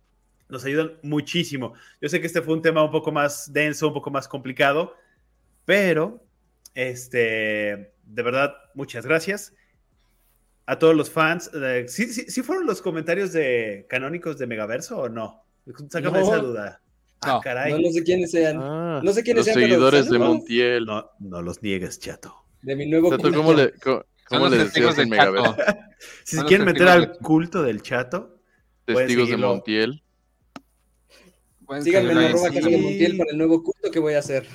Nos 0.49 0.65
ayudan 0.65 0.97
muchísimo. 1.03 1.75
Yo 2.01 2.09
sé 2.09 2.19
que 2.19 2.27
este 2.27 2.41
fue 2.41 2.55
un 2.55 2.61
tema 2.61 2.83
un 2.83 2.91
poco 2.91 3.13
más 3.13 3.53
denso, 3.53 3.87
un 3.87 3.93
poco 3.93 4.11
más 4.11 4.27
complicado, 4.27 4.93
pero 5.63 6.21
este, 6.75 7.93
de 8.03 8.21
verdad, 8.21 8.53
muchas 8.73 9.05
gracias. 9.05 9.53
A 10.69 10.77
todos 10.77 10.93
los 10.93 11.09
fans, 11.09 11.49
¿sí, 11.87 12.07
sí, 12.07 12.41
fueron 12.43 12.65
los 12.65 12.81
comentarios 12.81 13.31
de 13.31 13.85
canónicos 13.89 14.37
de 14.37 14.47
Megaverso 14.47 14.97
o 14.97 15.09
no? 15.09 15.45
Sácame 15.89 16.21
esa 16.21 16.37
duda. 16.39 16.81
Ah, 17.21 17.39
caray. 17.41 17.81
No, 17.81 17.89
sé 17.89 18.03
quiénes 18.03 18.31
sean. 18.31 18.57
Ah, 18.61 19.01
no 19.01 19.13
sé 19.13 19.23
quiénes 19.23 19.45
los 19.45 19.53
seguidores 19.53 20.09
de 20.09 20.19
Montiel. 20.19 20.85
No, 20.85 21.09
no 21.19 21.41
los 21.41 21.63
niegues, 21.63 21.99
chato. 21.99 22.35
De 22.61 22.75
mi 22.75 22.85
nuevo 22.85 23.09
chato, 23.09 23.33
¿cómo 23.33 23.53
le, 23.53 23.71
cómo, 24.25 24.49
le 24.49 24.57
decías 24.57 24.97
en 24.97 25.09
Megaverso? 25.09 25.55
si 26.25 26.35
se 26.35 26.43
quieren 26.43 26.65
meter 26.65 26.89
al 26.89 27.17
culto 27.17 27.63
del 27.63 27.81
chato, 27.81 28.41
testigos 28.85 29.29
de 29.29 29.37
Montiel. 29.37 30.03
Síganme 31.81 32.11
en 32.11 32.17
arroba 32.17 32.49
casa 32.49 32.69
de 32.69 32.77
Montiel 32.77 33.17
para 33.17 33.31
el 33.31 33.37
nuevo 33.37 33.63
culto 33.63 33.89
que 33.89 33.99
voy 33.99 34.15
a 34.15 34.19
hacer. 34.19 34.45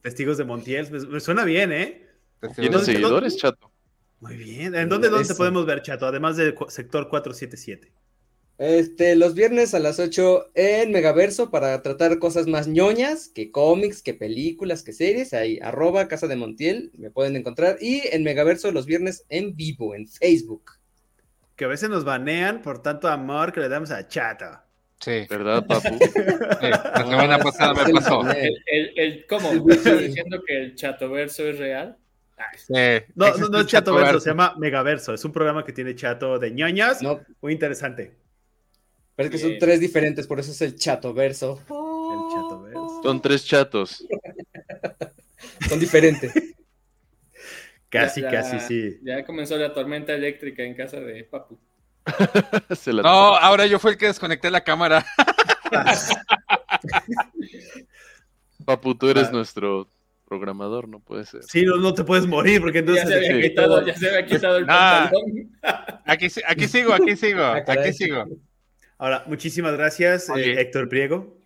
Testigos 0.00 0.38
de 0.38 0.44
Montiel, 0.44 0.90
me, 0.90 1.20
suena 1.20 1.44
bien, 1.44 1.72
¿eh? 1.72 2.06
¿Tienes 2.56 2.84
seguidores, 2.84 3.36
chato? 3.36 3.73
Muy 4.20 4.36
bien. 4.36 4.74
¿En 4.74 4.88
dónde, 4.88 5.08
dónde 5.08 5.28
te 5.28 5.34
podemos 5.34 5.66
ver, 5.66 5.82
chato? 5.82 6.06
Además 6.06 6.36
del 6.36 6.54
sector 6.68 7.08
477. 7.08 7.92
Este, 8.56 9.16
los 9.16 9.34
viernes 9.34 9.74
a 9.74 9.80
las 9.80 9.98
8 9.98 10.52
en 10.54 10.92
Megaverso 10.92 11.50
para 11.50 11.82
tratar 11.82 12.20
cosas 12.20 12.46
más 12.46 12.68
ñoñas 12.68 13.28
que 13.28 13.50
cómics, 13.50 14.00
que 14.00 14.14
películas, 14.14 14.84
que 14.84 14.92
series. 14.92 15.34
Ahí, 15.34 15.58
arroba 15.60 16.06
Casa 16.06 16.28
de 16.28 16.36
Montiel, 16.36 16.92
me 16.96 17.10
pueden 17.10 17.34
encontrar. 17.34 17.78
Y 17.80 18.02
en 18.12 18.22
Megaverso 18.22 18.70
los 18.70 18.86
viernes 18.86 19.24
en 19.28 19.56
vivo, 19.56 19.94
en 19.94 20.06
Facebook. 20.06 20.70
Que 21.56 21.64
a 21.64 21.68
veces 21.68 21.88
nos 21.88 22.04
banean 22.04 22.62
por 22.62 22.80
tanto 22.80 23.08
amor 23.08 23.52
que 23.52 23.60
le 23.60 23.68
damos 23.68 23.90
a 23.90 24.06
Chata. 24.06 24.64
Sí. 25.00 25.26
¿Verdad, 25.28 25.66
papu? 25.66 25.98
la 26.62 27.06
semana 27.08 27.38
pasada 27.38 27.74
me 27.84 27.92
pasó. 27.92 28.22
El, 28.30 29.26
¿Cómo? 29.28 29.50
¿Estás 29.70 29.98
diciendo 29.98 30.40
que 30.46 30.56
el 30.56 30.74
Chatoverso 30.76 31.44
es 31.48 31.58
real? 31.58 31.98
No, 33.14 33.36
no, 33.36 33.48
no 33.48 33.60
es 33.60 33.66
Chatoverso, 33.66 34.20
se 34.20 34.30
llama 34.30 34.54
Megaverso. 34.58 35.14
Es 35.14 35.24
un 35.24 35.32
programa 35.32 35.64
que 35.64 35.72
tiene 35.72 35.94
chato 35.94 36.38
de 36.38 36.50
ñoñas. 36.50 37.00
Muy 37.40 37.52
interesante. 37.52 38.16
Pero 39.16 39.28
es 39.28 39.32
que 39.32 39.38
son 39.38 39.58
tres 39.58 39.78
diferentes, 39.78 40.26
por 40.26 40.40
eso 40.40 40.50
es 40.50 40.60
el 40.60 40.74
chato 40.76 41.14
verso. 41.14 41.60
El 41.68 42.34
chato 42.34 42.62
verso. 42.62 43.00
Son 43.02 43.22
tres 43.22 43.44
chatos. 43.44 44.04
son 45.68 45.78
diferentes. 45.78 46.32
casi, 47.88 48.22
casi, 48.22 48.58
sí. 48.60 48.98
Ya 49.02 49.24
comenzó 49.24 49.56
la 49.56 49.72
tormenta 49.72 50.12
eléctrica 50.12 50.64
en 50.64 50.74
casa 50.74 50.98
de 50.98 51.22
Papu. 51.24 51.58
no, 53.02 53.36
ahora 53.36 53.66
yo 53.66 53.78
fui 53.78 53.92
el 53.92 53.98
que 53.98 54.06
desconecté 54.06 54.50
la 54.50 54.62
cámara. 54.62 55.06
Papu, 58.64 58.94
tú 58.96 59.08
eres 59.08 59.28
ah. 59.28 59.32
nuestro 59.32 59.88
programador, 60.24 60.88
no 60.88 61.00
puede 61.00 61.24
ser. 61.24 61.42
Sí, 61.44 61.64
no, 61.64 61.76
no 61.76 61.94
te 61.94 62.04
puedes 62.04 62.26
morir 62.26 62.60
porque 62.60 62.78
entonces... 62.78 63.04
Ya 63.04 63.18
se 63.18 63.30
había, 63.30 63.42
quitado, 63.42 63.86
ya 63.86 63.94
se 63.94 64.08
había 64.08 64.26
quitado 64.26 64.56
el 64.56 64.66
pantalón. 64.66 65.52
Aquí, 66.06 66.26
aquí 66.46 66.68
sigo, 66.68 66.92
aquí 66.92 67.16
sigo, 67.16 67.42
ah, 67.42 67.62
aquí 67.66 67.92
sigo. 67.92 68.24
Ahora, 68.98 69.24
muchísimas 69.26 69.72
gracias, 69.74 70.28
eh, 70.30 70.60
Héctor 70.60 70.88
Priego. 70.88 71.36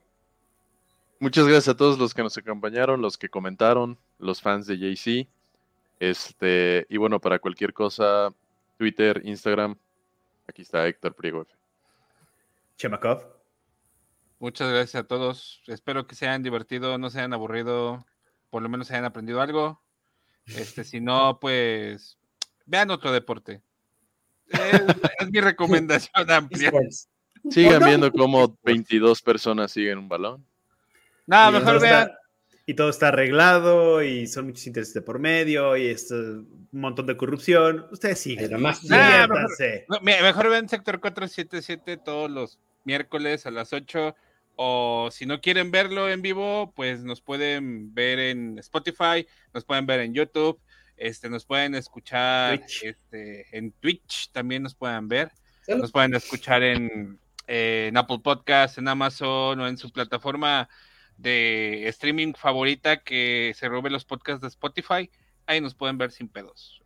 Muchas 1.20 1.46
gracias 1.46 1.68
a 1.68 1.76
todos 1.76 1.98
los 1.98 2.14
que 2.14 2.22
nos 2.22 2.36
acompañaron, 2.38 3.02
los 3.02 3.18
que 3.18 3.28
comentaron, 3.28 3.98
los 4.18 4.40
fans 4.40 4.66
de 4.66 4.78
JC. 4.78 5.28
Este, 5.98 6.86
y 6.88 6.96
bueno, 6.96 7.20
para 7.20 7.40
cualquier 7.40 7.72
cosa, 7.72 8.32
Twitter, 8.76 9.20
Instagram, 9.24 9.76
aquí 10.46 10.62
está 10.62 10.86
Héctor 10.86 11.14
Priego. 11.14 11.46
Chemakov. 12.76 13.24
Muchas 14.38 14.70
gracias 14.70 15.02
a 15.02 15.06
todos. 15.06 15.62
Espero 15.66 16.06
que 16.06 16.14
se 16.14 16.28
hayan 16.28 16.44
divertido, 16.44 16.96
no 16.98 17.10
se 17.10 17.18
hayan 17.18 17.32
aburrido, 17.32 18.06
por 18.50 18.62
lo 18.62 18.68
menos 18.68 18.86
se 18.86 18.94
hayan 18.94 19.04
aprendido 19.04 19.40
algo. 19.40 19.80
Este, 20.46 20.84
si 20.84 21.00
no, 21.00 21.38
pues 21.40 22.18
vean 22.66 22.90
otro 22.90 23.12
deporte. 23.12 23.62
Es, 24.48 24.58
es 25.20 25.30
mi 25.30 25.40
recomendación 25.40 26.10
amplia. 26.30 26.72
Sigan 27.50 27.84
viendo 27.84 28.12
cómo 28.12 28.58
22 28.62 29.22
personas 29.22 29.72
siguen 29.72 29.98
un 29.98 30.08
balón. 30.08 30.44
No, 31.26 31.52
mejor 31.52 31.80
vean. 31.80 32.10
y 32.66 32.74
todo 32.74 32.90
está 32.90 33.08
arreglado 33.08 34.02
y 34.02 34.26
son 34.26 34.46
muchos 34.46 34.66
intereses 34.66 34.94
de 34.94 35.02
por 35.02 35.18
medio 35.18 35.76
y 35.76 35.86
es 35.86 36.10
un 36.10 36.68
montón 36.72 37.06
de 37.06 37.16
corrupción. 37.16 37.86
Ustedes 37.90 38.18
siguen. 38.18 38.60
Más 38.60 38.82
mejor, 40.02 40.50
vean 40.50 40.68
Sector 40.68 41.00
477 41.00 41.98
todos 41.98 42.30
los 42.30 42.58
miércoles 42.84 43.46
a 43.46 43.50
las 43.50 43.72
8. 43.72 44.14
O 44.60 45.10
si 45.12 45.24
no 45.24 45.40
quieren 45.40 45.70
verlo 45.70 46.10
en 46.10 46.20
vivo, 46.20 46.72
pues 46.74 47.04
nos 47.04 47.20
pueden 47.20 47.94
ver 47.94 48.18
en 48.18 48.58
Spotify, 48.58 49.24
nos 49.54 49.64
pueden 49.64 49.86
ver 49.86 50.00
en 50.00 50.14
YouTube, 50.14 50.60
este, 50.96 51.30
nos 51.30 51.44
pueden 51.44 51.76
escuchar 51.76 52.60
Este, 52.82 53.46
en 53.56 53.70
Twitch, 53.72 54.32
también 54.32 54.64
nos 54.64 54.74
pueden 54.74 55.06
ver, 55.06 55.30
nos 55.68 55.92
pueden 55.92 56.12
escuchar 56.14 56.64
en 56.64 57.20
en 57.48 57.96
Apple 57.96 58.20
Podcast, 58.22 58.78
en 58.78 58.86
Amazon 58.88 59.58
o 59.58 59.66
en 59.66 59.78
su 59.78 59.90
plataforma 59.90 60.68
de 61.16 61.88
streaming 61.88 62.34
favorita 62.34 63.02
que 63.02 63.52
se 63.56 63.68
robe 63.68 63.90
los 63.90 64.04
podcasts 64.04 64.42
de 64.42 64.48
Spotify, 64.48 65.10
ahí 65.46 65.60
nos 65.60 65.74
pueden 65.74 65.98
ver 65.98 66.12
sin 66.12 66.28
pedos. 66.28 66.82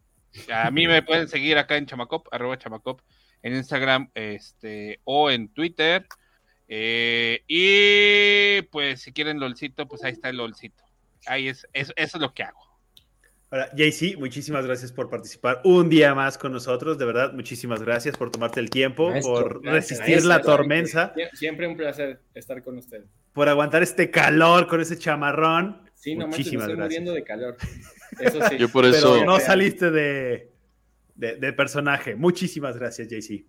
A 0.50 0.70
mí 0.70 0.86
me 0.86 1.02
pueden 1.02 1.28
seguir 1.28 1.58
acá 1.58 1.76
en 1.76 1.86
Chamacop, 1.86 2.28
arroba 2.32 2.56
Chamacop, 2.56 3.02
en 3.42 3.56
Instagram 3.56 4.10
este, 4.14 5.00
o 5.04 5.30
en 5.30 5.52
Twitter. 5.52 6.06
Eh, 6.68 7.42
y 7.46 8.62
pues 8.70 9.02
si 9.02 9.12
quieren 9.12 9.40
LOLcito, 9.40 9.86
pues 9.86 10.04
ahí 10.04 10.12
está 10.12 10.30
el 10.30 10.36
LOLcito. 10.36 10.82
Ahí 11.26 11.48
es, 11.48 11.66
eso, 11.72 11.92
es 11.96 12.14
lo 12.14 12.32
que 12.34 12.42
hago. 12.42 12.60
Ahora, 13.50 13.70
JC, 13.74 14.16
muchísimas 14.16 14.64
gracias 14.64 14.92
por 14.92 15.10
participar 15.10 15.60
un 15.64 15.90
día 15.90 16.14
más 16.14 16.38
con 16.38 16.52
nosotros. 16.52 16.96
De 16.96 17.04
verdad, 17.04 17.34
muchísimas 17.34 17.82
gracias 17.82 18.16
por 18.16 18.30
tomarte 18.30 18.60
el 18.60 18.70
tiempo, 18.70 19.12
por 19.20 19.62
resistir 19.62 20.24
la 20.24 20.40
tormenta. 20.40 21.14
Siempre 21.34 21.66
un 21.66 21.76
placer 21.76 22.22
estar 22.34 22.62
con 22.62 22.78
usted. 22.78 23.04
Por 23.34 23.50
aguantar 23.50 23.82
este 23.82 24.10
calor 24.10 24.66
con 24.66 24.80
ese 24.80 24.98
chamarrón. 24.98 25.82
Sí, 25.94 26.16
no 26.16 26.26
muchísimas 26.26 26.66
estoy 26.66 26.82
muriendo 26.82 27.12
de 27.12 27.22
calor. 27.22 27.56
Eso 28.18 28.40
sí. 28.48 28.56
Yo 28.56 28.70
por 28.70 28.86
eso. 28.86 29.12
Pero 29.12 29.26
no 29.26 29.38
saliste 29.38 29.90
de, 29.90 30.50
de, 31.14 31.52
personaje. 31.52 32.16
Muchísimas 32.16 32.76
gracias, 32.76 33.08
JC. 33.08 33.44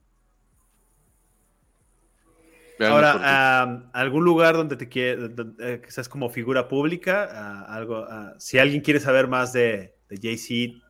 Ahora, 2.79 3.89
algún 3.93 4.25
lugar 4.25 4.55
donde 4.55 4.75
te 4.75 4.89
quieres, 4.89 5.31
eh, 5.59 5.81
que 5.83 5.91
seas 5.91 6.09
como 6.09 6.29
figura 6.29 6.67
pública, 6.67 7.65
algo, 7.65 8.05
si 8.37 8.57
alguien 8.57 8.81
quiere 8.81 8.99
saber 8.99 9.27
más 9.27 9.53
de, 9.53 9.95
de 10.09 10.17
JC, 10.17 10.83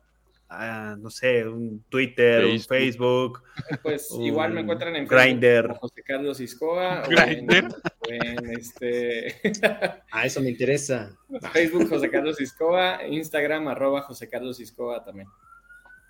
no 0.98 1.10
sé, 1.10 1.46
un 1.46 1.84
Twitter, 1.88 2.44
un 2.44 2.60
Facebook. 2.60 3.42
Pues 3.82 4.08
igual 4.18 4.52
me 4.52 4.60
encuentran 4.60 4.94
en 4.96 5.06
Grindr. 5.06 5.76
José 5.78 6.02
Carlos 6.02 6.40
Iscoa. 6.40 7.02
Grindr. 7.08 7.68
En, 8.08 8.50
este. 8.50 9.40
ah, 10.10 10.26
eso 10.26 10.40
me 10.40 10.50
interesa. 10.50 11.16
Facebook 11.52 11.88
José 11.88 12.10
Carlos 12.10 12.40
Iscoa, 12.40 13.06
Instagram 13.06 13.68
arroba 13.68 14.02
José 14.02 14.28
Carlos 14.28 14.60
Iscoa 14.60 15.04
también. 15.04 15.28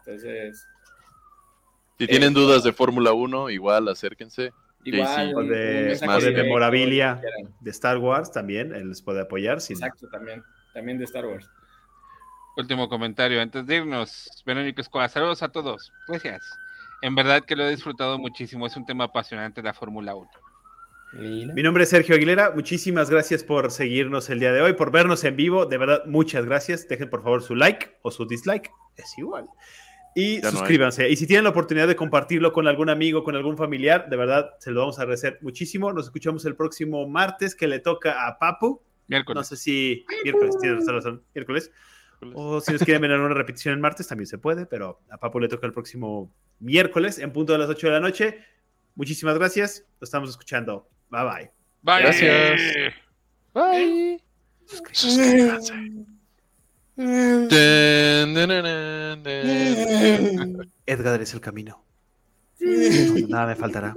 Entonces. 0.01 0.67
Si 1.99 2.07
tienen 2.07 2.33
eh, 2.33 2.35
dudas 2.35 2.65
de 2.65 2.73
Fórmula 2.73 3.13
1, 3.13 3.51
igual 3.51 3.89
acérquense. 3.89 4.53
Igual, 4.85 5.35
o 5.35 5.43
de, 5.43 5.99
más 6.07 6.23
de 6.23 6.33
memorabilia 6.33 7.21
de 7.61 7.71
Star 7.71 7.99
Wars 7.99 8.31
también, 8.31 8.75
él 8.75 8.91
les 8.91 9.03
puede 9.03 9.23
apoyar. 9.23 9.59
Exacto, 9.59 10.09
también, 10.09 10.43
también 10.73 10.99
de 10.99 11.05
Star 11.05 11.27
Wars. 11.27 11.49
Último 12.57 12.89
comentario 12.89 13.41
antes 13.41 13.67
de 13.67 13.77
irnos, 13.77 14.29
Verónica 14.47 14.81
Escobar, 14.81 15.11
saludos 15.11 15.43
a 15.43 15.49
todos, 15.49 15.93
gracias. 16.07 16.49
En 17.03 17.15
verdad 17.15 17.43
que 17.45 17.57
lo 17.57 17.65
he 17.65 17.71
disfrutado 17.71 18.19
muchísimo, 18.19 18.67
es 18.67 18.77
un 18.77 18.87
tema 18.87 19.05
apasionante 19.05 19.63
la 19.63 19.75
Fórmula 19.75 20.15
1. 20.15 20.31
Mi 21.55 21.63
nombre 21.63 21.85
es 21.85 21.91
Sergio 21.91 22.17
Aguilera, 22.17 22.51
muchísimas 22.51 23.09
gracias 23.09 23.45
por 23.45 23.71
seguirnos 23.71 24.31
el 24.31 24.41
día 24.41 24.53
de 24.53 24.61
hoy, 24.61 24.73
por 24.73 24.91
vernos 24.91 25.23
en 25.25 25.37
vivo, 25.37 25.65
de 25.67 25.79
verdad, 25.79 26.03
muchas 26.07 26.45
gracias. 26.45 26.89
Dejen 26.89 27.09
por 27.09 27.23
favor 27.23 27.43
su 27.43 27.55
like 27.55 27.99
o 28.03 28.11
su 28.11 28.27
dislike, 28.27 28.71
es 28.97 29.17
igual. 29.17 29.47
Y 30.15 30.41
suscríbanse. 30.41 31.11
y 31.11 31.17
si 31.17 31.27
tienen 31.27 31.45
la 31.45 31.51
oportunidad 31.51 31.89
de 31.89 31.97
compartirlo 31.97 32.53
con 32.53 32.69
algún 32.69 32.89
amigo, 32.89 33.25
con 33.25 33.35
algún 33.35 33.57
familiar, 33.57 34.09
de 34.09 34.17
verdad 34.17 34.51
se 34.61 34.71
lo 34.71 34.81
vamos 34.81 34.99
a 34.99 35.03
agradecer 35.03 35.39
muchísimo. 35.43 35.93
Nos 35.93 36.07
escuchamos 36.07 36.45
el 36.45 36.55
próximo 36.55 37.09
martes 37.09 37.55
que 37.55 37.67
le 37.67 37.81
toca 37.81 38.27
a 38.27 38.39
Papu. 38.39 38.81
Miércoles. 39.09 39.37
No 39.37 39.45
sé 39.45 39.57
si 39.57 40.05
miércoles, 40.23 40.57
tienes 40.61 40.87
razón, 40.87 41.23
miércoles. 41.35 41.71
O 42.33 42.61
si 42.61 42.73
nos 42.73 42.83
quieren 42.83 43.03
ver 43.03 43.11
en 43.11 43.21
una 43.21 43.35
repetición 43.35 43.75
en 43.75 43.81
martes, 43.81 44.07
también 44.07 44.27
se 44.27 44.39
puede, 44.39 44.67
pero 44.67 45.01
a 45.11 45.19
Papu 45.19 45.41
le 45.41 45.49
toca 45.49 45.67
el 45.67 45.73
próximo 45.73 46.33
miércoles 46.61 47.19
en 47.19 47.33
punto 47.33 47.53
de 47.53 47.59
las 47.59 47.69
8 47.69 47.89
de 47.89 47.93
la 47.93 48.01
noche. 48.01 48.39
Muchísimas 48.95 49.37
gracias. 49.37 49.85
Lo 50.01 50.05
estamos 50.05 50.31
escuchando. 50.31 50.89
Bye 51.11 51.25
bye. 51.25 51.51
Bye. 51.83 52.03
Gracias. 52.03 52.95
Bye. 53.53 54.23
Suscríbanse. 54.93 55.75
Edgar 60.87 61.23
es 61.23 61.35
el 61.35 61.41
camino. 61.41 61.85
Nada 63.29 63.47
me 63.47 63.57
faltará. 63.57 63.95